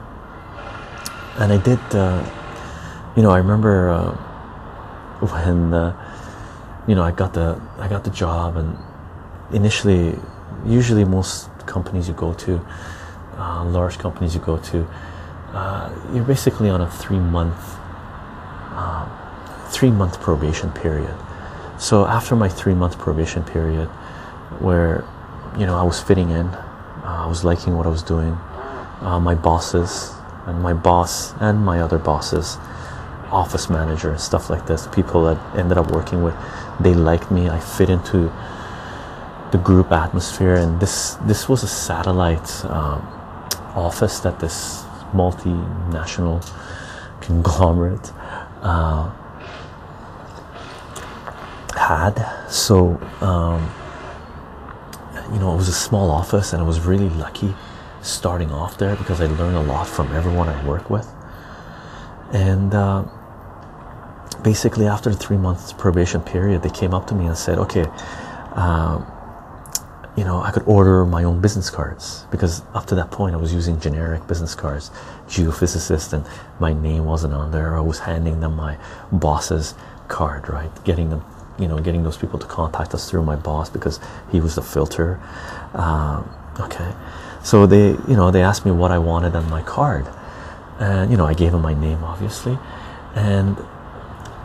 and 1.38 1.52
I 1.52 1.58
did, 1.58 1.80
uh, 1.92 2.24
you 3.16 3.24
know, 3.24 3.32
I 3.32 3.38
remember 3.38 3.90
uh, 3.90 4.12
when, 5.26 5.74
uh, 5.74 5.96
you 6.88 6.96
know, 6.96 7.04
I 7.04 7.12
got 7.12 7.34
the 7.34 7.62
I 7.78 7.88
got 7.88 8.04
the 8.04 8.10
job, 8.10 8.58
and 8.58 8.78
initially, 9.52 10.18
usually 10.66 11.06
most 11.06 11.50
companies 11.66 12.08
you 12.08 12.14
go 12.14 12.34
to, 12.34 12.66
uh, 13.38 13.64
large 13.66 13.98
companies 13.98 14.34
you 14.36 14.42
go 14.42 14.58
to, 14.58 14.88
uh, 15.54 15.90
you're 16.14 16.24
basically 16.24 16.70
on 16.70 16.82
a 16.82 16.90
three 16.90 17.20
month, 17.20 17.78
three 19.72 19.92
month 19.92 20.20
probation 20.20 20.72
period. 20.72 21.16
So 21.80 22.06
after 22.06 22.36
my 22.36 22.50
three 22.50 22.74
month 22.74 22.98
probation 23.00 23.44
period, 23.44 23.88
where 24.60 25.06
you 25.58 25.66
know 25.66 25.76
I 25.76 25.84
was 25.84 26.02
fitting 26.02 26.30
in, 26.30 26.48
I 27.04 27.26
was 27.28 27.44
liking 27.44 27.76
what 27.78 27.86
I 27.86 27.90
was 27.90 28.04
doing, 28.04 28.38
my 29.02 29.36
bosses 29.36 30.14
and 30.46 30.62
my 30.62 30.74
boss 30.74 31.34
and 31.40 31.64
my 31.64 31.80
other 31.80 31.98
bosses 31.98 32.58
office 33.32 33.70
manager 33.70 34.10
and 34.10 34.20
stuff 34.20 34.50
like 34.50 34.66
this 34.66 34.88
people 34.88 35.24
that 35.24 35.38
ended 35.56 35.78
up 35.78 35.92
working 35.92 36.24
with 36.24 36.34
they 36.80 36.94
liked 36.94 37.30
me. 37.30 37.50
I 37.50 37.60
fit 37.60 37.90
into 37.90 38.32
the 39.52 39.58
group 39.58 39.92
atmosphere. 39.92 40.56
And 40.56 40.80
this 40.80 41.16
this 41.26 41.50
was 41.50 41.64
a 41.64 41.68
satellite 41.68 42.66
um, 42.66 43.02
office 43.76 44.20
that 44.22 44.40
this 44.40 44.84
multinational 45.14 46.40
conglomerate 47.22 48.12
uh, 48.62 49.12
had 51.76 52.48
so 52.50 53.00
um, 53.22 53.72
you 55.34 55.40
know 55.40 55.54
it 55.54 55.58
was 55.58 55.68
a 55.68 55.74
small 55.74 56.10
office 56.10 56.54
and 56.54 56.62
i 56.62 56.66
was 56.66 56.80
really 56.82 57.10
lucky 57.10 57.54
starting 58.02 58.52
off 58.52 58.78
there 58.78 58.96
because 58.96 59.22
I 59.22 59.26
learned 59.26 59.58
a 59.58 59.62
lot 59.62 59.88
from 59.88 60.14
everyone 60.16 60.50
I 60.50 60.66
work 60.66 60.90
with. 60.90 61.08
And 62.32 62.74
uh, 62.74 63.06
basically, 64.44 64.88
after 64.88 65.10
the 65.10 65.18
three 65.18 65.38
months 65.38 65.74
probation 65.74 66.22
period, 66.22 66.62
they 66.62 66.70
came 66.70 66.94
up 66.94 67.08
to 67.08 67.16
me 67.16 67.26
and 67.26 67.38
said, 67.38 67.58
"Okay, 67.58 67.86
um, 68.54 69.06
you 70.16 70.24
know, 70.24 70.42
I 70.42 70.52
could 70.52 70.64
order 70.64 71.06
my 71.06 71.24
own 71.24 71.42
business 71.42 71.70
cards 71.70 72.26
because 72.32 72.62
up 72.74 72.86
to 72.88 72.96
that 72.96 73.10
point 73.12 73.34
I 73.34 73.38
was 73.38 73.54
using 73.54 73.80
generic 73.80 74.28
business 74.28 74.54
cards, 74.54 74.92
geophysicist, 75.28 76.14
and 76.14 76.26
my 76.60 76.74
name 76.74 77.06
wasn't 77.06 77.34
on 77.34 77.52
there. 77.52 77.76
I 77.76 77.82
was 77.82 78.00
handing 78.00 78.40
them 78.40 78.56
my 78.56 78.78
boss's 79.12 79.74
card, 80.08 80.50
right? 80.50 80.72
Getting 80.84 81.10
them, 81.10 81.24
you 81.60 81.68
know, 81.68 81.80
getting 81.80 82.04
those 82.04 82.18
people 82.18 82.40
to 82.40 82.48
contact 82.48 82.94
us 82.94 83.10
through 83.10 83.24
my 83.24 83.36
boss 83.36 83.70
because 83.70 84.00
he 84.32 84.40
was 84.40 84.56
the 84.56 84.62
filter. 84.62 85.20
Um, 85.74 86.30
okay, 86.60 86.94
so 87.44 87.66
they 87.66 87.90
you 87.92 88.16
know 88.16 88.32
they 88.32 88.42
asked 88.42 88.66
me 88.66 88.72
what 88.72 88.92
i 88.92 88.98
wanted 88.98 89.36
on 89.36 89.50
my 89.50 89.62
card. 89.62 90.08
And 90.80 91.12
you 91.12 91.18
know 91.18 91.26
i 91.26 91.34
gave 91.34 91.52
them 91.52 91.62
my 91.62 91.74
name 91.74 92.04
obviously. 92.04 92.58
And 93.16 93.58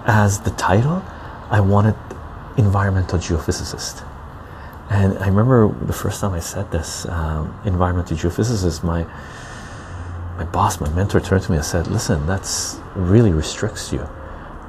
as 0.07 0.41
the 0.41 0.51
title 0.51 1.03
i 1.51 1.61
wanted 1.61 1.95
environmental 2.57 3.19
geophysicist. 3.19 4.07
And 4.91 5.19
i 5.19 5.27
remember 5.27 5.69
the 5.87 5.93
first 5.93 6.21
time 6.21 6.33
i 6.33 6.41
said 6.41 6.71
this 6.71 7.07
um, 7.07 7.59
environmental 7.65 8.17
geophysicist 8.17 8.83
my 8.83 9.07
my 10.37 10.45
boss 10.45 10.81
my 10.81 10.89
mentor 10.91 11.21
turned 11.21 11.43
to 11.45 11.51
me 11.51 11.57
and 11.59 11.67
said 11.67 11.87
listen 11.87 12.27
that's 12.27 12.79
really 12.95 13.33
restricts 13.33 13.93
you 13.93 14.09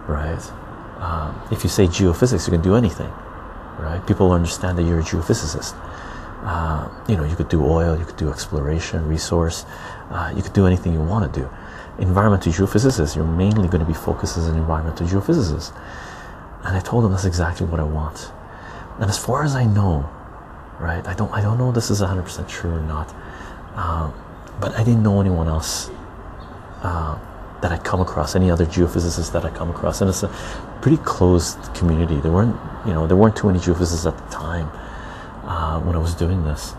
right 0.07 0.51
um, 0.99 1.41
if 1.51 1.63
you 1.63 1.69
say 1.69 1.85
geophysics 1.85 2.47
you 2.47 2.51
can 2.51 2.61
do 2.61 2.75
anything 2.75 3.11
right 3.79 4.01
people 4.07 4.31
understand 4.31 4.77
that 4.77 4.83
you're 4.83 4.99
a 4.99 5.03
geophysicist 5.03 5.75
uh, 6.45 6.87
you 7.07 7.17
know, 7.17 7.23
you 7.23 7.35
could 7.35 7.49
do 7.49 7.65
oil, 7.65 7.97
you 7.97 8.05
could 8.05 8.17
do 8.17 8.29
exploration, 8.29 9.07
resource, 9.07 9.65
uh, 10.11 10.31
you 10.35 10.43
could 10.43 10.53
do 10.53 10.67
anything 10.67 10.93
you 10.93 11.01
want 11.01 11.33
to 11.33 11.39
do. 11.39 11.49
Environmental 11.97 12.51
geophysicist, 12.51 13.15
you're 13.15 13.25
mainly 13.25 13.67
going 13.67 13.79
to 13.79 13.85
be 13.85 13.95
focused 13.95 14.37
as 14.37 14.47
an 14.47 14.55
environmental 14.55 15.07
geophysicist. 15.07 15.75
And 16.63 16.77
I 16.77 16.79
told 16.81 17.03
them 17.03 17.11
that's 17.11 17.25
exactly 17.25 17.65
what 17.65 17.79
I 17.79 17.83
want. 17.83 18.31
And 18.99 19.09
as 19.09 19.17
far 19.17 19.43
as 19.43 19.55
I 19.55 19.65
know, 19.65 20.07
right, 20.79 21.05
I 21.07 21.15
don't, 21.15 21.31
I 21.31 21.41
don't 21.41 21.57
know 21.57 21.71
this 21.71 21.89
is 21.89 21.99
100% 21.99 22.47
true 22.47 22.75
or 22.75 22.81
not, 22.81 23.15
uh, 23.73 24.11
but 24.59 24.75
I 24.75 24.83
didn't 24.83 25.01
know 25.01 25.21
anyone 25.21 25.47
else 25.47 25.89
uh, 26.83 27.17
that 27.65 27.71
I 27.71 27.79
come 27.79 27.99
across, 27.99 28.35
any 28.35 28.51
other 28.51 28.67
geophysicists 28.67 29.31
that 29.31 29.43
I 29.43 29.49
come 29.49 29.71
across, 29.71 29.99
and 29.99 30.07
it's 30.07 30.21
a 30.21 30.27
pretty 30.83 30.97
closed 30.97 31.57
community. 31.73 32.19
There 32.19 32.31
weren't, 32.31 32.55
you 32.85 32.93
know, 32.93 33.07
there 33.07 33.17
weren't 33.17 33.35
too 33.35 33.47
many 33.47 33.57
geophysicists 33.57 34.05
at 34.05 34.15
the 34.15 34.29
time 34.31 34.69
uh, 35.45 35.79
when 35.79 35.95
I 35.95 35.99
was 35.99 36.13
doing 36.13 36.43
this. 36.43 36.75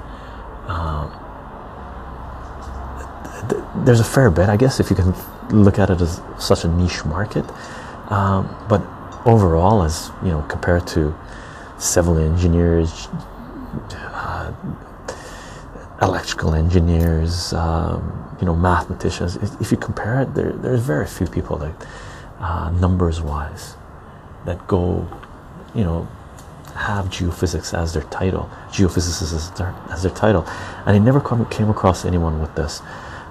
Th 3.48 3.60
there's 3.84 3.98
a 3.98 4.10
fair 4.16 4.30
bit, 4.30 4.48
I 4.48 4.56
guess, 4.56 4.78
if 4.78 4.90
you 4.90 4.96
can 4.96 5.12
look 5.50 5.76
at 5.80 5.90
it 5.90 6.00
as 6.00 6.20
such 6.38 6.62
a 6.64 6.68
niche 6.68 7.04
market. 7.04 7.44
Um, 8.08 8.46
but 8.68 8.80
overall, 9.24 9.82
as 9.82 10.12
you 10.22 10.30
know, 10.30 10.42
compared 10.42 10.86
to 10.94 11.00
civil 11.78 12.16
engineers, 12.16 13.08
electrical 16.02 16.54
engineers, 16.54 17.52
um, 17.54 18.36
you 18.40 18.46
know, 18.46 18.54
mathematicians, 18.54 19.36
if 19.60 19.70
you 19.70 19.76
compare 19.76 20.22
it, 20.22 20.34
there, 20.34 20.52
there's 20.52 20.82
very 20.82 21.06
few 21.06 21.26
people 21.26 21.56
that, 21.56 21.86
uh, 22.38 22.70
numbers 22.70 23.20
wise, 23.20 23.76
that 24.44 24.66
go, 24.66 25.08
you 25.74 25.84
know, 25.84 26.06
have 26.74 27.06
geophysics 27.06 27.76
as 27.76 27.94
their 27.94 28.02
title, 28.04 28.50
geophysicists 28.68 29.34
as 29.34 29.50
their, 29.52 29.74
as 29.90 30.02
their 30.02 30.12
title, 30.12 30.44
and 30.84 30.90
I 30.94 30.98
never 30.98 31.20
come, 31.20 31.46
came 31.46 31.70
across 31.70 32.04
anyone 32.04 32.40
with 32.40 32.54
this. 32.54 32.82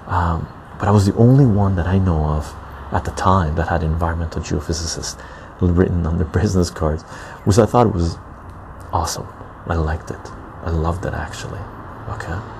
Um, 0.08 0.48
but 0.78 0.88
I 0.88 0.90
was 0.90 1.06
the 1.06 1.14
only 1.14 1.46
one 1.46 1.76
that 1.76 1.86
I 1.86 1.98
know 1.98 2.24
of 2.24 2.52
at 2.92 3.04
the 3.04 3.12
time 3.12 3.54
that 3.56 3.68
had 3.68 3.82
environmental 3.82 4.42
geophysicist 4.42 5.20
written 5.60 6.04
on 6.04 6.18
their 6.18 6.26
business 6.42 6.70
cards, 6.70 7.02
which 7.44 7.58
I 7.58 7.66
thought 7.66 7.92
was 7.94 8.18
awesome. 8.92 9.26
I 9.66 9.74
liked 9.74 10.10
it. 10.10 10.32
I 10.62 10.70
loved 10.70 11.04
it 11.06 11.14
actually. 11.14 11.60
Okay. 12.08 12.55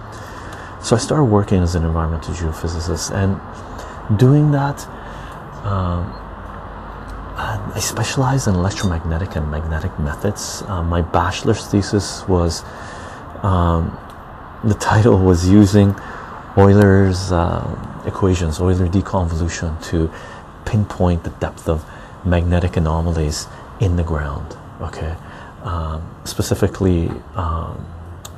So 0.87 0.95
I 0.95 1.01
started 1.01 1.25
working 1.25 1.65
as 1.65 1.75
an 1.75 1.85
environmental 1.85 2.33
geophysicist 2.33 3.11
and 3.11 3.41
doing 4.21 4.53
that. 4.53 4.87
Um, 5.67 6.13
I 7.75 7.81
specialized 7.81 8.47
in 8.47 8.55
electromagnetic 8.55 9.35
and 9.35 9.51
magnetic 9.51 9.99
methods. 9.99 10.63
Uh, 10.69 10.85
my 10.85 11.03
bachelor's 11.03 11.67
thesis 11.67 12.23
was 12.29 12.63
um, 13.43 13.99
the 14.63 14.75
title 14.75 15.19
was 15.19 15.49
using 15.49 15.93
Euler's 16.57 17.33
uh, 17.33 18.05
equations, 18.07 18.61
Euler 18.61 18.87
deconvolution, 18.87 19.83
to 19.87 20.09
pinpoint 20.67 21.25
the 21.25 21.31
depth 21.31 21.69
of 21.69 21.85
magnetic 22.25 22.77
anomalies 22.77 23.49
in 23.81 23.97
the 23.97 24.05
ground. 24.05 24.57
Okay, 24.81 25.17
um, 25.65 26.09
specifically 26.23 27.11
um, 27.35 27.85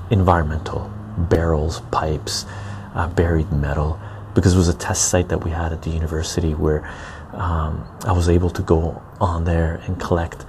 environmental 0.08 0.90
barrels, 1.18 1.80
pipes, 1.90 2.46
uh, 2.94 3.08
buried 3.08 3.50
metal, 3.52 3.98
because 4.34 4.54
it 4.54 4.56
was 4.56 4.68
a 4.68 4.76
test 4.76 5.08
site 5.08 5.28
that 5.28 5.44
we 5.44 5.50
had 5.50 5.72
at 5.72 5.82
the 5.82 5.90
university 5.90 6.52
where 6.54 6.88
um, 7.32 7.86
I 8.04 8.12
was 8.12 8.28
able 8.28 8.50
to 8.50 8.62
go 8.62 9.02
on 9.20 9.44
there 9.44 9.80
and 9.86 10.00
collect 10.00 10.44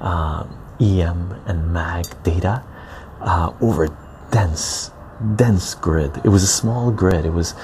uh, 0.00 0.46
EM 0.80 1.32
and 1.46 1.72
mag 1.72 2.06
data 2.22 2.62
uh, 3.20 3.52
over 3.60 3.88
dense, 4.30 4.90
dense 5.36 5.74
grid. 5.74 6.16
It 6.24 6.28
was 6.28 6.42
a 6.42 6.48
small 6.48 6.90
grid. 6.90 7.24
It 7.24 7.32
was, 7.32 7.54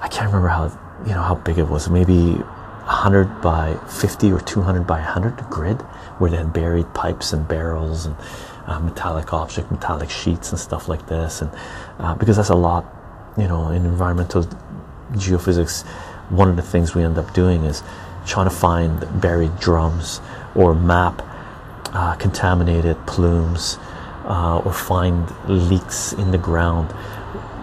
I 0.00 0.08
can't 0.08 0.26
remember 0.26 0.48
how 0.48 0.78
you 1.06 1.14
know 1.14 1.22
how 1.22 1.36
big 1.36 1.58
it 1.58 1.68
was. 1.68 1.88
Maybe 1.88 2.32
100 2.32 3.40
by 3.40 3.74
50 3.88 4.32
or 4.32 4.40
200 4.40 4.86
by 4.86 5.00
100 5.00 5.36
grid, 5.50 5.80
where 6.18 6.30
they 6.30 6.38
had 6.38 6.52
buried 6.52 6.92
pipes 6.94 7.32
and 7.32 7.46
barrels 7.46 8.06
and 8.06 8.16
uh, 8.68 8.78
metallic 8.80 9.32
object, 9.32 9.70
metallic 9.70 10.10
sheets 10.10 10.50
and 10.50 10.60
stuff 10.60 10.88
like 10.88 11.06
this. 11.08 11.40
And 11.42 11.50
uh, 11.98 12.14
because 12.14 12.36
that's 12.36 12.50
a 12.50 12.54
lot, 12.54 12.84
you 13.36 13.48
know, 13.48 13.70
in 13.70 13.84
environmental 13.86 14.44
geophysics, 15.12 15.86
one 16.28 16.48
of 16.48 16.56
the 16.56 16.62
things 16.62 16.94
we 16.94 17.02
end 17.02 17.18
up 17.18 17.32
doing 17.32 17.64
is 17.64 17.82
trying 18.26 18.48
to 18.48 18.54
find 18.54 19.20
buried 19.20 19.58
drums 19.58 20.20
or 20.54 20.74
map 20.74 21.22
uh, 21.94 22.14
contaminated 22.16 22.96
plumes 23.06 23.78
uh, 24.26 24.58
or 24.58 24.72
find 24.72 25.32
leaks 25.48 26.12
in 26.12 26.30
the 26.30 26.38
ground, 26.38 26.94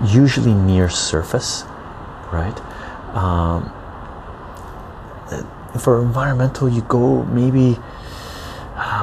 usually 0.07 0.53
near 0.53 0.89
surface, 0.89 1.63
right? 2.33 2.59
Um, 3.15 3.71
for 5.79 6.01
environmental, 6.01 6.67
you 6.67 6.81
go 6.81 7.23
maybe 7.25 7.77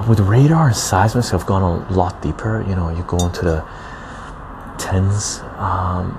with 0.08 0.20
radar 0.20 0.66
and 0.66 0.76
seismics. 0.76 1.32
I've 1.32 1.46
gone 1.46 1.62
a 1.62 1.92
lot 1.92 2.20
deeper. 2.22 2.64
You 2.68 2.74
know, 2.74 2.90
you 2.90 3.02
go 3.04 3.18
into 3.24 3.42
the 3.42 3.64
tens. 4.78 5.40
Um, 5.58 6.18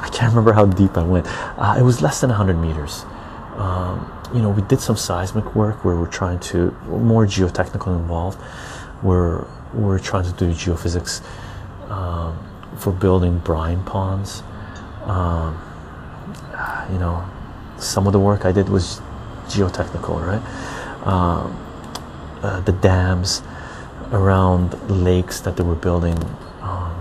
I 0.00 0.08
can't 0.12 0.30
remember 0.30 0.52
how 0.52 0.66
deep 0.66 0.96
I 0.96 1.02
went. 1.02 1.26
Uh, 1.58 1.76
it 1.78 1.82
was 1.82 2.02
less 2.02 2.20
than 2.20 2.30
100 2.30 2.54
meters. 2.54 3.04
Um, 3.56 4.10
you 4.34 4.42
know, 4.42 4.50
we 4.50 4.62
did 4.62 4.80
some 4.80 4.96
seismic 4.96 5.54
work 5.54 5.84
where 5.84 5.96
we're 5.96 6.08
trying 6.08 6.40
to 6.40 6.70
more 6.88 7.26
geotechnical 7.26 7.96
involved. 7.96 8.40
We're 9.02 9.46
we're 9.72 9.98
trying 9.98 10.24
to 10.24 10.32
do 10.32 10.50
geophysics 10.50 11.22
um, 11.90 12.38
for 12.76 12.92
building 12.92 13.38
brine 13.38 13.82
ponds. 13.84 14.42
Um, 15.04 15.60
you 16.92 16.98
know, 16.98 17.28
some 17.78 18.06
of 18.06 18.12
the 18.12 18.20
work 18.20 18.44
I 18.44 18.52
did 18.52 18.68
was 18.68 19.00
geotechnical, 19.46 20.26
right? 20.26 20.73
Um, 21.04 21.56
uh, 22.42 22.60
the 22.60 22.72
dams 22.72 23.42
around 24.12 24.74
lakes 24.90 25.40
that 25.40 25.56
they 25.56 25.62
were 25.62 25.74
building, 25.74 26.18
um, 26.60 26.94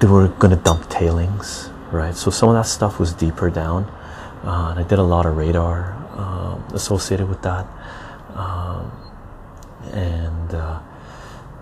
they 0.00 0.06
were 0.06 0.28
going 0.28 0.56
to 0.56 0.62
dump 0.62 0.88
tailings, 0.88 1.70
right? 1.92 2.14
So 2.14 2.30
some 2.30 2.48
of 2.48 2.54
that 2.54 2.66
stuff 2.66 2.98
was 2.98 3.12
deeper 3.12 3.50
down, 3.50 3.84
uh, 4.44 4.68
and 4.70 4.80
I 4.80 4.82
did 4.82 4.98
a 4.98 5.02
lot 5.02 5.26
of 5.26 5.36
radar 5.36 5.92
um, 6.16 6.64
associated 6.72 7.28
with 7.28 7.42
that, 7.42 7.66
um, 8.34 8.90
and 9.92 10.54
uh, 10.54 10.80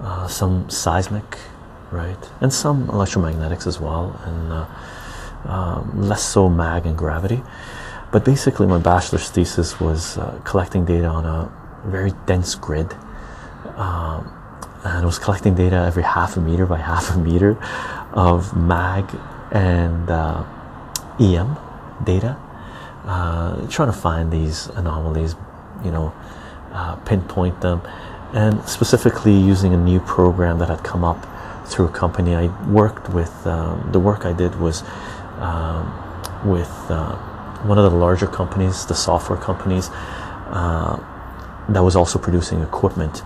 uh, 0.00 0.28
some 0.28 0.70
seismic, 0.70 1.38
right, 1.90 2.30
and 2.40 2.52
some 2.52 2.86
electromagnetics 2.88 3.66
as 3.66 3.80
well, 3.80 4.20
and 4.24 4.52
uh, 4.52 4.66
um, 5.50 6.08
less 6.08 6.22
so 6.22 6.48
mag 6.48 6.86
and 6.86 6.96
gravity. 6.96 7.42
But 8.10 8.24
basically, 8.24 8.66
my 8.66 8.78
bachelor's 8.78 9.28
thesis 9.30 9.78
was 9.78 10.16
uh, 10.16 10.40
collecting 10.44 10.84
data 10.84 11.06
on 11.06 11.24
a 11.24 11.52
very 11.86 12.12
dense 12.26 12.54
grid. 12.54 12.94
Um, 13.76 14.32
and 14.84 15.04
was 15.04 15.18
collecting 15.18 15.54
data 15.54 15.76
every 15.76 16.02
half 16.02 16.36
a 16.36 16.40
meter 16.40 16.66
by 16.66 16.78
half 16.92 17.14
a 17.14 17.18
meter 17.18 17.56
of 18.12 18.56
mag 18.56 19.04
and 19.50 20.10
uh, 20.10 20.44
EM 21.20 21.56
data, 22.04 22.36
uh, 23.04 23.66
trying 23.68 23.88
to 23.88 23.98
find 23.98 24.30
these 24.30 24.66
anomalies, 24.68 25.34
you 25.84 25.90
know, 25.90 26.12
uh, 26.72 26.96
pinpoint 26.96 27.60
them, 27.60 27.80
and 28.34 28.62
specifically 28.68 29.36
using 29.36 29.72
a 29.72 29.76
new 29.76 30.00
program 30.00 30.58
that 30.58 30.68
had 30.68 30.84
come 30.84 31.02
up 31.02 31.26
through 31.66 31.86
a 31.86 31.90
company 31.90 32.34
I 32.34 32.46
worked 32.68 33.08
with. 33.10 33.46
Um, 33.46 33.90
the 33.92 34.00
work 34.00 34.24
I 34.24 34.32
did 34.32 34.54
was 34.60 34.82
um, 35.38 35.92
with 36.44 36.72
uh, 36.88 37.16
one 37.64 37.78
of 37.78 37.90
the 37.90 37.96
larger 37.96 38.26
companies, 38.26 38.86
the 38.86 38.94
software 38.94 39.38
companies, 39.38 39.90
uh, 40.50 40.96
that 41.68 41.82
was 41.82 41.96
also 41.96 42.18
producing 42.18 42.62
equipment 42.62 43.22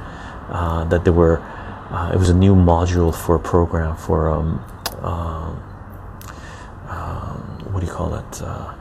uh, 0.48 0.84
that 0.84 1.04
they 1.04 1.10
were. 1.10 1.40
Uh, 1.90 2.10
it 2.12 2.16
was 2.16 2.30
a 2.30 2.34
new 2.34 2.54
module 2.54 3.14
for 3.14 3.34
a 3.34 3.38
program 3.38 3.96
for 3.96 4.30
um, 4.30 4.64
um, 5.02 5.62
um 6.88 7.38
what 7.72 7.80
do 7.80 7.86
you 7.86 7.92
call 7.92 8.14
it? 8.14 8.42
Uh, 8.42 8.74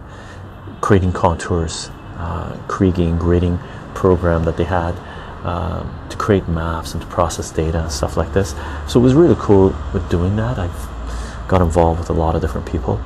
creating 0.80 1.12
contours, 1.12 1.90
uh, 2.18 2.58
creating 2.68 3.18
grading 3.18 3.60
program 3.94 4.46
that 4.46 4.58
they 4.58 4.64
had. 4.64 4.96
Um, 5.44 5.98
to 6.12 6.18
create 6.18 6.48
maps 6.48 6.94
and 6.94 7.02
to 7.02 7.08
process 7.08 7.50
data 7.50 7.82
and 7.82 7.92
stuff 7.92 8.16
like 8.16 8.32
this. 8.32 8.54
So 8.88 9.00
it 9.00 9.04
was 9.04 9.16
really 9.16 9.36
cool 9.40 9.76
with 9.92 10.08
doing 10.08 10.36
that. 10.36 10.60
I've 10.60 11.48
got 11.48 11.64
involved 11.64 12.00
with 12.00 12.12
a 12.12 12.14
lot 12.14 12.36
of 12.36 12.42
different 12.42 12.68
people 12.68 13.02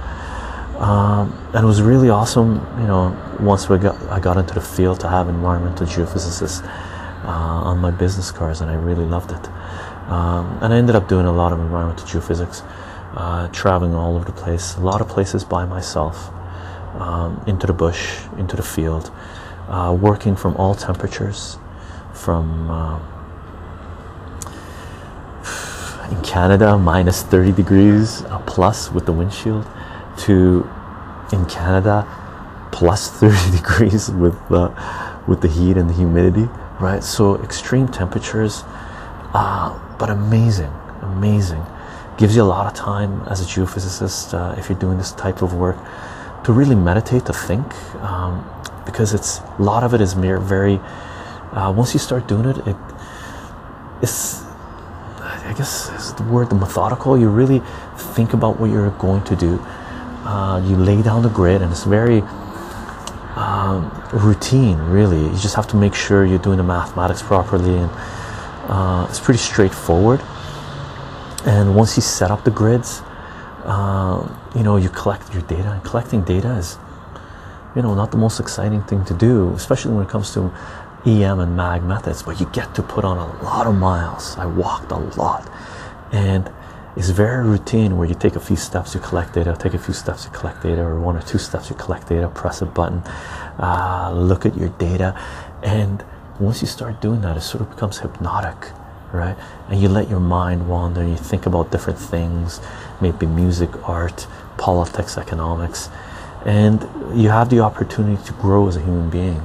um, 0.80 1.32
and 1.54 1.64
it 1.64 1.68
was 1.68 1.82
really 1.82 2.10
awesome 2.10 2.56
you 2.80 2.88
know 2.88 3.16
once 3.40 3.70
we 3.70 3.78
got 3.78 4.02
I 4.10 4.20
got 4.20 4.38
into 4.38 4.54
the 4.54 4.62
field 4.62 5.00
to 5.02 5.10
have 5.10 5.30
environmental 5.30 5.88
geophysicists 5.88 6.66
uh, 7.24 7.70
on 7.70 7.80
my 7.80 7.92
business 7.92 8.32
cards 8.32 8.62
and 8.62 8.70
I 8.70 8.76
really 8.76 9.06
loved 9.06 9.32
it. 9.32 9.50
Um, 10.10 10.60
and 10.62 10.72
I 10.74 10.78
ended 10.78 10.96
up 10.96 11.08
doing 11.08 11.26
a 11.26 11.32
lot 11.32 11.52
of 11.52 11.60
environmental 11.60 12.06
geophysics 12.06 12.64
uh, 13.16 13.48
traveling 13.48 13.96
all 13.96 14.16
over 14.16 14.26
the 14.26 14.32
place 14.32 14.76
a 14.76 14.82
lot 14.82 15.02
of 15.02 15.08
places 15.08 15.44
by 15.44 15.66
myself 15.66 16.30
um, 17.00 17.44
into 17.48 17.66
the 17.66 17.74
bush 17.74 18.20
into 18.38 18.56
the 18.56 18.62
field 18.62 19.12
uh, 19.68 19.98
working 20.00 20.36
from 20.36 20.56
all 20.58 20.76
temperatures 20.76 21.58
from 22.14 22.70
uh, 22.70 23.00
in 26.12 26.22
Canada 26.22 26.78
minus 26.78 27.24
30 27.24 27.54
degrees 27.54 28.22
uh, 28.26 28.38
plus 28.46 28.92
with 28.92 29.06
the 29.08 29.14
windchill 29.14 29.66
to 30.20 30.68
in 31.32 31.45
Canada 31.45 32.07
plus 32.72 33.09
30 33.20 33.57
degrees 33.57 34.09
with 34.11 34.38
the 34.49 34.74
with 35.28 35.41
the 35.41 35.47
heat 35.47 35.78
and 35.78 35.89
the 35.89 35.93
humidity 35.93 36.49
right? 36.80 37.03
So 37.03 37.41
extreme 37.41 37.88
temperatures 37.88 38.63
uh, 39.34 39.80
but 39.97 40.09
amazing 40.09 40.72
amazing. 41.05 41.66
Gives 42.18 42.36
you 42.36 42.43
a 42.43 42.45
lot 42.45 42.66
of 42.66 42.74
time 42.74 43.22
as 43.28 43.41
a 43.41 43.45
geophysicist 43.45 44.34
uh, 44.34 44.57
if 44.57 44.70
you're 44.70 44.80
doing 44.80 44.97
this 44.97 45.11
type 45.11 45.41
of 45.41 45.53
work 45.53 45.78
to 46.45 46.53
really 46.53 46.76
meditate 46.76 47.26
to 47.26 47.34
think 47.34 47.66
um, 48.01 48.45
because 48.86 49.13
it's 49.13 49.39
a 49.39 49.61
lot 49.61 49.84
of 49.84 49.93
it 49.93 50.01
is 50.01 50.16
mere 50.16 50.39
very 50.39 50.80
uh, 51.51 51.74
once 51.76 51.93
you 51.93 51.99
start 51.99 52.28
doing 52.28 52.45
it 52.45 52.57
it 52.68 52.76
it's 54.01 54.43
I 55.22 55.53
guess 55.57 55.91
is 55.91 56.13
the 56.13 56.24
word 56.24 56.49
the 56.49 56.55
methodical. 56.55 57.18
You 57.18 57.30
really 57.30 57.61
think 58.16 58.34
about 58.34 58.59
what 58.59 58.70
you're 58.72 58.89
going 58.91 59.24
to 59.26 59.36
do 59.36 59.63
uh, 60.26 60.62
you 60.66 60.76
lay 60.76 61.02
down 61.02 61.22
the 61.22 61.30
grid 61.30 61.62
and 61.62 61.72
it's 61.72 61.84
very 61.84 62.22
um, 63.36 63.92
routine 64.12 64.78
really. 64.80 65.22
You 65.24 65.38
just 65.38 65.56
have 65.56 65.68
to 65.68 65.76
make 65.76 65.94
sure 65.94 66.26
you're 66.26 66.40
doing 66.40 66.58
the 66.58 66.64
mathematics 66.64 67.22
properly 67.22 67.78
and 67.78 67.92
uh, 68.68 69.06
it's 69.10 69.20
pretty 69.20 69.38
straightforward. 69.38 70.22
And 71.46 71.76
once 71.76 71.96
you 71.96 72.02
set 72.02 72.32
up 72.32 72.44
the 72.44 72.52
grids 72.52 73.02
uh, 73.64 74.28
you 74.56 74.64
know 74.64 74.78
you 74.78 74.90
collect 74.90 75.34
your 75.34 75.44
data. 75.44 75.72
And 75.72 75.84
collecting 75.84 76.24
data 76.24 76.56
is 76.56 76.78
you 77.76 77.82
know 77.82 77.94
not 77.94 78.12
the 78.12 78.18
most 78.18 78.40
exciting 78.40 78.82
thing 78.84 79.06
to 79.06 79.14
do 79.14 79.54
especially 79.54 79.94
when 79.94 80.06
it 80.06 80.10
comes 80.10 80.34
to 80.34 80.52
EM 81.06 81.40
and 81.40 81.56
mag 81.56 81.84
methods 81.84 82.24
but 82.24 82.40
you 82.40 82.48
get 82.48 82.74
to 82.74 82.82
put 82.82 83.04
on 83.04 83.18
a 83.18 83.44
lot 83.44 83.68
of 83.68 83.76
miles. 83.76 84.36
I 84.38 84.46
walked 84.46 84.92
a 84.92 84.98
lot. 84.98 85.52
And 86.12 86.50
is 86.96 87.10
very 87.10 87.46
routine 87.46 87.98
where 87.98 88.08
you 88.08 88.16
take 88.16 88.36
a 88.36 88.39
few 88.39 88.56
steps 88.56 88.93
you 88.96 89.02
collect 89.02 89.34
data 89.34 89.56
take 89.60 89.74
a 89.74 89.80
few 89.80 89.93
steps 89.93 90.26
you 90.26 90.32
collect 90.32 90.64
data 90.64 90.82
or 90.82 91.00
one 91.00 91.16
or 91.16 91.22
two 91.22 91.38
steps 91.38 91.70
you 91.70 91.76
collect 91.76 92.08
data 92.08 92.28
press 92.30 92.62
a 92.62 92.66
button 92.66 93.02
uh, 93.60 94.12
look 94.16 94.46
at 94.46 94.56
your 94.58 94.70
data 94.70 95.20
and 95.64 96.04
once 96.39 96.62
you 96.62 96.68
start 96.68 97.02
doing 97.02 97.22
that 97.22 97.36
it 97.38 97.41
sort 97.41 97.62
of 97.62 97.70
becomes 97.70 98.00
hypnotic 98.00 98.72
right? 99.16 99.38
And 99.70 99.82
you 99.82 99.88
let 99.89 100.10
your 100.10 100.20
mind 100.20 100.68
wander 100.68 101.02
and 101.02 101.10
you 101.10 101.18
think 101.18 101.46
about 101.46 101.72
different 101.72 102.00
things 102.00 102.60
maybe 103.02 103.26
music 103.26 103.70
art 103.88 104.28
politics 104.58 105.18
economics 105.18 105.89
and 106.46 106.82
you 107.20 107.30
have 107.30 107.50
the 107.50 107.60
opportunity 107.60 108.22
to 108.24 108.34
grow 108.34 108.68
as 108.68 108.76
a 108.76 108.82
human 108.82 109.10
being. 109.10 109.41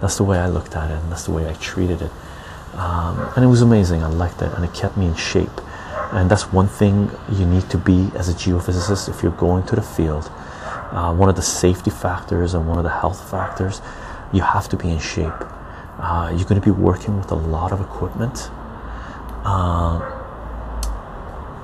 That's 0.00 0.16
the 0.16 0.24
way 0.24 0.38
I 0.38 0.48
looked 0.48 0.74
at 0.74 0.90
it 0.90 1.02
and 1.02 1.12
that's 1.12 1.24
the 1.24 1.32
way 1.32 1.48
I 1.48 1.52
treated 1.54 2.02
it. 2.02 2.10
Um, 2.74 3.30
and 3.36 3.44
it 3.44 3.48
was 3.48 3.62
amazing 3.62 4.02
I 4.02 4.08
liked 4.08 4.42
it 4.42 4.52
and 4.52 4.64
it 4.64 4.72
kept 4.74 4.96
me 4.96 5.06
in 5.06 5.14
shape 5.14 5.60
and 6.12 6.30
that's 6.30 6.52
one 6.52 6.68
thing 6.68 7.10
you 7.32 7.46
need 7.46 7.68
to 7.70 7.78
be 7.78 8.10
as 8.14 8.28
a 8.28 8.32
geophysicist 8.32 9.08
if 9.08 9.22
you're 9.22 9.32
going 9.32 9.64
to 9.66 9.76
the 9.76 9.82
field. 9.82 10.30
Uh, 10.90 11.14
one 11.14 11.28
of 11.28 11.36
the 11.36 11.42
safety 11.42 11.90
factors 11.90 12.54
and 12.54 12.68
one 12.68 12.78
of 12.78 12.84
the 12.84 12.90
health 12.90 13.30
factors 13.30 13.80
you 14.32 14.42
have 14.42 14.68
to 14.68 14.76
be 14.76 14.90
in 14.90 14.98
shape. 14.98 15.32
Uh, 15.98 16.32
you're 16.34 16.46
going 16.46 16.60
to 16.60 16.64
be 16.64 16.70
working 16.70 17.16
with 17.16 17.30
a 17.30 17.34
lot 17.34 17.72
of 17.72 17.80
equipment 17.80 18.50
uh, 19.44 19.98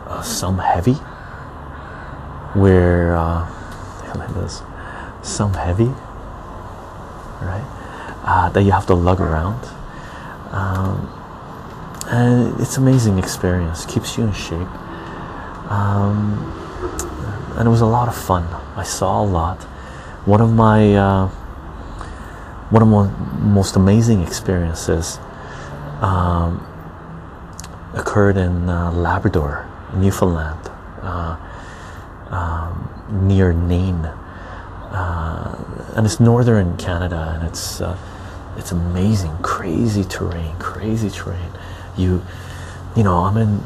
uh 0.07 0.23
some 0.23 0.59
heavy 0.59 0.95
where 2.55 3.17
uh, 3.17 3.49
like 4.17 4.35
this 4.35 4.63
some 5.23 5.55
heavy 5.55 5.91
right 7.43 7.65
uh, 8.25 8.49
that 8.51 8.63
you 8.63 8.71
have 8.71 8.87
to 8.87 8.95
lug 8.95 9.21
around. 9.21 9.65
Um, 10.53 11.20
and 12.11 12.61
it's 12.61 12.77
amazing 12.77 13.19
experience. 13.19 13.87
Keeps 13.87 14.19
you 14.19 14.25
in 14.25 14.33
shape. 14.33 14.69
Um, 15.71 16.57
and 17.57 17.67
it 17.67 17.71
was 17.71 17.81
a 17.81 17.87
lot 17.87 18.09
of 18.09 18.17
fun. 18.17 18.45
I 18.77 18.83
saw 18.83 19.23
a 19.23 19.25
lot. 19.25 19.63
One 20.27 20.41
of 20.41 20.53
my 20.53 20.95
uh, 20.95 21.29
one 22.71 22.83
of 22.83 22.89
my 22.89 23.09
most 23.39 23.77
amazing 23.77 24.23
experiences 24.23 25.19
um, 26.01 26.67
occurred 27.95 28.37
in 28.37 28.69
uh, 28.69 28.93
Labrador, 28.93 29.69
Newfoundland, 29.95 30.71
uh, 31.03 31.37
um, 32.31 33.29
near 33.29 33.53
Nain, 33.53 34.05
uh, 34.93 35.65
and 35.97 36.07
it's 36.07 36.21
northern 36.21 36.77
Canada, 36.77 37.35
and 37.37 37.49
it's 37.49 37.81
uh, 37.81 37.97
it's 38.57 38.73
amazing, 38.73 39.37
crazy 39.43 40.05
terrain, 40.05 40.57
crazy 40.59 41.11
terrain. 41.11 41.51
You, 41.97 42.25
you 42.97 43.03
know, 43.03 43.19
I'm 43.19 43.37
in. 43.37 43.63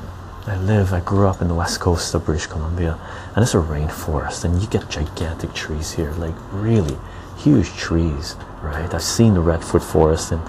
I 0.47 0.57
live. 0.57 0.93
I 0.93 1.01
grew 1.01 1.27
up 1.27 1.41
in 1.41 1.49
the 1.49 1.55
west 1.55 1.81
coast 1.81 2.15
of 2.15 2.27
British 2.27 2.47
Columbia, 2.47 2.99
and 3.35 3.43
it's 3.43 3.55
a 3.55 3.59
rainforest, 3.59 4.45
and 4.45 4.61
you 4.61 4.69
get 4.69 4.91
gigantic 4.91 5.55
trees 5.55 5.93
here, 5.93 6.13
like 6.13 6.35
really 6.53 6.97
huge 7.39 7.71
trees, 7.77 8.37
right? 8.63 8.93
I've 8.93 9.03
seen 9.03 9.35
the 9.35 9.41
redwood 9.41 9.83
forest 9.83 10.33
in 10.33 10.41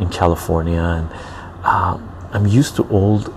in 0.00 0.08
California, 0.08 0.80
and 0.80 1.08
uh, 1.62 1.98
I'm 2.32 2.46
used 2.46 2.76
to 2.76 2.88
old 2.88 3.32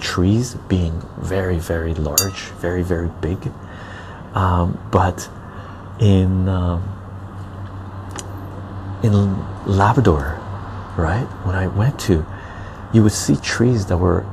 trees 0.00 0.54
being 0.68 1.02
very, 1.16 1.58
very 1.58 1.94
large, 1.94 2.50
very, 2.60 2.82
very 2.82 3.10
big. 3.20 3.50
Um, 4.34 4.78
but 4.92 5.28
in 5.98 6.48
um, 6.48 6.82
in 9.02 9.12
Labrador, 9.66 10.38
right? 10.96 11.26
When 11.44 11.54
I 11.54 11.66
went 11.66 11.98
to, 12.00 12.26
you 12.92 13.02
would 13.02 13.12
see 13.12 13.36
trees 13.36 13.86
that 13.86 13.96
were 13.96 14.24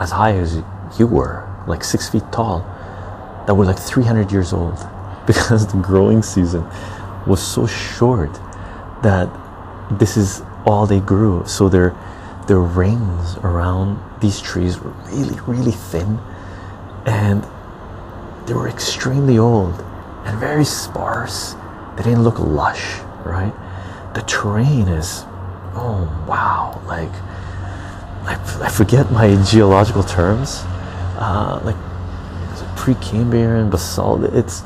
as 0.00 0.10
high 0.10 0.34
as 0.36 0.62
you 0.98 1.06
were, 1.06 1.48
like 1.66 1.82
six 1.84 2.08
feet 2.08 2.24
tall, 2.32 2.60
that 3.46 3.54
were 3.54 3.64
like 3.64 3.78
300 3.78 4.32
years 4.32 4.52
old, 4.52 4.78
because 5.26 5.66
the 5.66 5.78
growing 5.78 6.22
season 6.22 6.64
was 7.26 7.42
so 7.42 7.66
short 7.66 8.32
that 9.02 9.28
this 9.90 10.16
is 10.16 10.42
all 10.64 10.86
they 10.86 11.00
grew. 11.00 11.44
So 11.46 11.68
their 11.68 11.94
their 12.46 12.60
rings 12.60 13.36
around 13.38 13.98
these 14.20 14.40
trees 14.40 14.78
were 14.78 14.92
really, 15.10 15.38
really 15.46 15.72
thin, 15.72 16.18
and 17.04 17.44
they 18.46 18.54
were 18.54 18.68
extremely 18.68 19.36
old 19.36 19.74
and 20.24 20.38
very 20.38 20.64
sparse. 20.64 21.54
They 21.96 22.04
didn't 22.04 22.22
look 22.22 22.38
lush, 22.38 23.00
right? 23.24 23.52
The 24.14 24.22
terrain 24.22 24.88
is, 24.88 25.24
oh 25.74 26.24
wow, 26.28 26.80
like 26.86 27.12
I, 28.26 28.34
I 28.62 28.68
forget 28.68 29.10
my 29.12 29.40
geological 29.44 30.02
terms, 30.02 30.62
uh, 31.18 31.60
like 31.64 31.76
Precambrian 32.76 33.70
basalt. 33.70 34.24
It's 34.34 34.62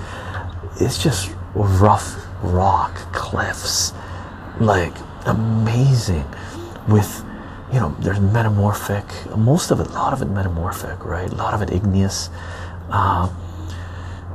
it's 0.81 1.03
just 1.03 1.31
rough 1.55 2.17
rock 2.43 2.95
cliffs, 3.13 3.93
like 4.61 4.95
amazing, 5.27 6.25
with 6.89 7.25
you 7.73 7.81
know 7.81 7.95
there's 8.01 8.21
metamorphic. 8.21 9.05
Most 9.37 9.71
of 9.71 9.81
it, 9.81 9.89
a 9.89 9.93
lot 9.93 10.13
of 10.13 10.23
it 10.23 10.29
metamorphic, 10.31 11.05
right? 11.05 11.31
A 11.31 11.35
lot 11.37 11.55
of 11.55 11.63
it 11.63 11.71
igneous. 11.71 12.31
Uh, 12.91 13.29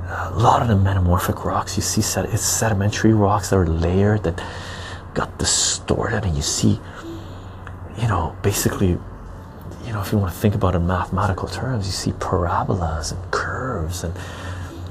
a 0.07 0.31
lot 0.35 0.61
of 0.61 0.67
the 0.67 0.75
metamorphic 0.75 1.43
rocks 1.43 1.75
you 1.75 1.81
see 1.83 2.01
sed 2.01 2.25
it's 2.25 2.43
sedimentary 2.43 3.13
rocks 3.13 3.49
that 3.49 3.57
are 3.57 3.65
layered 3.65 4.23
that 4.23 4.41
got 5.13 5.37
distorted 5.39 6.23
and 6.23 6.35
you 6.35 6.41
see 6.41 6.79
you 7.97 8.07
know 8.07 8.35
basically 8.43 8.97
know 9.95 10.01
if 10.01 10.11
you 10.11 10.17
want 10.17 10.33
to 10.33 10.39
think 10.39 10.55
about 10.55 10.75
it 10.75 10.77
in 10.77 10.87
mathematical 10.87 11.47
terms 11.47 11.85
you 11.87 11.91
see 11.91 12.11
parabolas 12.13 13.11
and 13.11 13.31
curves 13.31 14.03
and 14.03 14.13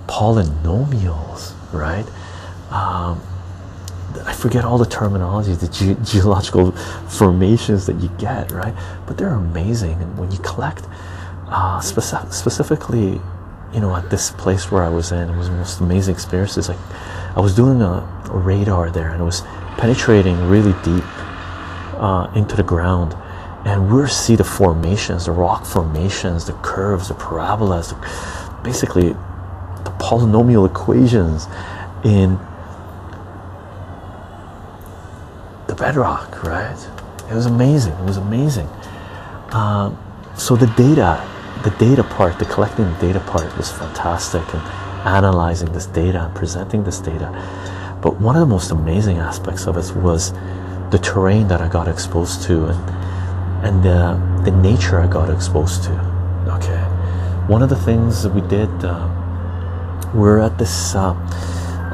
polynomials 0.07 1.55
right? 1.73 2.07
Um, 2.71 3.21
I 4.27 4.33
forget 4.33 4.65
all 4.65 4.79
the 4.79 4.87
terminology 4.87 5.53
the 5.55 5.69
ge 5.69 6.11
geological 6.11 6.73
formations 7.09 7.87
that 7.87 7.97
you 7.97 8.09
get 8.19 8.51
right? 8.51 8.75
But 9.07 9.19
they're 9.19 9.29
amazing 9.35 10.01
and 10.03 10.19
when 10.19 10.31
you 10.31 10.39
collect 10.39 10.87
uh, 11.49 11.81
speci 11.81 12.33
specifically 12.33 13.21
you 13.73 13.81
know 13.81 13.95
at 13.95 14.09
this 14.11 14.31
place 14.31 14.71
where 14.71 14.83
I 14.83 14.89
was 14.89 15.13
in 15.13 15.29
it 15.29 15.37
was 15.37 15.49
the 15.49 15.57
most 15.57 15.81
amazing 15.81 16.15
experiences 16.15 16.69
like 16.69 16.79
I 17.37 17.41
was 17.41 17.55
doing 17.55 17.83
a, 17.83 17.95
a 18.31 18.39
radar 18.39 18.91
there 18.91 19.11
and 19.11 19.21
it 19.21 19.25
was 19.25 19.43
penetrating 19.77 20.49
really 20.49 20.73
deep 20.85 21.05
uh, 21.99 22.31
into 22.35 22.57
the 22.57 22.63
ground 22.63 23.17
and 23.65 23.93
we 23.93 24.07
see 24.07 24.37
the 24.37 24.45
formations 24.45 25.27
the 25.27 25.33
rock 25.33 25.65
formations 25.65 26.45
the 26.47 26.53
curves 26.55 27.09
the 27.09 27.15
parabolas 27.15 27.95
basically 28.63 29.09
the 29.09 29.95
polynomial 29.99 30.69
equations 30.69 31.47
in 32.05 32.39
the 35.67 35.75
bedrock 35.75 36.43
right 36.43 36.89
it 37.31 37.35
was 37.35 37.47
amazing 37.47 37.93
it 37.93 38.05
was 38.05 38.17
amazing 38.17 38.69
um, 39.53 39.97
so 40.37 40.57
the 40.57 40.67
data 40.77 41.25
the 41.65 41.71
data 41.71 42.05
part, 42.05 42.39
the 42.39 42.45
collecting 42.45 42.85
the 42.85 42.99
data 43.01 43.21
part 43.21 43.57
was 43.57 43.73
fantastic 43.73 44.43
and 44.53 44.63
analyzing 45.07 45.73
this 45.73 45.87
data 45.87 46.23
and 46.23 46.35
presenting 46.35 46.85
this 46.85 47.01
data. 47.01 47.31
But 48.03 48.21
one 48.21 48.37
of 48.37 48.41
the 48.41 48.47
most 48.47 48.71
amazing 48.71 49.17
aspects 49.17 49.67
of 49.67 49.79
it 49.79 49.97
was 49.97 50.33
the 50.91 51.01
terrain 51.03 51.49
that 51.49 51.63
I 51.63 51.69
got 51.69 51.89
exposed 51.89 52.43
to 52.43 52.67
and 52.67 53.04
and 53.65 53.83
the, 53.83 54.21
the 54.45 54.51
nature 54.51 55.01
I 55.01 55.07
got 55.07 55.31
exposed 55.31 55.85
to. 55.85 55.93
Okay, 56.47 56.83
one 57.49 57.63
of 57.63 57.71
the 57.71 57.77
things 57.77 58.23
that 58.23 58.33
we 58.35 58.43
did, 58.43 58.69
uh, 58.85 59.09
we're 60.15 60.39
at 60.39 60.59
this, 60.59 60.95
uh, 60.95 61.15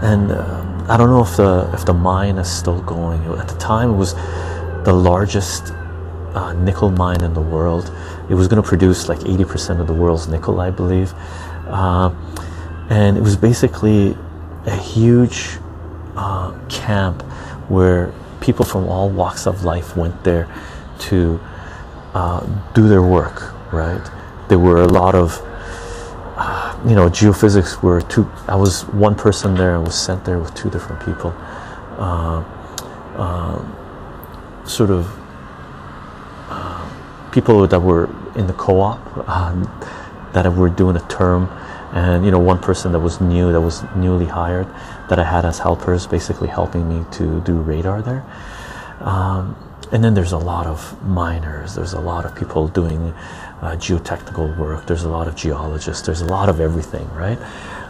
and 0.02 0.32
uh, 0.32 0.86
I 0.88 0.96
don't 0.96 1.08
know 1.08 1.22
if 1.22 1.36
the 1.36 1.70
if 1.72 1.86
the 1.86 1.94
mine 1.94 2.38
is 2.38 2.50
still 2.50 2.82
going. 2.82 3.22
At 3.38 3.48
the 3.48 3.56
time, 3.58 3.90
it 3.90 3.96
was 3.96 4.14
the 4.84 4.92
largest 4.92 5.72
uh, 6.34 6.52
nickel 6.54 6.90
mine 6.90 7.22
in 7.22 7.34
the 7.34 7.40
world. 7.40 7.92
It 8.28 8.34
was 8.34 8.48
going 8.48 8.62
to 8.62 8.68
produce 8.68 9.08
like 9.08 9.20
80% 9.20 9.80
of 9.80 9.86
the 9.86 9.94
world's 9.94 10.28
nickel, 10.28 10.60
I 10.60 10.70
believe. 10.70 11.14
Uh, 11.66 12.10
and 12.88 13.16
it 13.16 13.20
was 13.20 13.36
basically 13.36 14.16
a 14.66 14.76
huge 14.76 15.58
uh, 16.16 16.52
camp 16.68 17.22
where 17.68 18.12
people 18.40 18.64
from 18.64 18.88
all 18.88 19.08
walks 19.08 19.46
of 19.46 19.64
life 19.64 19.96
went 19.96 20.24
there 20.24 20.48
to 20.98 21.40
uh, 22.14 22.46
do 22.74 22.88
their 22.88 23.02
work, 23.02 23.52
right? 23.72 24.10
There 24.48 24.58
were 24.58 24.82
a 24.82 24.88
lot 24.88 25.14
of 25.14 25.40
uh, 26.36 26.78
you 26.86 26.94
know, 26.94 27.08
geophysics 27.08 27.82
were 27.82 28.00
two. 28.00 28.30
I 28.48 28.56
was 28.56 28.82
one 28.86 29.14
person 29.14 29.54
there 29.54 29.74
I 29.74 29.78
was 29.78 29.94
sent 29.94 30.24
there 30.24 30.38
with 30.38 30.54
two 30.54 30.70
different 30.70 31.04
people. 31.04 31.34
Uh, 31.98 32.42
um, 33.16 33.76
sort 34.64 34.90
of 34.90 35.20
people 37.32 37.66
that 37.66 37.80
were 37.80 38.08
in 38.36 38.46
the 38.46 38.52
co-op 38.52 39.28
um, 39.28 39.62
that 40.32 40.52
were 40.54 40.68
doing 40.68 40.96
a 40.96 41.08
term 41.08 41.48
and 41.92 42.24
you 42.24 42.30
know 42.30 42.38
one 42.38 42.58
person 42.58 42.92
that 42.92 43.00
was 43.00 43.20
new 43.20 43.52
that 43.52 43.60
was 43.60 43.82
newly 43.96 44.26
hired 44.26 44.66
that 45.08 45.18
I 45.18 45.24
had 45.24 45.44
as 45.44 45.58
helpers 45.58 46.06
basically 46.06 46.48
helping 46.48 46.88
me 46.88 47.04
to 47.12 47.40
do 47.40 47.54
radar 47.54 48.02
there 48.02 48.24
um, 49.00 49.56
and 49.92 50.04
then 50.04 50.14
there's 50.14 50.32
a 50.32 50.38
lot 50.38 50.66
of 50.66 51.02
miners 51.04 51.74
there's 51.74 51.94
a 51.94 52.00
lot 52.00 52.24
of 52.24 52.34
people 52.34 52.68
doing 52.68 53.12
uh, 53.62 53.76
geotechnical 53.76 54.56
work 54.56 54.86
there's 54.86 55.04
a 55.04 55.08
lot 55.08 55.26
of 55.26 55.34
geologists 55.34 56.06
there's 56.06 56.20
a 56.20 56.26
lot 56.26 56.48
of 56.48 56.60
everything 56.60 57.08
right 57.14 57.38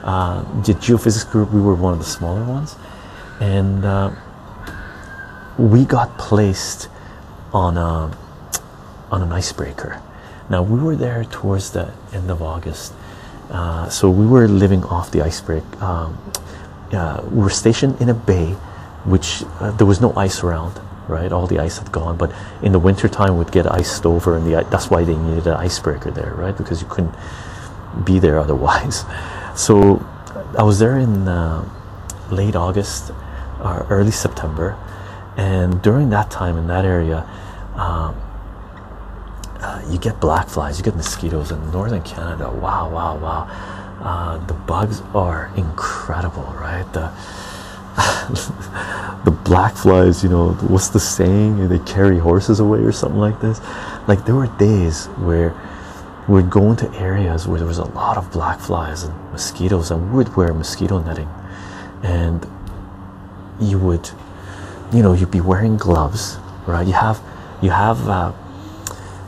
uh, 0.05 0.42
the 0.62 0.72
geophysics 0.74 1.30
group 1.30 1.51
we 1.53 1.61
were 1.61 1.74
one 1.74 1.92
of 1.92 1.98
the 1.98 2.05
smaller 2.05 2.44
ones 2.44 2.76
and 3.40 3.84
uh, 3.84 4.11
we 5.59 5.84
got 5.84 6.16
placed 6.18 6.88
on 7.53 7.76
a 7.76 8.16
on 9.11 9.22
an 9.22 9.32
icebreaker. 9.32 10.01
Now 10.48 10.62
we 10.62 10.80
were 10.80 10.96
there 10.96 11.24
towards 11.24 11.72
the 11.72 11.92
end 12.12 12.30
of 12.30 12.42
August, 12.42 12.92
uh, 13.51 13.88
so 13.88 14.11
we 14.11 14.26
were 14.26 14.48
living 14.48 14.84
off 14.84 15.11
the 15.11 15.22
icebreaker. 15.22 15.84
Um, 15.84 16.18
uh, 16.92 17.22
we 17.30 17.42
were 17.42 17.51
stationed 17.51 18.01
in 18.01 18.09
a 18.09 18.14
bay, 18.14 18.53
which 19.05 19.44
uh, 19.61 19.70
there 19.72 19.86
was 19.86 20.01
no 20.01 20.12
ice 20.16 20.42
around. 20.42 20.80
Right, 21.11 21.32
all 21.32 21.46
the 21.46 21.58
ice 21.58 21.78
had 21.78 21.90
gone, 21.90 22.16
but 22.16 22.32
in 22.62 22.70
the 22.72 22.78
winter 22.78 23.08
time 23.08 23.36
would 23.38 23.50
get 23.50 23.66
iced 23.70 24.06
over, 24.06 24.36
and 24.36 24.46
the 24.46 24.64
that's 24.70 24.88
why 24.90 25.02
they 25.02 25.16
needed 25.16 25.46
an 25.46 25.54
icebreaker 25.54 26.11
there, 26.11 26.34
right? 26.34 26.56
Because 26.56 26.80
you 26.80 26.88
couldn't 26.88 27.14
be 28.04 28.20
there 28.20 28.38
otherwise. 28.44 29.04
So 29.56 30.06
I 30.56 30.62
was 30.62 30.78
there 30.78 30.96
in 30.98 31.26
uh, 31.26 31.68
late 32.30 32.54
August 32.54 33.11
or 33.61 33.86
early 33.90 34.12
September, 34.12 34.78
and 35.36 35.82
during 35.82 36.11
that 36.11 36.30
time 36.30 36.56
in 36.56 36.66
that 36.68 36.84
area. 36.84 37.28
Um, 37.74 38.14
uh, 39.62 39.82
you 39.90 39.98
get 39.98 40.20
black 40.20 40.48
flies, 40.48 40.78
you 40.78 40.84
get 40.84 40.96
mosquitoes 40.96 41.50
in 41.50 41.70
northern 41.70 42.02
Canada. 42.02 42.50
Wow, 42.50 42.88
wow, 42.90 43.18
wow. 43.18 43.46
Uh, 44.00 44.38
the 44.46 44.54
bugs 44.54 45.02
are 45.14 45.52
incredible, 45.56 46.44
right? 46.58 46.90
The 46.94 47.12
the 49.24 49.30
black 49.45 49.74
flies, 49.74 50.22
you 50.22 50.30
know, 50.30 50.53
what's 50.68 50.88
the 50.88 51.01
saying? 51.01 51.68
They 51.68 51.78
carry 51.80 52.18
horses 52.18 52.61
away 52.61 52.80
or 52.80 52.93
something 52.93 53.20
like 53.20 53.41
this. 53.41 53.61
Like 54.07 54.24
there 54.24 54.34
were 54.34 54.47
days 54.59 55.07
where 55.18 55.55
we'd 56.28 56.51
go 56.51 56.70
into 56.70 56.91
areas 56.93 57.47
where 57.47 57.59
there 57.59 57.68
was 57.68 57.78
a 57.78 57.84
lot 57.84 58.16
of 58.16 58.30
black 58.30 58.61
flies 58.61 59.03
and 59.03 59.14
mosquitoes, 59.32 59.91
and 59.91 60.11
we 60.11 60.18
would 60.18 60.36
wear 60.36 60.55
mosquito 60.55 61.03
netting, 61.03 61.28
and 62.03 62.47
you 63.61 63.78
would 63.78 64.11
you 64.93 65.03
know 65.03 65.12
you'd 65.12 65.30
be 65.30 65.41
wearing 65.41 65.76
gloves 65.76 66.38
right 66.66 66.86
you 66.86 66.93
have 66.93 67.22
you 67.62 67.70
have 67.70 68.09
uh, 68.09 68.32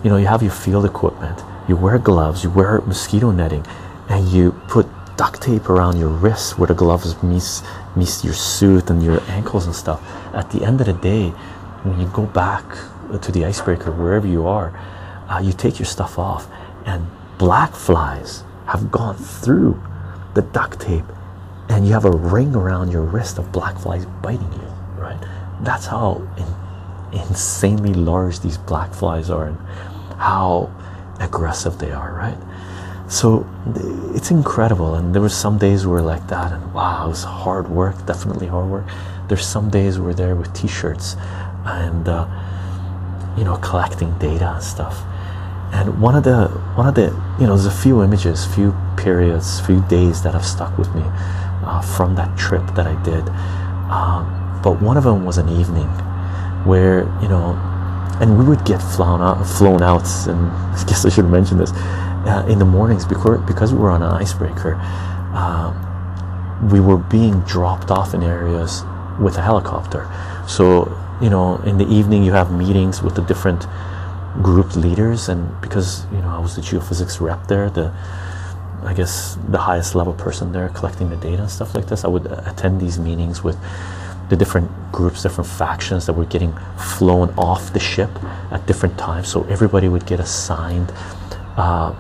you 0.03 0.11
know 0.11 0.17
you 0.17 0.27
have 0.27 0.43
your 0.43 0.51
field 0.51 0.85
equipment 0.85 1.43
you 1.69 1.77
wear 1.77 1.99
gloves 1.99 2.43
you 2.43 2.51
wear 2.51 2.81
mosquito 2.83 3.31
netting 3.31 3.65
and 4.09 4.29
you 4.29 4.53
put 4.69 4.87
duct 5.17 5.43
tape 5.43 5.69
around 5.69 5.99
your 5.99 6.09
wrists 6.09 6.59
where 6.59 6.67
the 6.67 6.75
gloves 6.75 7.23
meets 7.23 7.63
your 7.97 8.35
suit 8.35 8.91
and 8.91 9.03
your 9.03 9.21
ankles 9.29 9.67
and 9.67 9.75
stuff. 9.75 10.03
At 10.35 10.51
the 10.51 10.65
end 10.65 10.81
of 10.81 10.87
the 10.87 10.93
day 10.93 11.31
when 11.85 12.01
you 12.01 12.07
go 12.09 12.27
back 12.27 12.65
to 13.21 13.33
the 13.33 13.45
icebreaker 13.45 13.91
wherever 13.91 14.27
you 14.27 14.47
are 14.47 14.73
uh, 15.29 15.41
you 15.41 15.53
take 15.53 15.79
your 15.79 15.87
stuff 15.87 16.19
off 16.19 16.49
and 16.87 17.07
black 17.39 17.75
flies 17.75 18.45
have 18.67 18.91
gone 18.91 19.17
through 19.17 19.83
the 20.35 20.43
duct 20.43 20.81
tape 20.81 21.05
and 21.69 21.87
you 21.87 21.93
have 21.93 22.05
a 22.05 22.11
ring 22.11 22.55
around 22.55 22.91
your 22.91 23.03
wrist 23.03 23.39
of 23.39 23.53
black 23.53 23.79
flies 23.79 24.07
biting 24.23 24.53
you 24.53 24.73
right? 24.97 25.21
That's 25.61 25.87
how 25.87 26.27
in, 26.37 27.21
insanely 27.21 27.93
large 27.93 28.41
these 28.41 28.57
black 28.57 28.95
flies 28.95 29.29
are 29.29 29.49
and 29.49 29.59
how 30.19 30.73
aggressive 31.21 31.79
they 31.79 31.91
are 31.91 32.13
right 32.15 32.39
so 33.13 33.47
it's 34.15 34.31
incredible 34.31 34.95
and 34.95 35.15
there 35.15 35.21
were 35.21 35.29
some 35.29 35.59
days 35.59 35.87
where 35.87 36.01
like 36.01 36.27
that 36.29 36.51
and 36.51 36.73
wow 36.73 37.05
it 37.05 37.09
was 37.09 37.25
hard 37.25 37.69
work 37.69 37.95
definitely 38.07 38.47
hard 38.47 38.71
work. 38.71 38.87
There's 39.29 39.45
some 39.47 39.69
days 39.69 39.99
we're 39.99 40.15
there 40.15 40.35
with 40.35 40.51
t-shirts 40.55 41.17
and 41.67 42.09
uh, 42.09 42.27
you 43.37 43.45
know 43.45 43.59
collecting 43.59 44.17
data 44.19 44.55
and 44.55 44.65
stuff. 44.65 45.03
And 45.75 46.01
one 46.01 46.17
of 46.17 46.25
the 46.25 46.49
one 46.75 46.87
of 46.87 46.95
the 46.95 47.09
you 47.39 47.47
know 47.47 47.55
there's 47.55 47.67
a 47.67 47.71
few 47.71 48.03
images 48.03 48.47
few 48.47 48.75
periods 48.97 49.61
few 49.61 49.83
days 49.89 50.23
that 50.23 50.33
have 50.33 50.47
stuck 50.47 50.79
with 50.79 50.95
me 50.95 51.03
uh, 51.05 51.83
from 51.83 52.15
that 52.15 52.39
trip 52.39 52.65
that 52.77 52.87
i 52.87 52.95
did. 53.03 53.29
Um, 53.91 54.61
but 54.63 54.81
one 54.81 54.97
of 54.97 55.05
them 55.05 55.27
was 55.27 55.37
an 55.37 55.51
evening 55.51 55.89
where 56.65 57.01
you 57.21 57.29
know 57.29 57.59
and 58.23 58.39
we 58.39 58.45
would 58.45 58.65
get 58.65 58.79
flown 58.79 59.21
out 59.21 59.45
flown 59.47 59.83
out 59.83 60.09
and 60.29 60.51
i 60.79 60.85
guess 60.87 61.05
i 61.05 61.11
should 61.11 61.29
mention 61.29 61.59
this 61.59 61.73
uh, 62.25 62.47
in 62.49 62.59
the 62.59 62.65
mornings 62.65 63.05
because 63.05 63.41
because 63.47 63.73
we 63.73 63.79
were 63.79 63.91
on 63.91 64.03
an 64.03 64.11
icebreaker 64.11 64.79
uh, 65.35 65.73
we 66.71 66.81
were 66.81 66.97
being 66.97 67.41
dropped 67.41 67.91
off 67.91 68.15
in 68.15 68.23
areas 68.23 68.83
with 69.21 69.37
a 69.37 69.43
helicopter. 69.43 70.09
So 70.47 70.97
you 71.21 71.31
know 71.31 71.57
in 71.63 71.79
the 71.79 71.87
evening 71.87 72.23
you 72.23 72.33
have 72.33 72.53
meetings 72.53 73.03
with 73.03 73.15
the 73.17 73.23
different 73.23 73.67
group 74.43 74.77
leaders 74.77 75.29
and 75.29 75.61
because 75.61 76.07
you 76.13 76.19
know 76.19 76.29
I 76.29 76.39
was 76.39 76.57
the 76.57 76.63
geophysics 76.63 77.21
rep 77.21 77.47
there 77.49 77.69
the 77.69 77.93
I 78.85 78.95
guess 78.95 79.39
the 79.49 79.59
highest 79.59 79.95
level 79.95 80.15
person 80.15 80.53
there 80.53 80.69
collecting 80.71 81.11
the 81.11 81.17
data 81.17 81.43
and 81.43 81.51
stuff 81.51 81.75
like 81.75 81.87
this 81.87 82.05
I 82.05 82.09
would 82.09 82.27
attend 82.27 82.81
these 82.81 82.99
meetings 82.99 83.43
with 83.45 83.59
the 84.31 84.37
different 84.37 84.71
groups 84.91 85.23
different 85.23 85.51
factions 85.51 86.07
that 86.07 86.15
were 86.15 86.25
getting 86.25 86.53
flown 86.79 87.31
off 87.37 87.73
the 87.73 87.81
ship 87.81 88.11
at 88.51 88.67
different 88.67 88.97
times. 88.99 89.29
So 89.29 89.45
everybody 89.45 89.89
would 89.89 90.07
get 90.07 90.21
assigned 90.21 90.91
uh, 91.57 91.95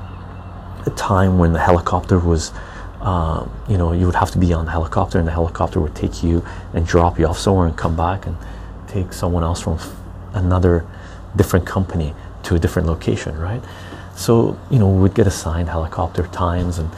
a 0.86 0.90
time 0.90 1.38
when 1.38 1.52
the 1.52 1.58
helicopter 1.58 2.18
was 2.18 2.52
uh, 3.00 3.46
you 3.68 3.76
know 3.76 3.92
you 3.92 4.06
would 4.06 4.14
have 4.14 4.30
to 4.30 4.38
be 4.38 4.52
on 4.52 4.64
the 4.64 4.70
helicopter 4.70 5.18
and 5.18 5.26
the 5.26 5.32
helicopter 5.32 5.80
would 5.80 5.94
take 5.94 6.22
you 6.22 6.44
and 6.72 6.86
drop 6.86 7.18
you 7.18 7.26
off 7.26 7.38
somewhere 7.38 7.66
and 7.66 7.76
come 7.76 7.96
back 7.96 8.26
and 8.26 8.36
take 8.86 9.12
someone 9.12 9.42
else 9.42 9.60
from 9.60 9.78
another 10.34 10.86
different 11.36 11.66
company 11.66 12.14
to 12.44 12.54
a 12.54 12.58
different 12.58 12.86
location, 12.86 13.38
right? 13.38 13.62
So, 14.14 14.58
you 14.70 14.78
know, 14.78 14.88
we'd 14.88 15.14
get 15.14 15.26
assigned 15.26 15.68
helicopter 15.68 16.26
times, 16.28 16.78
and 16.78 16.90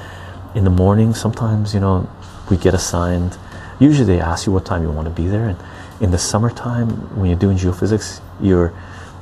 in 0.54 0.64
the 0.64 0.70
morning, 0.70 1.14
sometimes, 1.14 1.74
you 1.74 1.80
know, 1.80 2.08
we 2.50 2.56
get 2.56 2.74
assigned. 2.74 3.38
Usually, 3.78 4.06
they 4.06 4.20
ask 4.20 4.46
you 4.46 4.52
what 4.52 4.64
time 4.64 4.82
you 4.82 4.90
want 4.90 5.06
to 5.06 5.14
be 5.14 5.28
there, 5.28 5.48
and 5.48 5.58
in 6.00 6.10
the 6.10 6.18
summertime, 6.18 6.88
when 7.16 7.30
you're 7.30 7.38
doing 7.38 7.56
geophysics, 7.56 8.20
you're 8.40 8.72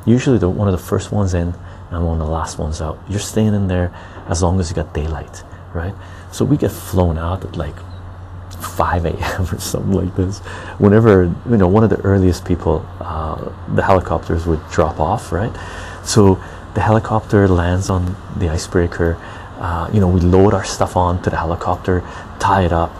usually 0.06 0.38
the 0.38 0.48
one 0.48 0.68
of 0.68 0.72
the 0.72 0.84
first 0.84 1.12
ones 1.12 1.34
in 1.34 1.54
and 1.93 2.07
one 2.07 2.20
of 2.20 2.26
the 2.26 2.32
last 2.32 2.59
ones 2.59 2.80
out. 2.80 2.99
You're 3.09 3.20
staying 3.20 3.55
in 3.55 3.68
there 3.68 3.93
as 4.28 4.43
long 4.43 4.59
as 4.61 4.70
you 4.70 4.76
got 4.76 4.95
daylight, 4.95 5.43
right? 5.74 5.95
So 6.32 6.45
we 6.45 6.57
get 6.57 6.70
flown 6.70 7.18
out 7.18 7.45
at 7.45 7.57
like 7.57 7.76
5 8.62 9.05
a.m. 9.05 9.43
or 9.43 9.59
something 9.59 9.93
like 9.93 10.14
this. 10.16 10.38
Whenever 10.78 11.24
you 11.49 11.57
know 11.57 11.68
one 11.68 11.84
of 11.84 11.90
the 11.90 12.01
earliest 12.01 12.45
people, 12.45 12.86
uh, 13.01 13.53
the 13.74 13.82
helicopters 13.82 14.47
would 14.47 14.66
drop 14.70 15.01
off, 15.01 15.32
right? 15.32 15.53
So 16.05 16.43
the 16.74 16.80
helicopter 16.80 17.47
lands 17.49 17.90
on 17.90 18.16
the 18.36 18.49
icebreaker. 18.49 19.18
Uh, 19.59 19.88
you 19.93 20.01
know, 20.01 20.09
we 20.09 20.20
load 20.20 20.55
our 20.55 20.64
stuff 20.64 20.97
onto 20.97 21.30
the 21.30 21.36
helicopter, 21.36 22.03
tie 22.40 22.64
it 22.64 22.72
up, 22.72 22.90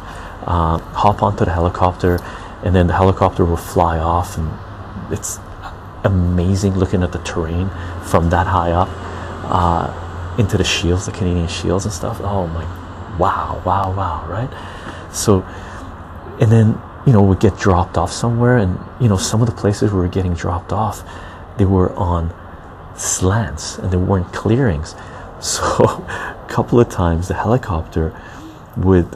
uh, 0.47 0.79
hop 0.79 1.23
onto 1.23 1.45
the 1.45 1.51
helicopter, 1.51 2.19
and 2.63 2.75
then 2.75 2.87
the 2.87 2.93
helicopter 2.93 3.45
will 3.45 3.57
fly 3.57 3.99
off. 3.99 4.37
And 4.37 4.53
it's 5.11 5.39
amazing 6.05 6.75
looking 6.75 7.03
at 7.03 7.13
the 7.13 7.19
terrain 7.19 7.71
from 8.05 8.31
that 8.31 8.47
high 8.47 8.73
up 8.73 8.89
uh, 9.45 10.37
into 10.39 10.57
the 10.57 10.65
shields, 10.65 11.07
the 11.07 11.13
Canadian 11.13 11.49
shields 11.49 11.85
and 11.85 11.93
stuff. 11.93 12.21
Oh 12.23 12.47
my, 12.47 12.65
wow, 13.19 13.63
wow, 13.65 13.95
wow, 13.95 14.27
right? 14.29 14.51
So, 15.15 15.43
and 16.41 16.51
then 16.51 16.81
you 17.07 17.13
know 17.13 17.23
we 17.23 17.37
get 17.37 17.59
dropped 17.59 17.99
off 17.99 18.13
somewhere, 18.13 18.57
and 18.57 18.79
you 19.01 19.09
know 19.09 19.17
some 19.17 19.41
of 19.41 19.49
the 19.49 19.55
places 19.55 19.93
we 19.93 19.99
were 19.99 20.09
getting 20.09 20.35
dropped 20.35 20.73
off, 20.73 21.05
they 21.59 21.65
were 21.65 21.93
on 21.95 22.35
slants 22.97 23.79
and 23.79 23.91
they 23.91 23.97
weren't 23.97 24.33
clearings. 24.33 24.95
So, 25.43 25.65
a 25.65 26.47
couple 26.49 26.79
of 26.79 26.89
times 26.89 27.27
the 27.27 27.35
helicopter 27.35 28.15
would, 28.77 29.09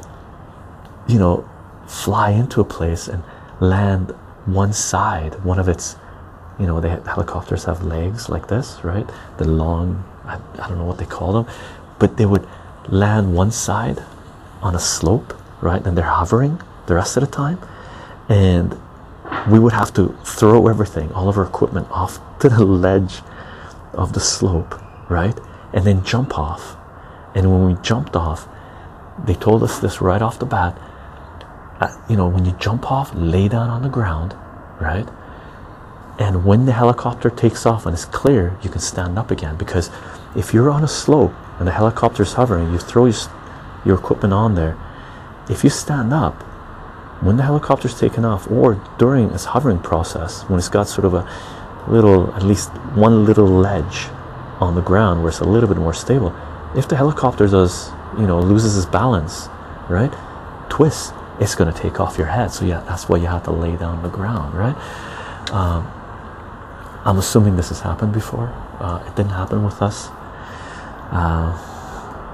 you 1.07 1.21
know, 1.21 1.49
fly 1.87 2.31
into 2.31 2.61
a 2.61 2.65
place 2.65 3.07
and 3.07 3.23
land 3.61 4.11
one 4.45 4.73
side, 4.73 5.45
one 5.45 5.61
of 5.61 5.69
its, 5.69 5.95
you 6.59 6.67
know, 6.67 6.81
the 6.81 6.89
helicopters 6.89 7.65
have 7.65 7.83
legs 7.83 8.29
like 8.29 8.49
this, 8.49 8.81
right? 8.83 9.09
The 9.39 9.47
long, 9.47 10.05
I, 10.25 10.39
I 10.59 10.69
don't 10.69 10.79
know 10.79 10.85
what 10.85 10.99
they 10.99 11.07
call 11.07 11.33
them, 11.33 11.55
but 11.99 12.17
they 12.17 12.27
would 12.27 12.47
land 12.89 13.35
one 13.35 13.51
side 13.51 14.03
on 14.63 14.75
a 14.75 14.79
slope 14.81 15.35
right? 15.61 15.85
And 15.87 15.97
they're 15.97 16.05
hovering 16.05 16.61
the 16.87 16.95
rest 16.95 17.17
of 17.17 17.23
the 17.23 17.31
time, 17.31 17.59
and 18.29 18.79
we 19.51 19.59
would 19.59 19.73
have 19.73 19.93
to 19.95 20.17
throw 20.25 20.69
everything, 20.69 21.13
all 21.13 21.29
of 21.29 21.37
our 21.37 21.45
equipment, 21.45 21.89
off 21.91 22.21
to 22.41 22.49
the 22.49 22.65
ledge 22.65 23.21
of 23.93 24.13
the 24.13 24.21
slope, 24.21 24.81
right? 25.11 25.39
And 25.73 25.85
then 25.85 26.05
jump 26.05 26.39
off. 26.39 26.77
And 27.35 27.51
when 27.51 27.67
we 27.67 27.83
jumped 27.83 28.17
off, 28.17 28.49
they 29.25 29.35
told 29.35 29.63
us 29.63 29.79
this 29.79 30.01
right 30.01 30.23
off 30.23 30.39
the 30.39 30.47
bat. 30.47 30.79
Uh, 31.81 31.95
you 32.09 32.17
know, 32.17 32.29
when 32.29 32.45
you 32.45 32.53
jump 32.59 32.91
off, 32.91 33.13
lay 33.15 33.49
down 33.49 33.69
on 33.69 33.83
the 33.83 33.89
ground, 33.89 34.35
right? 34.81 35.07
And 36.19 36.45
when 36.45 36.65
the 36.65 36.73
helicopter 36.73 37.29
takes 37.29 37.67
off 37.67 37.85
and 37.85 37.95
it's 37.95 38.07
clear, 38.07 38.59
you 38.63 38.71
can 38.71 38.81
stand 38.81 39.19
up 39.19 39.31
again. 39.31 39.57
Because 39.57 39.91
if 40.35 40.55
you're 40.55 40.71
on 40.71 40.83
a 40.83 40.89
slope 40.89 41.35
and 41.59 41.67
the 41.67 41.73
helicopter's 41.73 42.35
hovering, 42.35 42.73
you 42.73 42.79
throw 42.79 43.07
your, 43.07 43.17
your 43.85 43.99
equipment 43.99 44.33
on 44.33 44.55
there, 44.55 44.79
if 45.49 45.63
you 45.63 45.71
stand 45.71 46.13
up 46.13 46.43
when 47.21 47.37
the 47.37 47.43
helicopter's 47.43 47.99
taken 47.99 48.25
off 48.25 48.51
or 48.51 48.75
during 48.99 49.31
its 49.31 49.47
hovering 49.47 49.79
process 49.79 50.43
when 50.45 50.59
it's 50.59 50.69
got 50.69 50.87
sort 50.87 51.05
of 51.05 51.15
a 51.15 51.27
little 51.89 52.35
at 52.35 52.43
least 52.43 52.69
one 52.95 53.25
little 53.25 53.47
ledge 53.47 54.09
on 54.61 54.75
the 54.75 54.83
ground 54.83 55.23
where 55.23 55.31
it's 55.31 55.41
a 55.41 55.45
little 55.45 55.69
bit 55.69 55.79
more 55.79 55.95
stable 55.95 56.35
if 56.77 56.89
the 56.89 56.97
helicopter 56.97 57.47
does 57.47 57.91
you 58.19 58.27
know 58.27 58.39
loses 58.41 58.77
its 58.77 58.87
balance 58.87 59.49
right 59.89 60.13
twist 60.69 61.15
it's 61.41 61.55
going 61.55 61.73
to 61.73 61.79
take 61.79 62.01
off 62.01 62.17
your 62.17 62.27
head. 62.27 62.51
So 62.51 62.65
yeah 62.65 62.81
that's 62.81 63.09
why 63.09 63.19
you 63.19 63.27
have 63.27 63.45
to 63.45 63.51
lay 63.51 63.77
down 63.77 63.97
on 63.97 64.03
the 64.03 64.09
ground 64.09 64.55
right? 64.55 64.77
Um, 65.53 65.91
i'm 67.07 67.19
assuming 67.19 67.57
this 67.57 67.69
has 67.69 67.81
happened 67.81 68.13
before. 68.13 68.49
Uh, 68.81 69.03
it 69.07 69.15
didn't 69.17 69.33
happen 69.33 69.65
with 69.65 69.81
us. 69.81 70.09
Uh, 71.11 71.55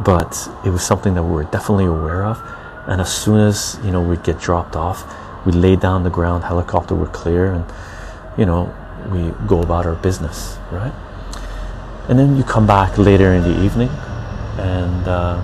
but 0.02 0.48
it 0.64 0.70
was 0.70 0.82
something 0.82 1.14
that 1.14 1.22
we 1.22 1.30
were 1.30 1.44
definitely 1.44 1.84
aware 1.84 2.24
of. 2.24 2.40
And 2.88 3.00
as 3.00 3.14
soon 3.14 3.38
as 3.38 3.78
you 3.84 3.90
know 3.92 4.00
we'd 4.00 4.24
get 4.24 4.40
dropped 4.40 4.74
off 4.74 5.04
we 5.44 5.52
lay 5.52 5.76
down 5.76 6.04
the 6.04 6.10
ground 6.10 6.44
helicopter 6.44 6.94
would 6.94 7.12
clear 7.12 7.52
and 7.52 7.64
you 8.38 8.46
know 8.46 8.72
we 9.10 9.30
go 9.46 9.60
about 9.60 9.86
our 9.86 9.96
business 9.96 10.58
right? 10.70 10.92
And 12.08 12.18
then 12.18 12.36
you 12.36 12.42
come 12.42 12.66
back 12.66 12.98
later 12.98 13.32
in 13.32 13.42
the 13.42 13.64
evening 13.64 13.88
and 14.58 15.06
uh, 15.06 15.42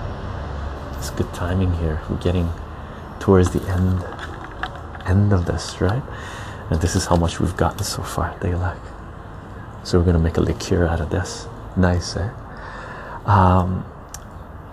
it's 0.96 1.10
good 1.10 1.32
timing 1.32 1.72
here. 1.74 2.00
We're 2.10 2.16
getting 2.18 2.50
towards 3.20 3.50
the 3.50 3.62
end 3.68 4.04
end 5.06 5.32
of 5.32 5.46
this 5.46 5.80
right? 5.80 6.02
And 6.70 6.80
this 6.80 6.96
is 6.96 7.06
how 7.06 7.16
much 7.16 7.40
we've 7.40 7.56
gotten 7.56 7.84
so 7.84 8.02
far 8.02 8.34
Dalek. 8.40 8.97
So 9.89 9.99
we're 9.99 10.05
gonna 10.05 10.18
make 10.18 10.36
a 10.36 10.41
liqueur 10.41 10.86
out 10.86 11.01
of 11.01 11.11
this 11.11 11.47
nice 11.76 12.16
eh 12.16 12.30
um, 13.24 13.84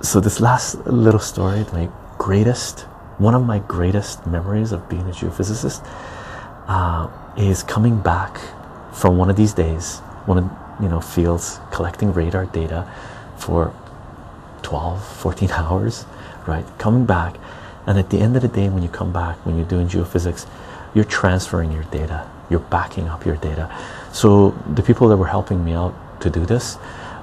so 0.02 0.20
this 0.20 0.40
last 0.40 0.86
little 0.86 1.20
story 1.20 1.64
like 1.74 1.90
greatest, 2.18 2.82
one 3.18 3.36
of 3.36 3.46
my 3.46 3.60
greatest 3.60 4.26
memories 4.26 4.72
of 4.72 4.90
being 4.90 5.04
a 5.04 5.12
geophysicist 5.12 5.86
uh, 6.68 7.08
is 7.38 7.64
coming 7.64 8.00
back 8.02 8.40
from 8.94 9.18
one 9.18 9.30
of 9.30 9.36
these 9.36 9.54
days, 9.54 10.00
one 10.26 10.38
of 10.38 10.46
you 10.82 10.90
know 10.90 11.00
fields 11.00 11.60
collecting 11.72 12.14
radar 12.14 12.46
data 12.46 12.92
for 13.38 13.74
12, 14.64 15.06
14 15.18 15.52
hours, 15.62 16.06
right? 16.48 16.66
Coming 16.78 17.06
back, 17.06 17.36
and 17.86 18.00
at 18.00 18.10
the 18.10 18.20
end 18.20 18.36
of 18.36 18.42
the 18.42 18.48
day, 18.48 18.70
when 18.70 18.84
you 18.84 18.90
come 18.90 19.14
back, 19.14 19.38
when 19.46 19.58
you're 19.58 19.68
doing 19.68 19.88
geophysics, 19.88 20.48
you're 20.94 21.06
transferring 21.06 21.72
your 21.72 21.84
data 21.84 22.28
you're 22.50 22.60
backing 22.60 23.08
up 23.08 23.26
your 23.26 23.38
data. 23.38 23.70
So 24.16 24.52
the 24.74 24.82
people 24.82 25.10
that 25.10 25.18
were 25.18 25.28
helping 25.28 25.66
me 25.66 25.74
out 25.74 25.94
to 26.22 26.30
do 26.30 26.46
this, 26.46 26.78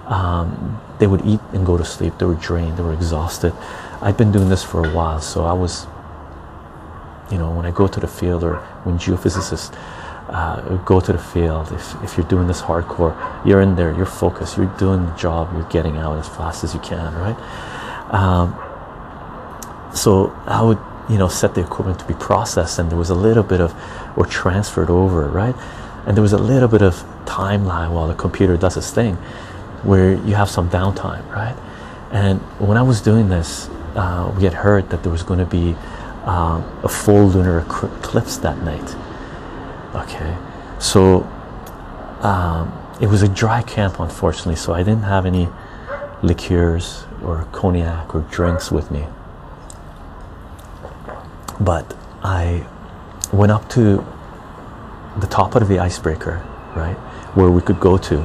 um, 0.09 0.79
they 0.99 1.07
would 1.07 1.25
eat 1.25 1.41
and 1.55 1.65
go 1.65 1.79
to 1.79 1.85
sleep. 1.87 2.19
They 2.19 2.27
were 2.27 2.35
drained. 2.35 2.77
They 2.77 2.83
were 2.83 2.93
exhausted. 2.93 3.55
I've 4.03 4.19
been 4.19 4.31
doing 4.31 4.51
this 4.51 4.63
for 4.63 4.87
a 4.87 4.91
while, 4.93 5.23
so 5.23 5.47
I 5.47 5.55
was, 5.55 5.87
you 7.31 7.39
know, 7.39 7.51
when 7.51 7.65
I 7.65 7.71
go 7.71 7.89
to 7.89 7.99
the 7.99 8.07
field 8.07 8.45
or 8.45 8.57
when 8.85 8.99
geophysicists 8.99 9.75
uh, 10.29 10.77
go 10.85 11.01
to 11.01 11.13
the 11.15 11.19
field, 11.19 11.73
if, 11.73 12.03
if 12.05 12.19
you're 12.19 12.29
doing 12.29 12.47
this 12.47 12.61
hardcore, 12.61 13.17
you're 13.47 13.63
in 13.63 13.75
there, 13.75 13.97
you're 13.97 14.05
focused, 14.05 14.59
you're 14.59 14.67
doing 14.77 15.07
the 15.07 15.17
job, 15.17 15.51
you're 15.55 15.71
getting 15.71 15.97
out 15.97 16.19
as 16.19 16.29
fast 16.29 16.63
as 16.63 16.75
you 16.75 16.81
can, 16.81 17.15
right? 17.15 17.39
Um, 18.13 18.55
so 19.95 20.31
I 20.45 20.61
would, 20.61 20.79
you 21.09 21.17
know, 21.17 21.29
set 21.29 21.55
the 21.55 21.63
equipment 21.63 22.01
to 22.01 22.05
be 22.05 22.15
processed, 22.15 22.79
and 22.79 22.91
there 22.91 22.99
was 22.99 23.09
a 23.09 23.15
little 23.15 23.45
bit 23.45 23.63
of, 23.63 23.75
or 24.15 24.27
transferred 24.27 24.91
over, 24.91 25.27
right? 25.29 25.57
And 26.07 26.17
there 26.17 26.23
was 26.23 26.33
a 26.33 26.39
little 26.39 26.69
bit 26.69 26.83
of 26.83 26.95
timeline 27.25 27.93
while 27.93 28.09
the 28.09 28.15
computer 28.15 28.57
does 28.57 28.77
its 28.77 28.91
thing, 28.91 29.17
where 29.85 30.15
you 30.15 30.35
have 30.35 30.51
some 30.51 30.69
downtime, 30.69 31.29
right? 31.31 31.57
And 32.11 32.41
when 32.59 32.77
I 32.77 32.83
was 32.83 33.01
doing 33.01 33.29
this, 33.29 33.69
uh, 33.95 34.33
we 34.37 34.45
had 34.45 34.55
heard 34.55 34.91
that 34.91 35.03
there 35.03 35.13
was 35.13 35.23
going 35.23 35.39
to 35.39 35.47
be 35.47 35.77
uh, 36.25 36.63
a 36.83 36.89
full 36.89 37.27
lunar 37.29 37.61
eclipse 37.61 38.37
that 38.39 38.59
night. 38.63 38.97
Okay, 39.95 40.37
so 40.79 41.23
um, 42.21 42.73
it 43.01 43.07
was 43.07 43.23
a 43.23 43.29
dry 43.29 43.63
camp, 43.63 44.01
unfortunately, 44.01 44.57
so 44.57 44.73
I 44.73 44.83
didn't 44.83 45.03
have 45.03 45.27
any 45.27 45.49
liqueurs 46.23 47.05
or 47.23 47.47
cognac 47.53 48.15
or 48.15 48.21
drinks 48.31 48.71
with 48.71 48.91
me. 48.91 49.07
But 51.61 51.95
I 52.23 52.67
went 53.33 53.53
up 53.53 53.69
to 53.71 54.07
the 55.19 55.27
top 55.27 55.55
of 55.55 55.69
the 55.69 55.79
icebreaker, 55.79 56.45
right, 56.75 56.97
where 57.35 57.51
we 57.51 57.61
could 57.61 57.81
go 57.81 57.99
to. 57.99 58.23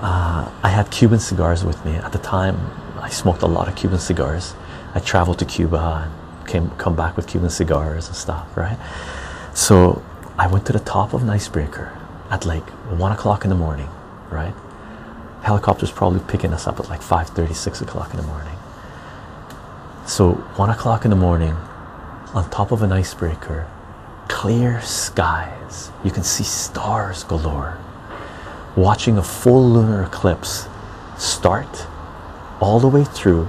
Uh, 0.00 0.50
I 0.62 0.68
had 0.68 0.90
Cuban 0.90 1.18
cigars 1.18 1.64
with 1.64 1.84
me 1.84 1.96
at 1.96 2.12
the 2.12 2.18
time. 2.18 2.58
I 3.00 3.08
smoked 3.10 3.42
a 3.42 3.46
lot 3.46 3.68
of 3.68 3.76
Cuban 3.76 3.98
cigars. 3.98 4.54
I 4.94 5.00
traveled 5.00 5.38
to 5.40 5.44
Cuba 5.44 6.04
and 6.04 6.48
came 6.48 6.70
come 6.70 6.96
back 6.96 7.16
with 7.16 7.26
Cuban 7.26 7.50
cigars 7.50 8.06
and 8.06 8.16
stuff, 8.16 8.56
right? 8.56 8.78
So 9.54 10.02
I 10.38 10.46
went 10.46 10.66
to 10.66 10.72
the 10.72 10.80
top 10.80 11.12
of 11.14 11.22
an 11.22 11.30
icebreaker 11.30 11.92
at 12.30 12.46
like 12.46 12.68
one 12.88 13.12
o'clock 13.12 13.44
in 13.44 13.50
the 13.50 13.56
morning, 13.56 13.88
right? 14.30 14.54
Helicopter's 15.42 15.90
probably 15.90 16.20
picking 16.20 16.52
us 16.52 16.66
up 16.66 16.80
at 16.80 16.88
like 16.88 17.02
5 17.02 17.56
6 17.56 17.80
o'clock 17.80 18.10
in 18.10 18.16
the 18.16 18.26
morning. 18.26 18.56
So 20.06 20.32
one 20.56 20.70
o'clock 20.70 21.04
in 21.04 21.10
the 21.10 21.16
morning, 21.16 21.54
on 22.34 22.48
top 22.50 22.72
of 22.72 22.82
an 22.82 22.92
icebreaker, 22.92 23.66
clear 24.28 24.80
skies. 24.82 25.90
You 26.04 26.10
can 26.10 26.22
see 26.22 26.44
stars 26.44 27.24
galore. 27.24 27.78
Watching 28.76 29.18
a 29.18 29.22
full 29.22 29.68
lunar 29.70 30.04
eclipse 30.04 30.68
start 31.16 31.86
all 32.60 32.78
the 32.78 32.88
way 32.88 33.04
through 33.04 33.48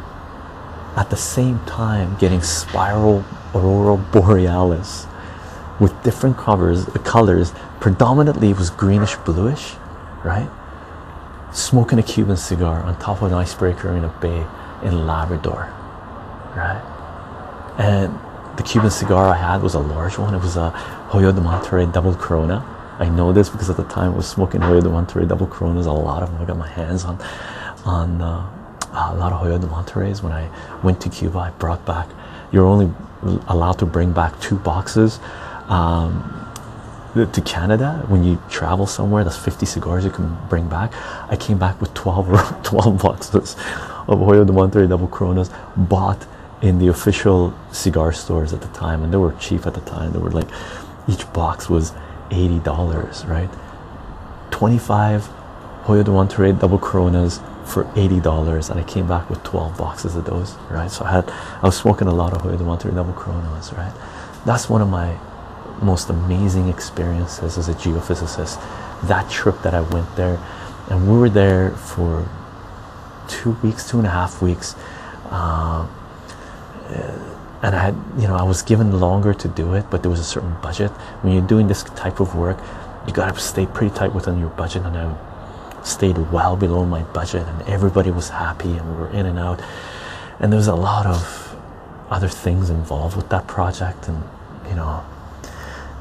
at 0.96 1.10
the 1.10 1.16
same 1.16 1.60
time 1.66 2.18
getting 2.18 2.42
spiral 2.42 3.24
aurora 3.54 3.96
borealis 3.96 5.06
with 5.80 6.04
different 6.04 6.36
covers 6.36 6.86
the 6.88 7.00
colors 7.00 7.54
predominantly 7.80 8.50
it 8.50 8.58
was 8.58 8.70
greenish 8.70 9.16
bluish 9.18 9.76
right 10.24 10.50
smoking 11.54 12.00
a 12.00 12.04
cuban 12.04 12.36
cigar 12.36 12.82
on 12.84 12.98
top 13.00 13.22
of 13.22 13.32
an 13.32 13.34
icebreaker 13.34 13.96
in 13.96 14.04
a 14.04 14.10
bay 14.20 14.46
in 14.84 15.06
labrador 15.06 15.72
right 16.56 16.84
and 17.78 18.20
the 18.60 18.64
cuban 18.64 18.92
cigar 18.92 19.26
i 19.28 19.38
had 19.48 19.64
was 19.64 19.74
a 19.74 19.80
large 19.96 20.18
one 20.18 20.34
it 20.34 20.42
was 20.48 20.58
a 20.58 20.70
hoyo 21.12 21.34
de 21.34 21.42
monterrey 21.42 21.92
double 21.98 22.14
corona 22.16 22.58
i 23.00 23.08
know 23.18 23.32
this 23.34 23.50
because 23.50 23.70
at 23.70 23.78
the 23.78 23.90
time 23.96 24.14
i 24.14 24.16
was 24.16 24.28
smoking 24.28 24.62
hoyo 24.62 24.82
de 24.88 24.90
monterrey 24.90 25.28
double 25.28 25.48
coronas 25.48 25.88
a 25.88 25.92
lot 25.92 26.22
of 26.22 26.32
them 26.32 26.42
i 26.42 26.46
got 26.46 26.58
my 26.58 26.68
hands 26.80 27.06
on 27.06 27.18
on 27.86 28.22
uh, 28.22 28.46
a 28.92 29.16
lot 29.16 29.32
of 29.32 29.42
Hoyo 29.42 29.60
de 29.60 29.68
Monterreys 29.68 30.22
when 30.22 30.32
I 30.32 30.50
went 30.84 31.02
to 31.02 31.10
Cuba. 31.10 31.40
I 31.40 31.50
brought 31.52 31.86
back, 31.86 32.08
you're 32.52 32.66
only 32.66 32.92
allowed 33.48 33.80
to 33.80 33.86
bring 33.86 34.12
back 34.12 34.40
two 34.40 34.58
boxes 34.58 35.20
um, 35.68 36.36
to 37.16 37.42
Canada 37.42 38.04
when 38.08 38.24
you 38.24 38.42
travel 38.50 38.88
somewhere. 38.88 39.24
That's 39.24 39.38
50 39.38 39.66
cigars 39.66 40.06
you 40.06 40.12
can 40.12 40.38
bring 40.50 40.68
back. 40.68 40.94
I 41.32 41.36
came 41.36 41.58
back 41.58 41.80
with 41.82 41.94
12, 41.94 42.64
12 42.64 43.02
boxes 43.02 43.56
of 44.08 44.20
Hoyo 44.20 44.46
de 44.46 44.54
Monterrey 44.54 44.90
double 44.90 45.08
Coronas 45.08 45.50
bought 45.76 46.26
in 46.62 46.80
the 46.80 46.88
official 46.88 47.58
cigar 47.72 48.12
stores 48.12 48.54
at 48.54 48.62
the 48.62 48.68
time, 48.70 49.04
and 49.04 49.14
they 49.14 49.18
were 49.18 49.34
cheap 49.34 49.66
at 49.66 49.74
the 49.74 49.82
time. 49.82 50.12
They 50.12 50.20
were 50.20 50.32
like 50.32 50.50
each 51.08 51.32
box 51.34 51.70
was 51.70 51.94
$80, 52.30 53.28
right? 53.28 53.50
25 54.52 55.30
Hoyo 55.84 56.04
de 56.04 56.12
Monterrey 56.12 56.60
double 56.60 56.78
Coronas 56.78 57.40
for 57.66 57.86
$80 57.96 58.70
and 58.70 58.80
I 58.80 58.84
came 58.84 59.08
back 59.08 59.30
with 59.30 59.44
12 59.44 59.78
boxes 59.78 60.16
of 60.16 60.26
those 60.26 60.56
right 60.70 60.90
so 60.92 61.06
I 61.06 61.12
had 61.12 61.30
I 61.30 61.66
was 61.66 61.78
smoking 61.78 62.08
a 62.08 62.14
lot 62.14 62.34
of 62.34 62.42
Hoyo 62.42 62.58
de 62.58 62.64
Monterrey 62.64 62.94
double 62.94 63.14
Coronas 63.14 63.72
right 63.74 63.94
that's 64.46 64.70
one 64.70 64.82
of 64.82 64.90
my 64.90 65.18
most 65.82 66.10
amazing 66.10 66.68
experiences 66.68 67.58
as 67.58 67.70
a 67.70 67.74
geophysicist 67.74 68.60
that 69.08 69.30
trip 69.32 69.62
that 69.62 69.74
I 69.74 69.82
went 69.82 70.14
there 70.16 70.40
and 70.90 71.10
we 71.10 71.18
were 71.18 71.30
there 71.30 71.72
for 71.72 72.28
two 73.28 73.52
weeks 73.64 73.88
two 73.88 73.98
and 73.98 74.08
a 74.08 74.12
half 74.12 74.42
weeks 74.42 74.76
uh, 75.30 75.88
and 77.62 77.76
I 77.76 77.80
had 77.80 77.96
you 78.18 78.28
know 78.28 78.36
I 78.36 78.44
was 78.44 78.62
given 78.62 79.00
longer 79.00 79.34
to 79.34 79.48
do 79.48 79.74
it 79.74 79.86
but 79.90 80.02
there 80.02 80.12
was 80.12 80.20
a 80.20 80.24
certain 80.26 80.56
budget. 80.62 80.92
When 81.22 81.34
you're 81.34 81.48
doing 81.48 81.68
this 81.68 81.84
type 81.84 82.20
of 82.20 82.36
work 82.36 82.58
you 83.08 83.14
got 83.14 83.34
to 83.34 83.40
stay 83.40 83.66
pretty 83.66 83.94
tight 83.96 84.14
within 84.14 84.40
your 84.40 84.50
budget. 84.50 84.84
And 84.84 84.98
I 84.98 85.84
stayed 85.84 86.18
well 86.32 86.56
below 86.56 86.86
my 86.86 87.04
budget 87.04 87.48
and 87.48 87.62
everybody 87.64 88.12
was 88.12 88.30
happy 88.30 88.72
and 88.78 88.92
we 88.92 89.02
were 89.02 89.10
in 89.10 89.26
and 89.26 89.40
out. 89.40 89.62
And 90.40 90.52
there 90.52 90.58
was 90.58 90.68
a 90.68 90.76
lot 90.76 91.06
of 91.06 91.56
other 92.10 92.28
things 92.30 92.70
involved 92.70 93.16
with 93.16 93.30
that 93.30 93.48
project 93.48 94.08
and 94.08 94.24
you 94.68 94.76
know 94.76 95.04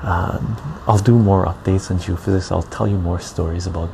uh, 0.03 0.41
I'll 0.86 0.99
do 0.99 1.18
more 1.18 1.45
updates 1.45 1.91
on 1.91 1.99
geophysics. 1.99 2.53
I'll 2.53 2.62
tell 2.62 2.86
you 2.86 2.99
more 2.99 3.20
stories 3.20 3.66
about 3.66 3.91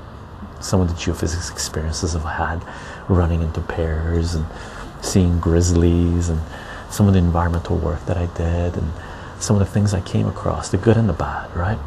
some 0.60 0.80
of 0.80 0.88
the 0.88 0.94
geophysics 0.94 1.50
experiences 1.50 2.14
I've 2.14 2.24
had 2.24 2.62
running 3.08 3.42
into 3.42 3.60
pairs 3.60 4.34
and 4.34 4.46
seeing 5.02 5.40
grizzlies 5.40 6.28
and 6.28 6.40
some 6.94 7.06
of 7.08 7.12
the 7.14 7.18
environmental 7.18 7.76
work 7.76 8.04
that 8.06 8.16
I 8.16 8.26
did 8.26 8.76
and 8.76 8.92
some 9.40 9.56
of 9.56 9.60
the 9.60 9.72
things 9.72 9.92
I 9.92 10.00
came 10.00 10.26
across 10.26 10.70
the 10.70 10.78
good 10.78 10.96
and 10.96 11.08
the 11.08 11.12
bad 11.12 11.54
right 11.56 11.78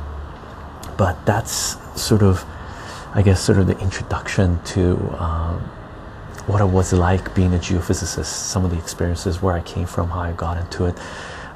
but 0.98 1.26
that's 1.26 1.78
sort 2.00 2.24
of 2.24 2.46
I 3.14 3.22
guess 3.22 3.42
sort 3.42 3.58
of 3.58 3.68
the 3.68 3.80
introduction 3.80 4.62
to 4.66 4.96
um, 5.24 5.60
what 6.48 6.62
it 6.62 6.66
was 6.66 6.94
like 6.94 7.34
being 7.36 7.54
a 7.54 7.58
geophysicist, 7.58 8.26
some 8.26 8.64
of 8.64 8.72
the 8.72 8.78
experiences 8.78 9.42
where 9.42 9.54
I 9.54 9.62
came 9.62 9.86
from, 9.86 10.10
how 10.10 10.22
I 10.22 10.32
got 10.34 10.58
into 10.58 10.86
it, 10.86 10.96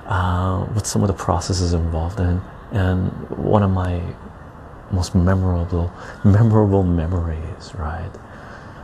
uh, 0.05 0.65
what 0.65 0.87
some 0.87 1.01
of 1.01 1.07
the 1.07 1.13
processes 1.13 1.73
involved 1.73 2.19
in, 2.19 2.41
and 2.71 3.09
one 3.29 3.63
of 3.63 3.71
my 3.71 4.01
most 4.91 5.15
memorable 5.15 5.93
memorable 6.25 6.83
memories, 6.83 7.73
right? 7.75 8.11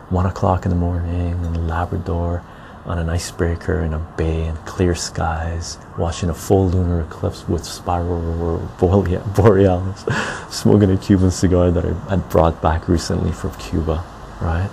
One 0.09 0.25
o'clock 0.25 0.65
in 0.65 0.69
the 0.69 0.77
morning 0.77 1.31
in 1.31 1.67
Labrador 1.67 2.43
on 2.87 2.97
an 2.97 3.09
icebreaker 3.09 3.81
in 3.81 3.93
a 3.93 3.99
bay 3.99 4.45
and 4.45 4.57
clear 4.65 4.95
skies, 4.95 5.77
watching 5.97 6.29
a 6.29 6.33
full 6.33 6.69
lunar 6.69 7.01
eclipse 7.01 7.47
with 7.47 7.65
spiral 7.65 8.59
borealis, 9.35 10.05
smoking 10.49 10.89
a 10.91 10.97
Cuban 10.97 11.29
cigar 11.29 11.69
that 11.69 11.85
I 11.85 11.93
had 12.09 12.29
brought 12.29 12.61
back 12.61 12.87
recently 12.87 13.33
from 13.33 13.53
Cuba, 13.55 14.05
right? 14.39 14.69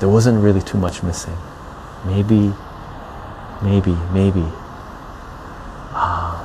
There 0.00 0.08
wasn't 0.08 0.42
really 0.42 0.60
too 0.60 0.78
much 0.78 1.04
missing. 1.04 1.36
Maybe, 2.04 2.52
maybe, 3.62 3.94
maybe 4.12 4.44
ah, 5.92 6.42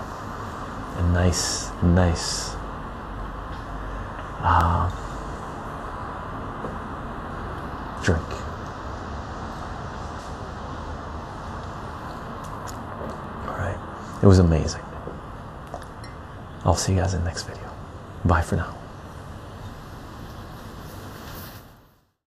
a 0.98 1.14
nice, 1.14 1.72
nice 1.82 2.54
ah, 4.44 4.90
drink. 8.04 8.41
It 14.22 14.28
was 14.28 14.40
amazing. 14.40 14.84
I'll 16.64 16.76
see 16.76 16.94
you 16.94 17.00
guys 17.00 17.14
in 17.14 17.22
the 17.22 17.26
next 17.26 17.44
video. 17.44 17.70
Bye 18.24 18.42
for 18.42 18.56
now. 18.56 18.81